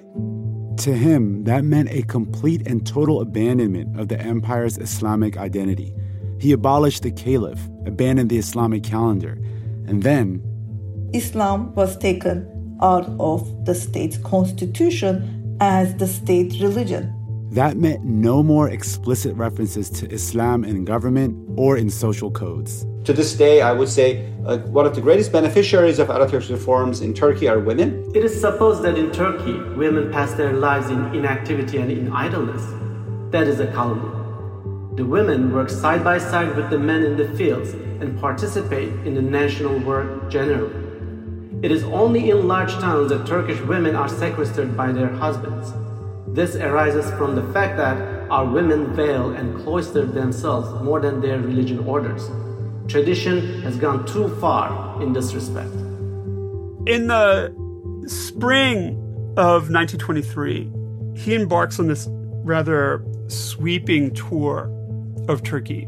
To 0.78 0.94
him, 0.94 1.44
that 1.46 1.64
meant 1.64 1.90
a 1.90 2.04
complete 2.04 2.68
and 2.68 2.86
total 2.86 3.20
abandonment 3.20 4.00
of 4.00 4.10
the 4.10 4.22
empire's 4.22 4.78
Islamic 4.78 5.38
identity. 5.38 5.96
He 6.40 6.52
abolished 6.52 7.02
the 7.02 7.12
caliph, 7.12 7.68
abandoned 7.88 8.30
the 8.30 8.38
Islamic 8.38 8.84
calendar, 8.84 9.40
and 9.88 10.04
then 10.04 10.44
Islam 11.14 11.74
was 11.76 11.96
taken 11.98 12.78
out 12.82 13.06
of 13.20 13.66
the 13.66 13.76
state's 13.76 14.18
constitution 14.18 15.58
as 15.62 15.96
the 15.98 16.08
state 16.08 16.60
religion. 16.60 17.14
That 17.52 17.78
meant 17.78 18.04
no 18.04 18.42
more 18.42 18.70
explicit 18.70 19.36
references 19.36 19.92
to 19.92 20.12
Islam 20.12 20.64
in 20.64 20.86
government 20.86 21.38
or 21.56 21.78
in 21.78 21.92
social 21.92 22.32
codes. 22.32 22.84
To 23.04 23.14
this 23.14 23.36
day, 23.36 23.62
I 23.62 23.74
would 23.74 23.90
say 23.90 24.34
uh, 24.44 24.58
one 24.60 24.88
of 24.88 24.96
the 24.96 25.02
greatest 25.02 25.32
beneficiaries 25.32 26.00
of 26.00 26.08
Ataturk's 26.08 26.50
reforms 26.50 27.02
in 27.02 27.14
Turkey 27.14 27.48
are 27.48 27.60
women. 27.60 28.12
It 28.16 28.26
is 28.26 28.40
supposed 28.42 28.82
that 28.82 28.98
in 28.98 29.12
Turkey, 29.12 29.54
women 29.76 30.12
pass 30.12 30.34
their 30.34 30.54
lives 30.54 30.90
in 30.90 31.14
inactivity 31.14 31.78
and 31.78 31.92
in 31.92 32.12
idleness. 32.12 32.66
That 33.32 33.46
is 33.46 33.60
a 33.60 33.68
calumny. 33.68 34.10
The 34.96 35.06
women 35.06 35.54
work 35.54 35.70
side 35.70 36.04
by 36.04 36.18
side 36.18 36.56
with 36.56 36.72
the 36.72 36.80
men 36.80 37.04
in 37.04 37.18
the 37.18 37.28
fields 37.38 37.74
and 37.74 38.20
participate 38.20 38.90
in 39.06 39.14
the 39.14 39.22
national 39.22 39.78
work 39.80 40.32
generally. 40.32 40.93
It 41.64 41.72
is 41.72 41.86
only 41.86 42.30
in 42.30 42.46
large 42.46 42.74
towns 42.74 43.08
that 43.12 43.26
Turkish 43.26 43.62
women 43.62 43.96
are 43.96 44.10
sequestered 44.10 44.76
by 44.76 44.92
their 44.92 45.08
husbands. 45.08 45.72
This 46.28 46.58
arises 46.58 47.10
from 47.12 47.36
the 47.36 47.54
fact 47.54 47.78
that 47.78 47.96
our 48.30 48.46
women 48.46 48.94
veil 48.94 49.30
and 49.30 49.58
cloister 49.64 50.06
themselves 50.06 50.68
more 50.84 51.00
than 51.00 51.22
their 51.22 51.40
religion 51.40 51.80
orders. 51.88 52.30
Tradition 52.90 53.62
has 53.62 53.78
gone 53.78 54.06
too 54.06 54.28
far 54.42 55.02
in 55.02 55.14
this 55.14 55.34
respect. 55.34 55.72
In 56.86 57.08
the 57.08 57.56
spring 58.08 58.98
of 59.38 59.70
1923, 59.70 60.70
he 61.16 61.34
embarks 61.34 61.80
on 61.80 61.88
this 61.88 62.10
rather 62.44 63.06
sweeping 63.30 64.14
tour 64.14 64.70
of 65.30 65.44
Turkey. 65.44 65.88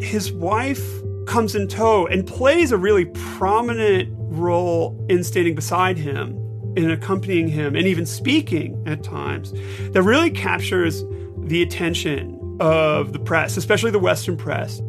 His 0.00 0.32
wife 0.32 0.82
comes 1.26 1.54
in 1.54 1.68
tow 1.68 2.06
and 2.06 2.26
plays 2.26 2.72
a 2.72 2.76
really 2.76 3.04
prominent 3.04 4.12
role 4.38 5.04
in 5.08 5.24
standing 5.24 5.54
beside 5.54 5.96
him, 5.96 6.38
in 6.76 6.90
accompanying 6.90 7.48
him, 7.48 7.76
and 7.76 7.86
even 7.86 8.06
speaking 8.06 8.82
at 8.86 9.02
times 9.02 9.52
that 9.92 10.02
really 10.02 10.30
captures 10.30 11.04
the 11.38 11.62
attention 11.62 12.40
of 12.60 13.12
the 13.12 13.18
press, 13.18 13.56
especially 13.56 13.90
the 13.90 13.98
Western 13.98 14.36
press. 14.36 14.80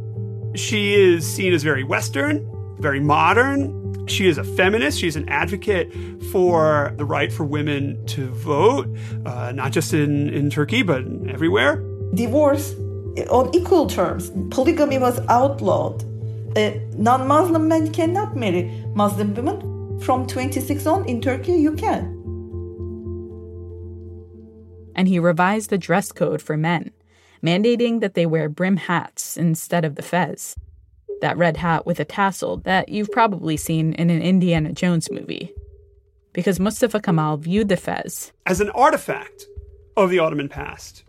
She 0.55 0.93
is 0.95 1.29
seen 1.29 1.53
as 1.53 1.63
very 1.63 1.83
Western, 1.83 2.47
very 2.79 2.99
modern. 2.99 4.07
She 4.07 4.27
is 4.27 4.37
a 4.37 4.43
feminist. 4.43 4.99
She's 4.99 5.15
an 5.15 5.27
advocate 5.29 5.91
for 6.31 6.93
the 6.97 7.05
right 7.05 7.31
for 7.31 7.43
women 7.43 8.05
to 8.07 8.29
vote, 8.29 8.87
uh, 9.25 9.51
not 9.53 9.71
just 9.71 9.93
in, 9.93 10.29
in 10.29 10.49
Turkey, 10.49 10.83
but 10.83 11.03
everywhere. 11.27 11.83
Divorce 12.13 12.75
on 13.29 13.53
equal 13.55 13.87
terms. 13.87 14.31
Polygamy 14.51 14.99
was 14.99 15.19
outlawed. 15.27 16.03
A 16.57 16.81
non 16.95 17.27
Muslim 17.27 17.67
men 17.67 17.91
cannot 17.91 18.35
marry 18.35 18.84
Muslim 18.95 19.33
women. 19.35 19.99
From 19.99 20.25
26 20.25 20.85
on 20.85 21.05
in 21.05 21.21
Turkey, 21.21 21.53
you 21.53 21.73
can. 21.73 22.13
And 24.95 25.07
he 25.07 25.19
revised 25.19 25.69
the 25.69 25.77
dress 25.77 26.11
code 26.11 26.41
for 26.41 26.57
men, 26.57 26.91
mandating 27.43 27.99
that 28.01 28.13
they 28.13 28.25
wear 28.25 28.49
brim 28.49 28.77
hats 28.77 29.37
instead 29.37 29.85
of 29.85 29.95
the 29.95 30.01
fez. 30.01 30.55
That 31.21 31.37
red 31.37 31.57
hat 31.57 31.85
with 31.85 31.99
a 31.99 32.05
tassel 32.05 32.57
that 32.57 32.89
you've 32.89 33.11
probably 33.11 33.57
seen 33.57 33.93
in 33.93 34.09
an 34.09 34.21
Indiana 34.21 34.73
Jones 34.73 35.09
movie. 35.11 35.53
Because 36.33 36.59
Mustafa 36.59 36.99
Kemal 36.99 37.37
viewed 37.37 37.69
the 37.69 37.77
fez 37.77 38.33
as 38.45 38.59
an 38.59 38.69
artifact 38.71 39.45
of 39.95 40.09
the 40.09 40.19
Ottoman 40.19 40.49
past 40.49 41.05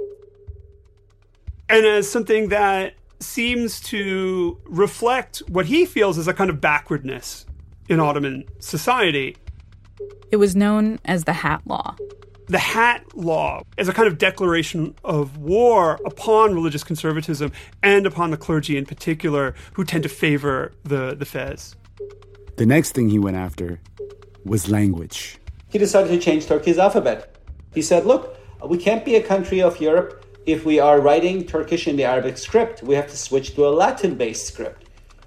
and 1.69 1.85
as 1.85 2.09
something 2.09 2.49
that 2.49 2.95
seems 3.19 3.81
to 3.81 4.59
reflect 4.65 5.39
what 5.49 5.67
he 5.67 5.85
feels 5.85 6.19
is 6.19 6.29
a 6.29 6.35
kind 6.35 6.51
of 6.51 6.61
backwardness 6.61 7.47
in 7.89 8.01
Ottoman 8.01 8.45
society. 8.59 9.37
It 10.31 10.37
was 10.37 10.57
known 10.57 10.99
as 11.05 11.25
the 11.25 11.33
Hat 11.33 11.63
Law. 11.67 11.97
the 12.49 12.59
hat 12.59 13.03
law 13.17 13.63
as 13.77 13.89
a 13.89 13.93
kind 13.93 14.07
of 14.07 14.19
declaration 14.19 14.95
of 15.03 15.37
war 15.39 15.99
upon 16.07 16.55
religious 16.55 16.85
conservatism 16.85 17.51
and 17.83 18.07
upon 18.07 18.31
the 18.31 18.37
clergy 18.37 18.77
in 18.77 18.87
particular, 18.87 19.55
who 19.73 19.85
tend 19.85 20.05
to 20.05 20.09
favor 20.09 20.73
the, 20.85 21.17
the 21.17 21.25
fez. 21.25 21.75
The 22.57 22.67
next 22.67 22.93
thing 22.95 23.09
he 23.09 23.19
went 23.19 23.37
after 23.37 23.81
was 24.45 24.71
language. 24.71 25.39
He 25.69 25.79
decided 25.79 26.09
to 26.09 26.19
change 26.19 26.47
Turkey's 26.47 26.79
alphabet. 26.79 27.37
He 27.75 27.83
said, 27.83 28.07
look, 28.07 28.39
we 28.65 28.79
can't 28.79 29.05
be 29.05 29.17
a 29.17 29.23
country 29.23 29.61
of 29.61 29.81
Europe 29.81 30.25
if 30.47 30.65
we 30.65 30.79
are 30.79 31.01
writing 31.01 31.45
Turkish 31.45 31.89
in 31.89 31.97
the 31.97 32.05
Arabic 32.05 32.39
script. 32.39 32.83
We 32.83 32.95
have 32.95 33.09
to 33.11 33.17
switch 33.17 33.57
to 33.57 33.67
a 33.67 33.71
Latin 33.71 34.15
based 34.15 34.47
script. 34.47 34.86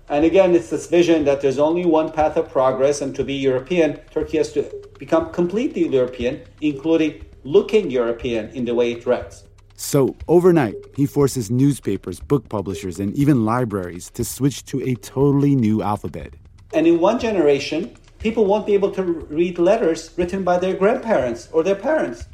And 0.10 0.26
again, 0.26 0.56
it's 0.56 0.72
this 0.72 0.88
vision 0.88 1.24
that 1.26 1.42
there's 1.42 1.60
only 1.60 1.86
one 1.86 2.12
path 2.12 2.36
of 2.36 2.50
progress, 2.50 3.02
and 3.02 3.16
to 3.16 3.24
be 3.24 3.36
European, 3.36 4.00
Turkey 4.10 4.38
has 4.38 4.52
to 4.54 4.64
become 4.98 5.32
completely 5.32 5.88
European, 5.88 6.42
including 6.62 7.24
looking 7.44 7.92
European 7.92 8.50
in 8.50 8.66
the 8.66 8.74
way 8.74 8.92
it 8.92 9.06
writes. 9.06 9.44
So, 9.76 10.16
overnight, 10.28 10.76
he 10.96 11.06
forces 11.06 11.52
newspapers, 11.52 12.20
book 12.20 12.50
publishers, 12.50 13.00
and 13.00 13.16
even 13.16 13.46
libraries 13.46 14.10
to 14.12 14.26
switch 14.26 14.66
to 14.66 14.82
a 14.82 14.96
totally 14.96 15.56
new 15.56 15.82
alphabet. 15.84 16.34
And 16.74 16.88
in 16.88 17.00
one 17.00 17.20
generation, 17.20 17.96
people 18.18 18.46
won't 18.46 18.66
be 18.66 18.74
able 18.74 18.92
to 18.92 19.04
read 19.04 19.60
letters 19.60 20.12
written 20.18 20.44
by 20.44 20.58
their 20.58 20.74
grandparents 20.74 21.50
or 21.54 21.64
their 21.64 21.76
parents. 21.76 22.26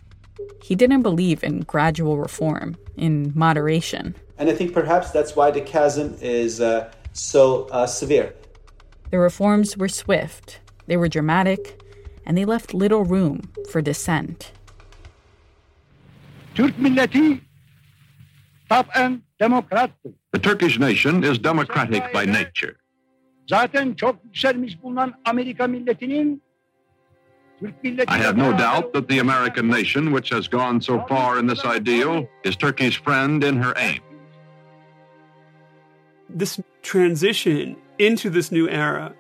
He 0.64 0.76
didn't 0.76 1.04
believe 1.04 1.44
in 1.44 1.60
gradual 1.62 2.18
reform, 2.18 2.78
in 2.96 3.34
moderation. 3.36 4.16
And 4.38 4.50
I 4.50 4.54
think 4.56 4.74
perhaps 4.74 5.12
that's 5.12 5.36
why 5.36 5.52
the 5.52 5.62
chasm 5.62 6.18
is 6.22 6.60
uh, 6.60 6.92
so 7.16 7.68
uh, 7.72 7.88
severe. 7.88 8.34
The 9.12 9.20
reforms 9.20 9.78
were 9.78 9.90
swift, 9.90 10.60
they 10.88 10.98
were 10.98 11.08
dramatic, 11.08 11.82
and 12.26 12.38
they 12.38 12.46
left 12.46 12.74
little 12.74 13.04
room 13.04 13.52
for 13.70 13.82
dissent. 13.82 14.52
Türk 16.56 16.80
milleti 16.80 17.42
tapen 18.70 19.22
demokrattır. 19.40 20.14
The 20.32 20.40
Turkish 20.40 20.80
nation 20.80 21.24
is 21.24 21.44
democratic 21.44 22.14
by 22.14 22.26
nature. 22.26 22.76
Zaten 23.50 23.94
çok 23.94 24.16
yükselmiş 24.26 24.84
bulunan 24.84 25.14
Amerika 25.26 25.68
milletinin 25.68 26.42
I 28.08 28.18
have 28.18 28.38
no 28.38 28.52
doubt 28.52 28.94
that 28.94 29.08
the 29.08 29.20
American 29.20 29.70
nation, 29.70 30.12
which 30.12 30.30
has 30.30 30.48
gone 30.48 30.82
so 30.82 31.00
far 31.08 31.40
in 31.40 31.48
this 31.48 31.64
ideal, 31.64 32.28
is 32.44 32.58
Turkey's 32.58 32.96
friend 32.96 33.44
in 33.44 33.56
her 33.56 33.74
aim. 33.78 34.02
This 36.36 36.60
transition 36.82 37.78
into 37.98 38.30
this 38.30 38.52
new 38.52 38.68
era 38.68 39.16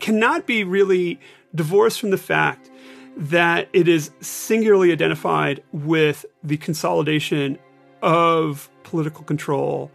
cannot 0.00 0.44
be 0.44 0.64
really 0.64 1.20
divorced 1.54 2.00
from 2.00 2.10
the 2.10 2.18
fact 2.18 2.68
that 3.16 3.68
it 3.72 3.86
is 3.86 4.10
singularly 4.20 4.90
identified 4.90 5.62
with 5.72 6.26
the 6.42 6.56
consolidation 6.56 7.58
of 8.02 8.68
political 8.82 9.22
control 9.22 9.90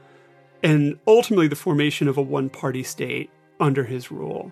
and 0.63 0.97
ultimately 1.05 1.49
the 1.49 1.55
formation 1.55 2.07
of 2.07 2.17
a 2.17 2.21
one 2.21 2.49
party 2.49 2.81
state 2.81 3.29
under 3.59 3.83
his 3.83 4.09
rule. 4.09 4.49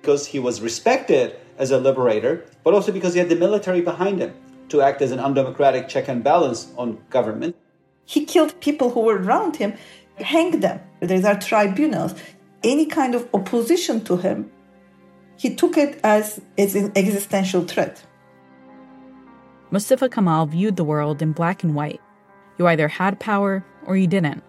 Because 0.00 0.26
he 0.26 0.38
was 0.38 0.60
respected 0.60 1.36
as 1.58 1.72
a 1.72 1.78
liberator, 1.78 2.44
but 2.62 2.72
also 2.72 2.92
because 2.92 3.14
he 3.14 3.18
had 3.18 3.28
the 3.28 3.36
military 3.36 3.80
behind 3.80 4.20
him 4.20 4.32
to 4.68 4.80
act 4.80 5.02
as 5.02 5.10
an 5.10 5.18
undemocratic 5.18 5.88
check 5.88 6.06
and 6.06 6.22
balance 6.22 6.72
on 6.76 6.98
government. 7.10 7.56
He 8.04 8.24
killed 8.24 8.58
people 8.60 8.90
who 8.90 9.00
were 9.00 9.16
around 9.16 9.56
him, 9.56 9.74
hanged 10.16 10.62
them. 10.62 10.80
There's 11.00 11.24
our 11.24 11.38
tribunals. 11.38 12.14
Any 12.62 12.86
kind 12.86 13.14
of 13.14 13.28
opposition 13.34 14.04
to 14.04 14.16
him, 14.16 14.50
he 15.36 15.54
took 15.54 15.76
it 15.76 16.00
as, 16.02 16.40
as 16.56 16.74
an 16.74 16.92
existential 16.96 17.64
threat. 17.64 18.02
Mustafa 19.70 20.08
Kemal 20.08 20.46
viewed 20.46 20.76
the 20.76 20.84
world 20.84 21.20
in 21.20 21.32
black 21.32 21.62
and 21.64 21.74
white. 21.74 22.00
You 22.58 22.66
either 22.68 22.88
had 22.88 23.18
power 23.18 23.64
or 23.86 23.96
you 23.96 24.06
didn't. 24.06 24.42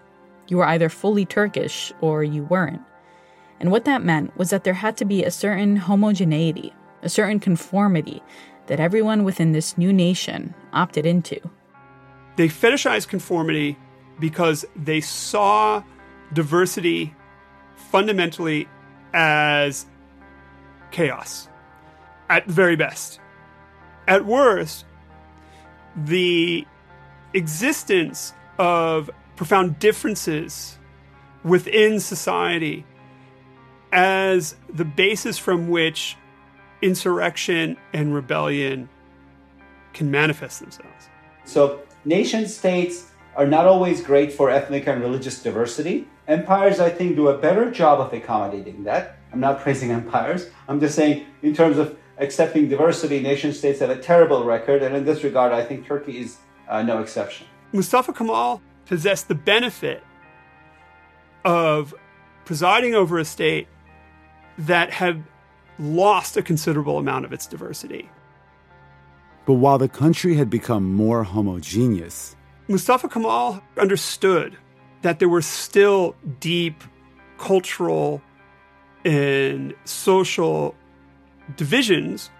You 0.47 0.57
were 0.57 0.67
either 0.67 0.89
fully 0.89 1.25
Turkish 1.25 1.91
or 2.01 2.23
you 2.23 2.43
weren't. 2.43 2.81
And 3.59 3.71
what 3.71 3.85
that 3.85 4.03
meant 4.03 4.37
was 4.37 4.51
that 4.51 4.63
there 4.63 4.75
had 4.75 4.97
to 4.97 5.05
be 5.05 5.23
a 5.23 5.31
certain 5.31 5.77
homogeneity, 5.77 6.73
a 7.01 7.09
certain 7.09 7.39
conformity 7.39 8.21
that 8.67 8.79
everyone 8.79 9.23
within 9.23 9.51
this 9.51 9.77
new 9.77 9.91
nation 9.91 10.53
opted 10.73 11.05
into. 11.05 11.39
They 12.35 12.47
fetishized 12.47 13.07
conformity 13.07 13.77
because 14.19 14.65
they 14.75 15.01
saw 15.01 15.83
diversity 16.33 17.13
fundamentally 17.75 18.67
as 19.13 19.85
chaos 20.91 21.47
at 22.29 22.45
very 22.47 22.75
best. 22.75 23.19
At 24.07 24.25
worst, 24.25 24.85
the 25.95 26.65
existence 27.33 28.33
of 28.57 29.09
profound 29.35 29.79
differences 29.79 30.77
within 31.43 31.99
society 31.99 32.85
as 33.91 34.55
the 34.69 34.85
basis 34.85 35.37
from 35.37 35.69
which 35.69 36.17
insurrection 36.81 37.77
and 37.93 38.13
rebellion 38.13 38.89
can 39.93 40.11
manifest 40.11 40.59
themselves. 40.59 41.09
So, 41.45 41.79
nation 42.03 42.47
states 42.47 43.11
are 43.35 43.45
not 43.45 43.65
always 43.65 44.01
great 44.01 44.31
for 44.31 44.49
ethnic 44.49 44.87
and 44.87 45.01
religious 45.01 45.41
diversity. 45.41 46.07
Empires, 46.27 46.79
I 46.79 46.89
think, 46.89 47.15
do 47.15 47.27
a 47.27 47.37
better 47.37 47.69
job 47.69 47.99
of 47.99 48.13
accommodating 48.13 48.83
that. 48.85 49.17
I'm 49.31 49.39
not 49.39 49.59
praising 49.59 49.91
empires. 49.91 50.49
I'm 50.67 50.79
just 50.79 50.95
saying, 50.95 51.25
in 51.43 51.53
terms 51.53 51.77
of 51.77 51.97
accepting 52.17 52.69
diversity, 52.69 53.19
nation 53.19 53.53
states 53.53 53.79
have 53.79 53.89
a 53.89 53.97
terrible 53.97 54.45
record, 54.45 54.81
and 54.81 54.95
in 54.95 55.05
this 55.05 55.23
regard, 55.23 55.51
I 55.51 55.63
think 55.63 55.85
Turkey 55.85 56.19
is 56.19 56.37
uh, 56.69 56.81
no 56.81 56.99
exception. 57.01 57.45
Mustafa 57.73 58.13
Kemal 58.13 58.61
possessed 58.85 59.27
the 59.27 59.35
benefit 59.35 60.01
of 61.43 61.93
presiding 62.45 62.95
over 62.95 63.19
a 63.19 63.25
state 63.25 63.67
that 64.57 64.91
had 64.91 65.23
lost 65.77 66.37
a 66.37 66.41
considerable 66.41 66.97
amount 66.97 67.25
of 67.25 67.33
its 67.33 67.45
diversity. 67.45 68.09
But 69.45 69.55
while 69.55 69.77
the 69.77 69.89
country 69.89 70.35
had 70.35 70.49
become 70.49 70.93
more 70.93 71.23
homogeneous, 71.23 72.35
Mustafa 72.67 73.07
Kemal 73.07 73.61
understood 73.77 74.57
that 75.03 75.19
there 75.19 75.29
were 75.29 75.41
still 75.41 76.15
deep 76.39 76.83
cultural 77.37 78.21
and 79.03 79.75
social 79.83 80.73
divisions 81.57 82.31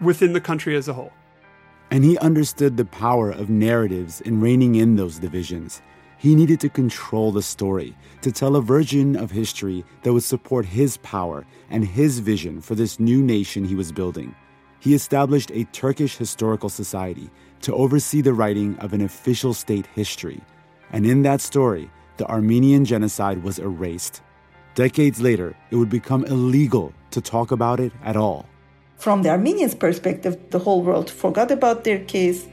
within 0.00 0.32
the 0.32 0.40
country 0.40 0.74
as 0.76 0.88
a 0.88 0.92
whole. 0.92 1.12
And 1.92 2.02
he 2.02 2.18
understood 2.18 2.76
the 2.76 2.84
power 2.84 3.30
of 3.30 3.48
narratives 3.48 4.20
in 4.22 4.40
reining 4.40 4.74
in 4.74 4.96
those 4.96 5.20
divisions. 5.20 5.82
He 6.18 6.34
needed 6.34 6.58
to 6.60 6.68
control 6.68 7.30
the 7.30 7.42
story, 7.42 7.96
to 8.22 8.32
tell 8.32 8.56
a 8.56 8.62
version 8.62 9.14
of 9.14 9.30
history 9.30 9.84
that 10.02 10.12
would 10.12 10.24
support 10.24 10.66
his 10.66 10.96
power 10.98 11.46
and 11.70 11.84
his 11.84 12.18
vision 12.18 12.60
for 12.60 12.74
this 12.74 12.98
new 12.98 13.22
nation 13.22 13.64
he 13.64 13.76
was 13.76 13.92
building. 13.92 14.34
He 14.80 14.94
established 14.94 15.50
a 15.52 15.64
Turkish 15.64 16.16
Historical 16.16 16.70
Society 16.70 17.30
to 17.60 17.74
oversee 17.74 18.22
the 18.22 18.32
writing 18.32 18.78
of 18.78 18.94
an 18.94 19.02
official 19.02 19.52
state 19.52 19.86
history. 19.94 20.40
And 20.90 21.06
in 21.06 21.22
that 21.22 21.42
story, 21.42 21.90
the 22.16 22.26
Armenian 22.26 22.86
genocide 22.86 23.42
was 23.42 23.58
erased. 23.58 24.22
Decades 24.74 25.20
later, 25.20 25.54
it 25.70 25.76
would 25.76 25.90
become 25.90 26.24
illegal 26.24 26.94
to 27.10 27.20
talk 27.20 27.50
about 27.50 27.78
it 27.78 27.92
at 28.02 28.16
all. 28.16 28.46
From 28.96 29.22
the 29.22 29.28
Armenians' 29.28 29.74
perspective, 29.74 30.38
the 30.50 30.58
whole 30.58 30.82
world 30.82 31.10
forgot 31.10 31.50
about 31.50 31.84
their 31.84 31.98
case. 32.04 32.46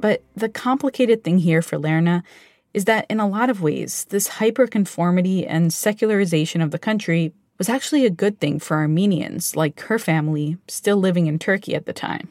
But 0.00 0.22
the 0.34 0.48
complicated 0.48 1.24
thing 1.24 1.38
here 1.38 1.60
for 1.60 1.76
Lerna 1.76 2.22
is 2.72 2.84
that 2.84 3.06
in 3.10 3.20
a 3.20 3.28
lot 3.28 3.50
of 3.50 3.60
ways, 3.60 4.06
this 4.10 4.28
hyperconformity 4.28 5.44
and 5.48 5.72
secularization 5.72 6.62
of 6.62 6.70
the 6.70 6.78
country 6.78 7.32
was 7.58 7.68
actually 7.68 8.06
a 8.06 8.10
good 8.10 8.40
thing 8.40 8.58
for 8.58 8.76
Armenians, 8.76 9.56
like 9.56 9.80
her 9.82 9.98
family, 9.98 10.56
still 10.68 10.96
living 10.96 11.26
in 11.26 11.38
Turkey 11.38 11.74
at 11.74 11.86
the 11.86 11.92
time. 11.92 12.30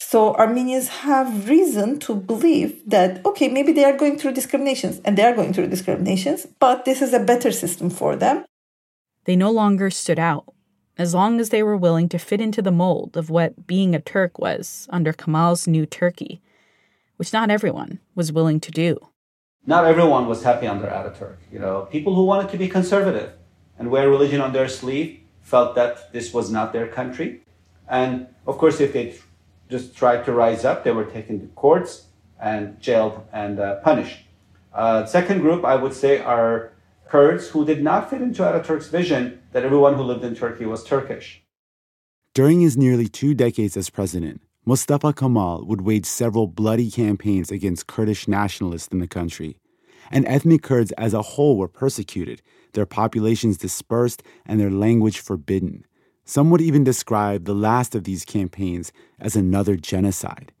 So 0.00 0.34
Armenians 0.36 0.88
have 0.88 1.48
reason 1.48 1.98
to 2.00 2.14
believe 2.14 2.82
that, 2.88 3.24
okay, 3.26 3.48
maybe 3.48 3.72
they 3.72 3.84
are 3.84 3.96
going 3.96 4.18
through 4.18 4.32
discriminations, 4.32 5.00
and 5.04 5.18
they 5.18 5.24
are 5.24 5.34
going 5.34 5.52
through 5.52 5.66
discriminations, 5.68 6.46
but 6.58 6.84
this 6.84 7.02
is 7.02 7.12
a 7.12 7.18
better 7.20 7.52
system 7.52 7.90
for 7.90 8.16
them. 8.16 8.44
They 9.24 9.36
no 9.36 9.50
longer 9.50 9.90
stood 9.90 10.18
out, 10.18 10.54
as 10.96 11.14
long 11.14 11.40
as 11.40 11.50
they 11.50 11.62
were 11.62 11.76
willing 11.76 12.08
to 12.10 12.18
fit 12.18 12.40
into 12.40 12.62
the 12.62 12.70
mold 12.70 13.16
of 13.16 13.28
what 13.28 13.66
being 13.66 13.94
a 13.94 14.00
Turk 14.00 14.38
was 14.38 14.86
under 14.90 15.12
Kemal's 15.12 15.66
new 15.66 15.84
Turkey, 15.84 16.40
which 17.16 17.32
not 17.32 17.50
everyone 17.50 17.98
was 18.14 18.32
willing 18.32 18.60
to 18.60 18.70
do. 18.70 18.98
Not 19.66 19.84
everyone 19.84 20.28
was 20.28 20.44
happy 20.44 20.66
under 20.66 20.86
Ataturk. 20.86 21.36
You 21.52 21.58
know, 21.58 21.88
people 21.90 22.14
who 22.14 22.24
wanted 22.24 22.50
to 22.52 22.56
be 22.56 22.68
conservative 22.68 23.32
and 23.78 23.90
wear 23.90 24.08
religion 24.10 24.40
on 24.40 24.52
their 24.52 24.68
sleeve 24.68 25.20
felt 25.40 25.74
that 25.74 26.12
this 26.12 26.34
was 26.34 26.50
not 26.50 26.72
their 26.72 26.86
country. 26.86 27.42
And 27.88 28.26
of 28.46 28.58
course, 28.58 28.80
if 28.80 28.92
they 28.92 29.14
just 29.70 29.96
tried 29.96 30.24
to 30.24 30.32
rise 30.32 30.64
up, 30.64 30.84
they 30.84 30.92
were 30.92 31.04
taken 31.04 31.40
to 31.40 31.46
courts 31.54 32.06
and 32.40 32.80
jailed 32.80 33.26
and 33.32 33.58
uh, 33.58 33.76
punished. 33.76 34.20
Uh, 34.72 35.04
second 35.06 35.40
group, 35.40 35.64
I 35.64 35.76
would 35.76 35.94
say, 35.94 36.18
are 36.18 36.72
Kurds 37.08 37.48
who 37.48 37.64
did 37.64 37.82
not 37.82 38.10
fit 38.10 38.20
into 38.20 38.42
Ataturk's 38.42 38.88
vision 38.88 39.40
that 39.52 39.64
everyone 39.64 39.94
who 39.94 40.02
lived 40.02 40.24
in 40.24 40.34
Turkey 40.34 40.66
was 40.66 40.84
Turkish. 40.84 41.42
During 42.34 42.60
his 42.60 42.76
nearly 42.76 43.08
two 43.08 43.34
decades 43.34 43.78
as 43.78 43.88
president, 43.88 44.42
Mustafa 44.66 45.14
Kemal 45.14 45.64
would 45.64 45.80
wage 45.80 46.04
several 46.04 46.46
bloody 46.46 46.90
campaigns 46.90 47.50
against 47.50 47.86
Kurdish 47.86 48.28
nationalists 48.28 48.88
in 48.88 48.98
the 48.98 49.08
country. 49.08 49.56
And 50.10 50.26
ethnic 50.26 50.62
Kurds 50.62 50.92
as 50.92 51.14
a 51.14 51.22
whole 51.22 51.56
were 51.56 51.68
persecuted, 51.68 52.42
their 52.72 52.86
populations 52.86 53.58
dispersed, 53.58 54.22
and 54.46 54.58
their 54.58 54.70
language 54.70 55.20
forbidden. 55.20 55.84
Some 56.24 56.50
would 56.50 56.60
even 56.60 56.84
describe 56.84 57.44
the 57.44 57.54
last 57.54 57.94
of 57.94 58.04
these 58.04 58.24
campaigns 58.24 58.92
as 59.18 59.34
another 59.34 59.76
genocide. 59.76 60.52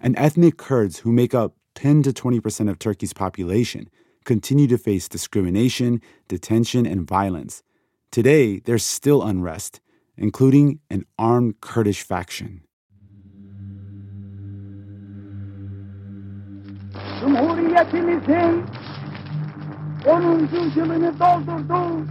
And 0.00 0.16
ethnic 0.16 0.56
Kurds, 0.56 1.00
who 1.00 1.12
make 1.12 1.34
up 1.34 1.54
10 1.74 2.02
to 2.04 2.12
20% 2.12 2.70
of 2.70 2.78
Turkey's 2.78 3.12
population, 3.12 3.88
continue 4.24 4.66
to 4.66 4.78
face 4.78 5.08
discrimination, 5.08 6.00
detention, 6.28 6.86
and 6.86 7.06
violence. 7.06 7.62
Today, 8.10 8.60
there's 8.60 8.84
still 8.84 9.22
unrest, 9.22 9.80
including 10.16 10.80
an 10.90 11.04
armed 11.18 11.60
Kurdish 11.60 12.02
faction. 12.02 12.62
Cumhuriyetimizin 17.80 18.64
10. 20.06 20.48
yılını 20.76 21.12
doldurdu. 21.18 22.06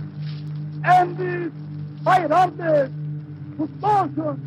En 1.00 1.18
büyük 1.18 1.54
bayramdır. 2.06 2.90
Kutlu 3.58 3.88
olsun. 3.88 4.40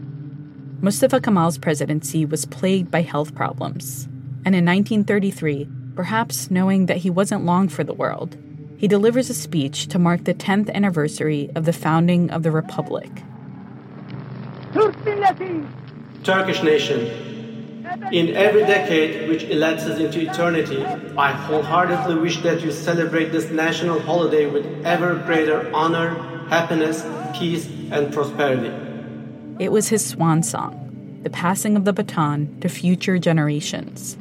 Mustafa 0.83 1.21
Kemal's 1.21 1.59
presidency 1.59 2.23
was 2.23 2.47
plagued 2.47 2.91
by 2.93 3.03
health 3.03 3.35
problems. 3.35 4.07
And 4.45 4.55
in 4.55 4.67
1933, 4.67 5.69
perhaps 5.97 6.49
knowing 6.49 6.89
that 6.89 6.97
he 6.97 7.09
wasn't 7.09 7.47
long 7.47 7.71
for 7.71 7.85
the 7.85 7.95
world, 7.95 8.37
he 8.79 8.89
delivers 8.89 9.31
a 9.31 9.35
speech 9.35 9.89
to 9.89 9.99
mark 9.99 10.25
the 10.25 10.35
10th 10.35 10.75
anniversary 10.75 11.51
of 11.55 11.65
the 11.65 11.73
founding 11.73 12.31
of 12.31 12.43
the 12.43 12.51
Republic. 12.51 13.11
Turkish 16.25 16.63
nation, 16.63 17.32
in 18.13 18.37
every 18.37 18.63
decade 18.63 19.29
which 19.29 19.45
elapses 19.45 19.99
into 19.99 20.21
eternity, 20.21 20.85
I 20.85 21.33
wholeheartedly 21.33 22.17
wish 22.17 22.43
that 22.43 22.63
you 22.63 22.73
celebrate 22.73 23.33
this 23.33 23.51
national 23.51 24.01
holiday 24.01 24.47
with 24.47 24.67
ever 24.85 25.15
greater 25.27 25.75
honor, 25.75 26.15
happiness, 26.49 27.05
peace, 27.37 27.67
and 27.91 28.13
prosperity. 28.13 28.73
It 29.59 29.73
was 29.73 29.89
his 29.89 30.05
swan 30.05 30.43
song, 30.43 31.21
the 31.23 31.31
passing 31.31 31.77
of 31.77 31.85
the 31.85 31.93
baton 31.93 32.61
to 32.61 32.69
future 32.69 33.19
generations. 33.19 34.17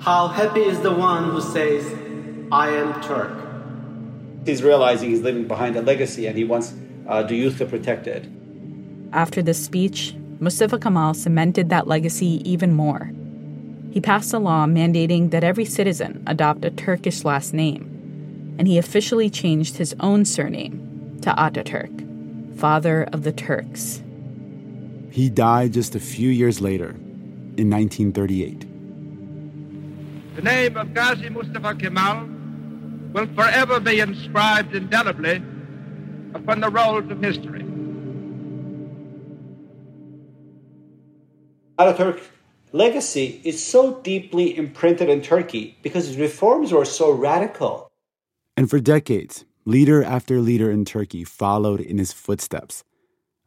How 0.00 0.28
happy 0.28 0.60
is 0.60 0.80
the 0.80 0.92
one 0.92 1.30
who 1.30 1.40
says, 1.40 1.86
I 2.50 2.70
am 2.70 3.00
Turk. 3.02 3.32
He's 4.44 4.62
realizing 4.62 5.10
he's 5.10 5.22
leaving 5.22 5.46
behind 5.46 5.76
a 5.76 5.82
legacy 5.82 6.26
and 6.26 6.36
he 6.36 6.44
wants 6.44 6.74
uh, 7.06 7.22
the 7.22 7.36
youth 7.36 7.58
to 7.58 7.66
protect 7.66 8.06
it. 8.06 8.26
After 9.12 9.42
this 9.42 9.62
speech, 9.62 10.14
Mustafa 10.42 10.76
Kemal 10.76 11.14
cemented 11.14 11.68
that 11.68 11.86
legacy 11.86 12.42
even 12.44 12.72
more. 12.74 13.12
He 13.92 14.00
passed 14.00 14.34
a 14.34 14.40
law 14.40 14.66
mandating 14.66 15.30
that 15.30 15.44
every 15.44 15.64
citizen 15.64 16.20
adopt 16.26 16.64
a 16.64 16.70
Turkish 16.72 17.24
last 17.24 17.54
name, 17.54 18.56
and 18.58 18.66
he 18.66 18.76
officially 18.76 19.30
changed 19.30 19.76
his 19.76 19.94
own 20.00 20.24
surname 20.24 21.20
to 21.22 21.30
Ataturk, 21.30 22.58
father 22.58 23.04
of 23.12 23.22
the 23.22 23.30
Turks. 23.30 24.02
He 25.12 25.30
died 25.30 25.74
just 25.74 25.94
a 25.94 26.00
few 26.00 26.30
years 26.30 26.60
later, 26.60 26.90
in 27.56 27.70
1938. 27.70 28.66
The 30.34 30.42
name 30.42 30.76
of 30.76 30.92
Ghazi 30.92 31.28
Mustafa 31.28 31.76
Kemal 31.76 32.26
will 33.12 33.26
forever 33.36 33.78
be 33.78 34.00
inscribed 34.00 34.74
indelibly 34.74 35.40
upon 36.34 36.58
the 36.58 36.68
rolls 36.68 37.08
of 37.12 37.22
history. 37.22 37.61
Ataturk's 41.82 42.28
legacy 42.70 43.40
is 43.42 43.64
so 43.64 44.00
deeply 44.02 44.56
imprinted 44.56 45.08
in 45.08 45.20
Turkey 45.20 45.76
because 45.82 46.06
his 46.06 46.16
reforms 46.16 46.72
were 46.72 46.84
so 46.84 47.10
radical. 47.10 47.90
And 48.56 48.70
for 48.70 48.78
decades, 48.78 49.44
leader 49.64 50.02
after 50.04 50.40
leader 50.40 50.70
in 50.70 50.84
Turkey 50.84 51.24
followed 51.24 51.80
in 51.80 51.98
his 51.98 52.12
footsteps 52.12 52.84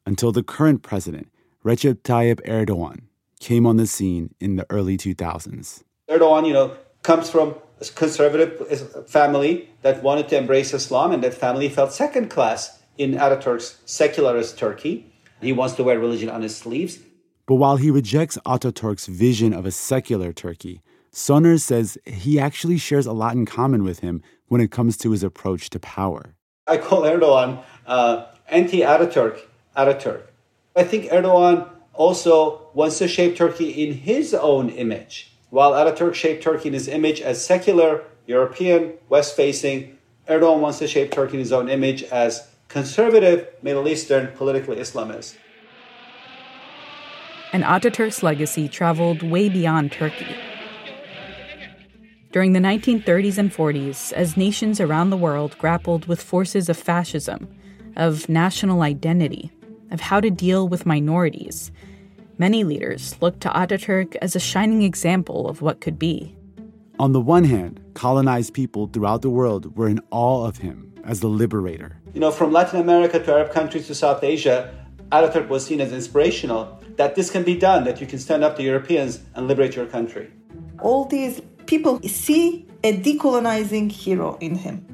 until 0.06 0.34
the 0.34 0.44
current 0.44 0.84
president, 0.84 1.32
Recep 1.64 2.02
Tayyip 2.02 2.46
Erdogan, 2.46 3.04
came 3.40 3.66
on 3.66 3.78
the 3.78 3.88
scene 3.88 4.36
in 4.42 4.58
the 4.58 4.66
early 4.70 4.98
2000s. 4.98 5.84
Erdogan, 6.10 6.46
you 6.46 6.54
know, 6.54 6.76
comes 7.02 7.30
from 7.30 7.56
a 7.80 7.86
conservative 7.86 9.08
family 9.08 9.70
that 9.82 10.04
wanted 10.04 10.28
to 10.30 10.38
embrace 10.38 10.74
Islam, 10.74 11.12
and 11.12 11.24
that 11.24 11.34
family 11.34 11.70
felt 11.70 11.94
second 11.94 12.30
class 12.30 12.84
in 12.98 13.14
Ataturk's 13.14 13.80
secularist 13.86 14.58
Turkey. 14.58 15.12
He 15.42 15.54
wants 15.54 15.76
to 15.76 15.84
wear 15.84 16.00
religion 16.00 16.30
on 16.30 16.42
his 16.42 16.56
sleeves. 16.56 17.00
But 17.48 17.56
while 17.56 17.78
he 17.78 17.92
rejects 17.92 18.38
Ataturk's 18.46 19.06
vision 19.06 19.54
of 19.54 19.66
a 19.66 19.72
secular 19.72 20.34
Turkey, 20.34 20.82
Soner 21.14 21.60
says 21.60 21.98
he 22.06 22.40
actually 22.40 22.78
shares 22.78 23.06
a 23.06 23.14
lot 23.14 23.36
in 23.36 23.46
common 23.46 23.84
with 23.84 24.00
him 24.00 24.22
when 24.48 24.62
it 24.62 24.72
comes 24.72 24.98
to 24.98 25.12
his 25.12 25.24
approach 25.24 25.70
to 25.70 25.80
power. 25.80 26.36
I 26.68 26.78
call 26.78 27.04
Erdogan 27.04 27.64
uh, 27.86 28.26
anti 28.48 28.82
Ataturk, 28.82 29.42
Ataturk. 29.78 30.24
I 30.76 30.84
think 30.84 31.06
Erdogan 31.06 31.70
also 31.94 32.70
wants 32.74 32.98
to 32.98 33.08
shape 33.08 33.36
Turkey 33.36 33.70
in 33.70 33.94
his 33.94 34.34
own 34.34 34.70
image. 34.70 35.32
While 35.52 35.74
Ataturk 35.74 36.16
shaped 36.16 36.44
Turkey 36.44 36.70
in 36.70 36.74
his 36.74 36.88
image 36.88 37.22
as 37.22 37.46
secular, 37.46 38.04
European, 38.26 38.94
West 39.08 39.36
facing, 39.36 39.98
Erdogan 40.28 40.60
wants 40.60 40.80
to 40.80 40.88
shape 40.88 41.12
Turkey 41.12 41.36
in 41.36 41.40
his 41.40 41.54
own 41.54 41.70
image 41.70 42.04
as 42.04 42.48
conservative, 42.68 43.48
Middle 43.62 43.88
Eastern, 43.88 44.28
politically 44.36 44.78
Islamist. 44.78 45.36
And 47.56 47.64
Ataturk's 47.64 48.22
legacy 48.22 48.68
traveled 48.68 49.24
way 49.24 49.48
beyond 49.48 49.94
Turkey. 49.94 50.28
During 52.34 52.52
the 52.52 52.60
1930s 52.60 53.38
and 53.38 53.50
40s, 53.50 54.12
as 54.12 54.36
nations 54.36 54.82
around 54.82 55.10
the 55.10 55.16
world 55.16 55.58
grappled 55.58 56.06
with 56.06 56.22
forces 56.22 56.68
of 56.68 56.76
fascism, 56.76 57.48
of 57.96 58.28
national 58.28 58.82
identity, 58.82 59.54
of 59.92 60.02
how 60.02 60.20
to 60.20 60.30
deal 60.30 60.68
with 60.68 60.86
minorities, 60.86 61.72
many 62.38 62.66
leaders 62.66 63.16
looked 63.22 63.40
to 63.44 63.50
Ataturk 63.52 64.18
as 64.22 64.36
a 64.36 64.40
shining 64.42 64.82
example 64.82 65.48
of 65.48 65.62
what 65.62 65.80
could 65.80 65.98
be. 65.98 66.36
On 67.00 67.14
the 67.14 67.22
one 67.22 67.46
hand, 67.46 67.80
colonized 67.94 68.54
people 68.54 68.88
throughout 68.88 69.22
the 69.22 69.30
world 69.30 69.78
were 69.78 69.88
in 69.88 70.02
awe 70.12 70.46
of 70.46 70.58
him 70.58 70.94
as 71.06 71.22
the 71.22 71.30
liberator. 71.30 71.96
You 72.14 72.20
know, 72.20 72.32
from 72.32 72.52
Latin 72.52 72.82
America 72.82 73.18
to 73.18 73.32
Arab 73.32 73.54
countries 73.54 73.88
to 73.88 73.96
South 73.96 74.26
Asia, 74.26 74.76
Ataturk 75.14 75.48
was 75.48 75.66
seen 75.66 75.80
as 75.80 75.94
inspirational 75.94 76.82
that 76.98 77.16
this 77.16 77.30
can 77.30 77.44
be 77.44 77.58
done, 77.58 77.84
that 77.84 78.00
you 78.02 78.08
can 78.08 78.20
stand 78.20 78.44
up 78.44 78.56
to 78.58 78.64
Europeans 78.64 79.22
and 79.36 79.48
liberate 79.48 79.76
your 79.76 79.86
country. 79.86 80.32
All 80.80 81.06
these 81.06 81.42
people 81.66 82.02
see 82.04 82.66
a 82.84 82.98
decolonizing 82.98 83.92
hero 83.92 84.38
in 84.40 84.56
him. 84.56 84.86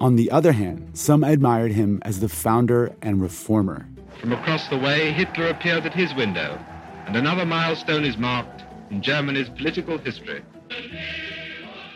On 0.00 0.16
the 0.16 0.30
other 0.30 0.52
hand, 0.52 0.90
some 0.92 1.24
admired 1.24 1.72
him 1.72 2.00
as 2.02 2.20
the 2.20 2.28
founder 2.28 2.94
and 3.02 3.20
reformer. 3.20 3.88
From 4.20 4.32
across 4.32 4.68
the 4.68 4.78
way, 4.78 5.12
Hitler 5.12 5.48
appeared 5.48 5.86
at 5.86 5.94
his 5.94 6.14
window, 6.14 6.58
and 7.06 7.16
another 7.16 7.44
milestone 7.44 8.04
is 8.04 8.16
marked 8.16 8.62
in 8.90 9.02
Germany's 9.02 9.48
political 9.48 9.98
history. 9.98 10.42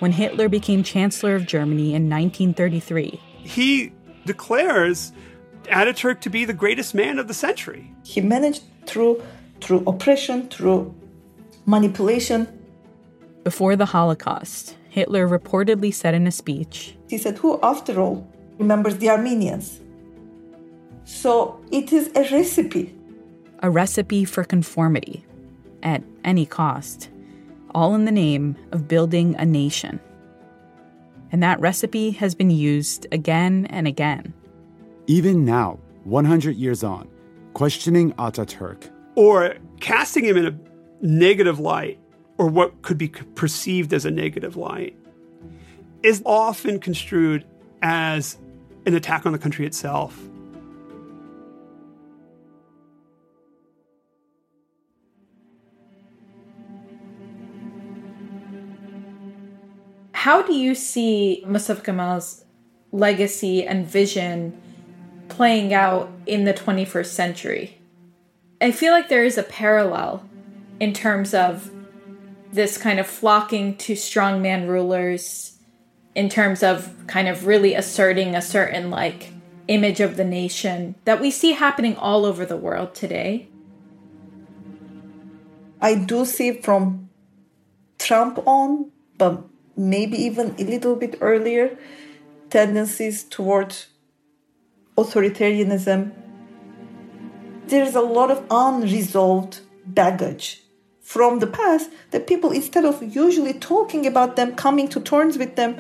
When 0.01 0.13
Hitler 0.13 0.49
became 0.49 0.83
Chancellor 0.83 1.37
of 1.37 1.47
Germany 1.47 1.95
in 1.95 2.11
1933, 2.11 3.21
he 3.45 3.93
declares 4.27 5.13
Ataturk 5.65 6.21
to 6.21 6.31
be 6.31 6.45
the 6.45 6.53
greatest 6.53 6.95
man 6.95 7.19
of 7.19 7.29
the 7.29 7.35
century. 7.35 7.95
He 8.05 8.21
managed 8.21 8.63
through 8.87 9.23
through 9.63 9.85
oppression, 9.87 10.49
through 10.49 10.95
manipulation. 11.67 12.49
Before 13.45 13.77
the 13.77 13.87
Holocaust, 13.87 14.77
Hitler 14.91 15.27
reportedly 15.27 15.95
said 15.95 16.15
in 16.15 16.27
a 16.27 16.33
speech, 16.33 16.97
He 17.09 17.17
said, 17.17 17.39
Who, 17.39 17.59
after 17.63 18.01
all, 18.01 18.29
remembers 18.59 18.97
the 18.97 19.11
Armenians? 19.11 19.81
So 21.05 21.61
it 21.71 21.93
is 21.93 22.11
a 22.15 22.23
recipe. 22.35 22.95
A 23.61 23.71
recipe 23.71 24.25
for 24.25 24.45
conformity 24.45 25.25
at 25.83 26.03
any 26.25 26.47
cost, 26.47 27.09
all 27.75 27.95
in 27.95 28.05
the 28.05 28.13
name 28.13 28.57
of 28.73 28.89
building 28.89 29.35
a 29.37 29.45
nation. 29.45 30.01
And 31.31 31.43
that 31.43 31.61
recipe 31.61 32.11
has 32.13 32.35
been 32.35 32.51
used 32.51 33.07
again 33.13 33.67
and 33.71 33.89
again. 33.89 34.35
Even 35.09 35.45
now, 35.45 35.81
100 36.05 36.57
years 36.57 36.85
on, 36.85 37.09
questioning 37.55 38.13
Ataturk 38.13 38.89
or 39.17 39.57
casting 39.81 40.25
him 40.25 40.37
in 40.37 40.47
a 40.47 40.59
negative 41.05 41.59
light 41.59 41.99
or 42.39 42.47
what 42.47 42.83
could 42.83 42.99
be 42.99 43.09
perceived 43.09 43.93
as 43.93 44.05
a 44.05 44.11
negative 44.11 44.57
light 44.57 44.97
is 46.05 46.23
often 46.25 46.79
construed 46.79 47.45
as 47.83 48.39
an 48.87 48.95
attack 48.95 49.27
on 49.27 49.33
the 49.33 49.39
country 49.39 49.67
itself. 49.67 50.19
How 60.13 60.43
do 60.43 60.55
you 60.55 60.77
see 60.77 61.43
Mustafa 61.45 61.83
Kemal's 61.83 62.45
legacy 62.93 63.67
and 63.67 63.85
vision 63.85 64.62
playing 65.33 65.73
out 65.73 66.11
in 66.27 66.45
the 66.45 66.55
21st 66.55 67.07
century. 67.07 67.79
I 68.61 68.71
feel 68.71 68.93
like 68.93 69.09
there 69.09 69.25
is 69.25 69.39
a 69.39 69.43
parallel 69.43 70.29
in 70.79 70.93
terms 70.93 71.35
of 71.35 71.71
this 72.53 72.77
kind 72.77 73.01
of 73.01 73.07
flocking 73.07 73.77
to 73.79 73.95
strongman 73.95 74.69
rulers, 74.69 75.59
in 76.15 76.29
terms 76.29 76.63
of 76.63 76.95
kind 77.07 77.29
of 77.29 77.47
really 77.47 77.75
asserting 77.75 78.35
a 78.35 78.43
certain 78.43 78.91
like 78.91 79.33
image 79.69 80.01
of 80.01 80.17
the 80.17 80.25
nation 80.25 80.95
that 81.07 81.21
we 81.21 81.31
see 81.31 81.53
happening 81.53 81.97
all 81.97 82.27
over 82.27 82.45
the 82.45 82.57
world 82.57 82.95
today. 82.95 83.49
I 85.81 85.95
do 85.95 86.25
see 86.27 86.61
from 86.61 87.09
Trump 87.99 88.47
on, 88.47 88.91
but 89.17 89.43
maybe 89.77 90.19
even 90.19 90.55
a 90.59 90.65
little 90.65 90.95
bit 90.95 91.17
earlier, 91.21 91.79
tendencies 92.51 93.25
towards 93.25 93.87
authoritarianism. 95.03 96.13
There's 97.67 97.95
a 97.95 98.01
lot 98.01 98.31
of 98.31 98.45
unresolved 98.51 99.61
baggage 99.87 100.63
from 101.01 101.41
the 101.41 101.47
past 101.47 101.91
that 102.11 102.27
people, 102.27 102.51
instead 102.51 102.85
of 102.85 103.03
usually 103.03 103.55
talking 103.55 104.07
about 104.07 104.37
them, 104.37 104.55
coming 104.55 104.89
to 104.89 105.01
terms 105.01 105.37
with 105.37 105.57
them, 105.57 105.79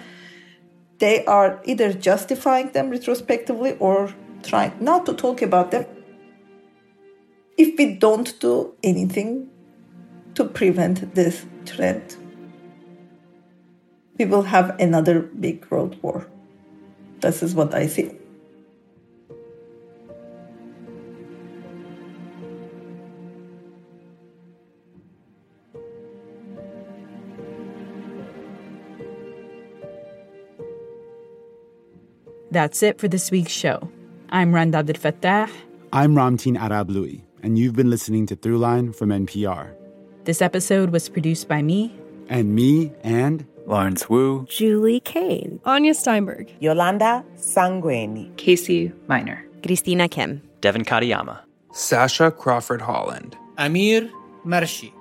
they 0.98 1.24
are 1.24 1.60
either 1.64 1.92
justifying 1.92 2.72
them 2.72 2.90
retrospectively 2.90 3.76
or 3.78 4.14
trying 4.42 4.72
not 4.80 5.06
to 5.06 5.14
talk 5.14 5.42
about 5.42 5.70
them. 5.70 5.86
If 7.56 7.78
we 7.78 7.94
don't 7.94 8.38
do 8.40 8.74
anything 8.82 9.48
to 10.34 10.44
prevent 10.44 11.14
this 11.14 11.44
trend, 11.64 12.16
we 14.18 14.24
will 14.24 14.42
have 14.42 14.78
another 14.80 15.20
big 15.20 15.66
world 15.70 16.00
war. 16.02 16.26
This 17.20 17.42
is 17.42 17.54
what 17.54 17.74
I 17.74 17.86
see. 17.86 18.21
That's 32.52 32.82
it 32.82 32.98
for 32.98 33.08
this 33.08 33.30
week's 33.30 33.50
show. 33.50 33.88
I'm 34.28 34.54
Rund 34.54 34.74
Abdelfatah. 34.74 35.50
I'm 35.90 36.14
Ramtin 36.14 36.58
Arablouei, 36.58 37.22
and 37.42 37.58
you've 37.58 37.74
been 37.74 37.88
listening 37.88 38.26
to 38.26 38.36
Throughline 38.36 38.94
from 38.94 39.08
NPR. 39.08 39.74
This 40.24 40.42
episode 40.42 40.90
was 40.90 41.08
produced 41.08 41.48
by 41.48 41.62
me. 41.62 41.98
And 42.28 42.54
me 42.54 42.92
and 43.02 43.46
Lawrence 43.64 44.10
Wu, 44.10 44.44
Julie 44.50 45.00
Caine, 45.00 45.60
Anya 45.64 45.94
Steinberg, 45.94 46.52
Yolanda 46.60 47.24
Sangweni, 47.36 48.36
Casey 48.36 48.92
Miner, 49.08 49.42
Christina 49.62 50.06
Kim, 50.06 50.42
Devin 50.60 50.84
Katayama, 50.84 51.40
Sasha 51.72 52.30
Crawford 52.30 52.82
Holland, 52.82 53.34
Amir 53.56 54.10
Marshi. 54.44 54.92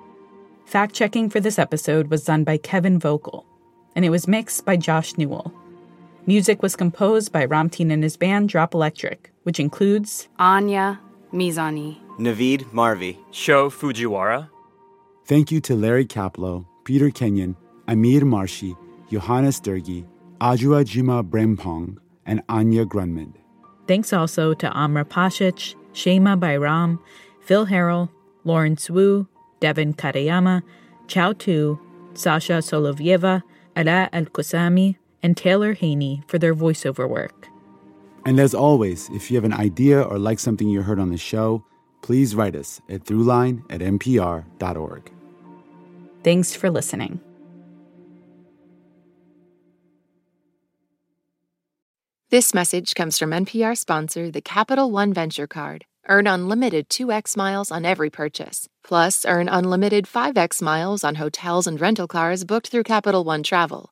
Fact 0.64 0.94
checking 0.94 1.28
for 1.28 1.38
this 1.38 1.58
episode 1.58 2.08
was 2.08 2.24
done 2.24 2.44
by 2.44 2.56
Kevin 2.56 2.98
Vogel, 2.98 3.44
and 3.94 4.06
it 4.06 4.10
was 4.10 4.26
mixed 4.26 4.64
by 4.64 4.74
Josh 4.74 5.18
Newell. 5.18 5.52
Music 6.26 6.62
was 6.62 6.76
composed 6.76 7.32
by 7.32 7.44
Ramtin 7.44 7.92
and 7.92 8.04
his 8.04 8.16
band 8.16 8.48
Drop 8.48 8.74
Electric, 8.74 9.32
which 9.42 9.58
includes 9.58 10.28
Anya 10.38 11.00
Mizani, 11.32 11.98
Navid 12.16 12.72
Marvi, 12.72 13.18
Sho 13.32 13.68
Fujiwara. 13.68 14.48
Thank 15.24 15.50
you 15.50 15.60
to 15.62 15.74
Larry 15.74 16.06
Kaplow, 16.06 16.64
Peter 16.84 17.10
Kenyon, 17.10 17.56
Amir 17.88 18.20
Marshi, 18.20 18.76
Johannes 19.10 19.60
Doerge, 19.60 20.06
Ajua 20.40 20.84
Jima 20.84 21.28
Brempong, 21.28 21.96
and 22.24 22.40
Anya 22.48 22.86
Grundmann. 22.86 23.34
Thanks 23.88 24.12
also 24.12 24.54
to 24.54 24.70
Amra 24.76 25.04
Pasic, 25.04 25.74
Shema 25.92 26.36
Bairam, 26.36 27.00
Phil 27.40 27.66
Harrell, 27.66 28.08
Lawrence 28.44 28.88
Wu, 28.88 29.26
Devin 29.58 29.92
Katayama, 29.94 30.62
Chao 31.08 31.32
Tu, 31.32 31.80
Sasha 32.14 32.58
Solovyeva, 32.58 33.42
Ala 33.74 34.08
Al 34.12 34.26
Kusami, 34.26 34.96
and 35.22 35.36
Taylor 35.36 35.74
Haney 35.74 36.22
for 36.26 36.38
their 36.38 36.54
voiceover 36.54 37.08
work. 37.08 37.48
And 38.24 38.38
as 38.38 38.54
always, 38.54 39.08
if 39.10 39.30
you 39.30 39.36
have 39.36 39.44
an 39.44 39.52
idea 39.52 40.00
or 40.00 40.18
like 40.18 40.38
something 40.38 40.68
you 40.68 40.82
heard 40.82 41.00
on 41.00 41.10
the 41.10 41.18
show, 41.18 41.64
please 42.02 42.34
write 42.34 42.54
us 42.54 42.80
at 42.88 43.04
throughline 43.04 43.62
at 43.70 43.80
npr.org. 43.80 45.12
Thanks 46.22 46.54
for 46.54 46.70
listening. 46.70 47.20
This 52.30 52.54
message 52.54 52.94
comes 52.94 53.18
from 53.18 53.30
NPR 53.30 53.76
sponsor, 53.76 54.30
the 54.30 54.40
Capital 54.40 54.90
One 54.90 55.12
Venture 55.12 55.46
Card. 55.46 55.84
Earn 56.08 56.26
unlimited 56.26 56.88
2x 56.88 57.36
miles 57.36 57.70
on 57.70 57.84
every 57.84 58.08
purchase. 58.08 58.68
Plus, 58.82 59.26
earn 59.26 59.48
unlimited 59.48 60.06
5x 60.06 60.62
miles 60.62 61.04
on 61.04 61.16
hotels 61.16 61.66
and 61.66 61.80
rental 61.80 62.08
cars 62.08 62.44
booked 62.44 62.68
through 62.68 62.84
Capital 62.84 63.22
One 63.22 63.42
Travel. 63.42 63.91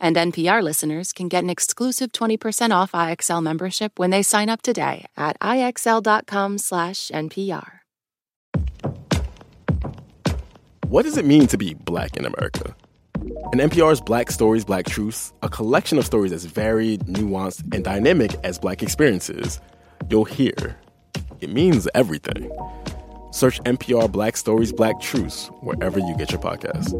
And 0.00 0.16
NPR 0.16 0.62
listeners 0.62 1.12
can 1.12 1.28
get 1.28 1.44
an 1.44 1.50
exclusive 1.50 2.12
20% 2.12 2.70
off 2.70 2.92
IXL 2.92 3.42
membership 3.42 3.98
when 3.98 4.10
they 4.10 4.22
sign 4.22 4.48
up 4.48 4.62
today 4.62 5.04
at 5.16 5.38
IXL.com/NPR. 5.40 7.72
What 10.86 11.02
does 11.02 11.18
it 11.18 11.26
mean 11.26 11.48
to 11.48 11.58
be 11.58 11.74
black 11.74 12.16
in 12.16 12.24
America? 12.24 12.74
In 13.52 13.58
NPR's 13.58 14.00
Black 14.00 14.30
Stories, 14.30 14.64
Black 14.64 14.86
Truths, 14.86 15.32
a 15.42 15.48
collection 15.48 15.98
of 15.98 16.06
stories 16.06 16.32
as 16.32 16.44
varied, 16.44 17.00
nuanced, 17.02 17.74
and 17.74 17.84
dynamic 17.84 18.34
as 18.44 18.58
black 18.58 18.82
experiences, 18.82 19.60
you'll 20.08 20.24
hear 20.24 20.78
it 21.40 21.50
means 21.50 21.88
everything. 21.94 22.50
Search 23.32 23.60
NPR 23.64 24.10
Black 24.10 24.36
Stories, 24.36 24.72
Black 24.72 25.00
Truths 25.00 25.50
wherever 25.60 25.98
you 25.98 26.16
get 26.16 26.30
your 26.30 26.40
podcasts. 26.40 26.94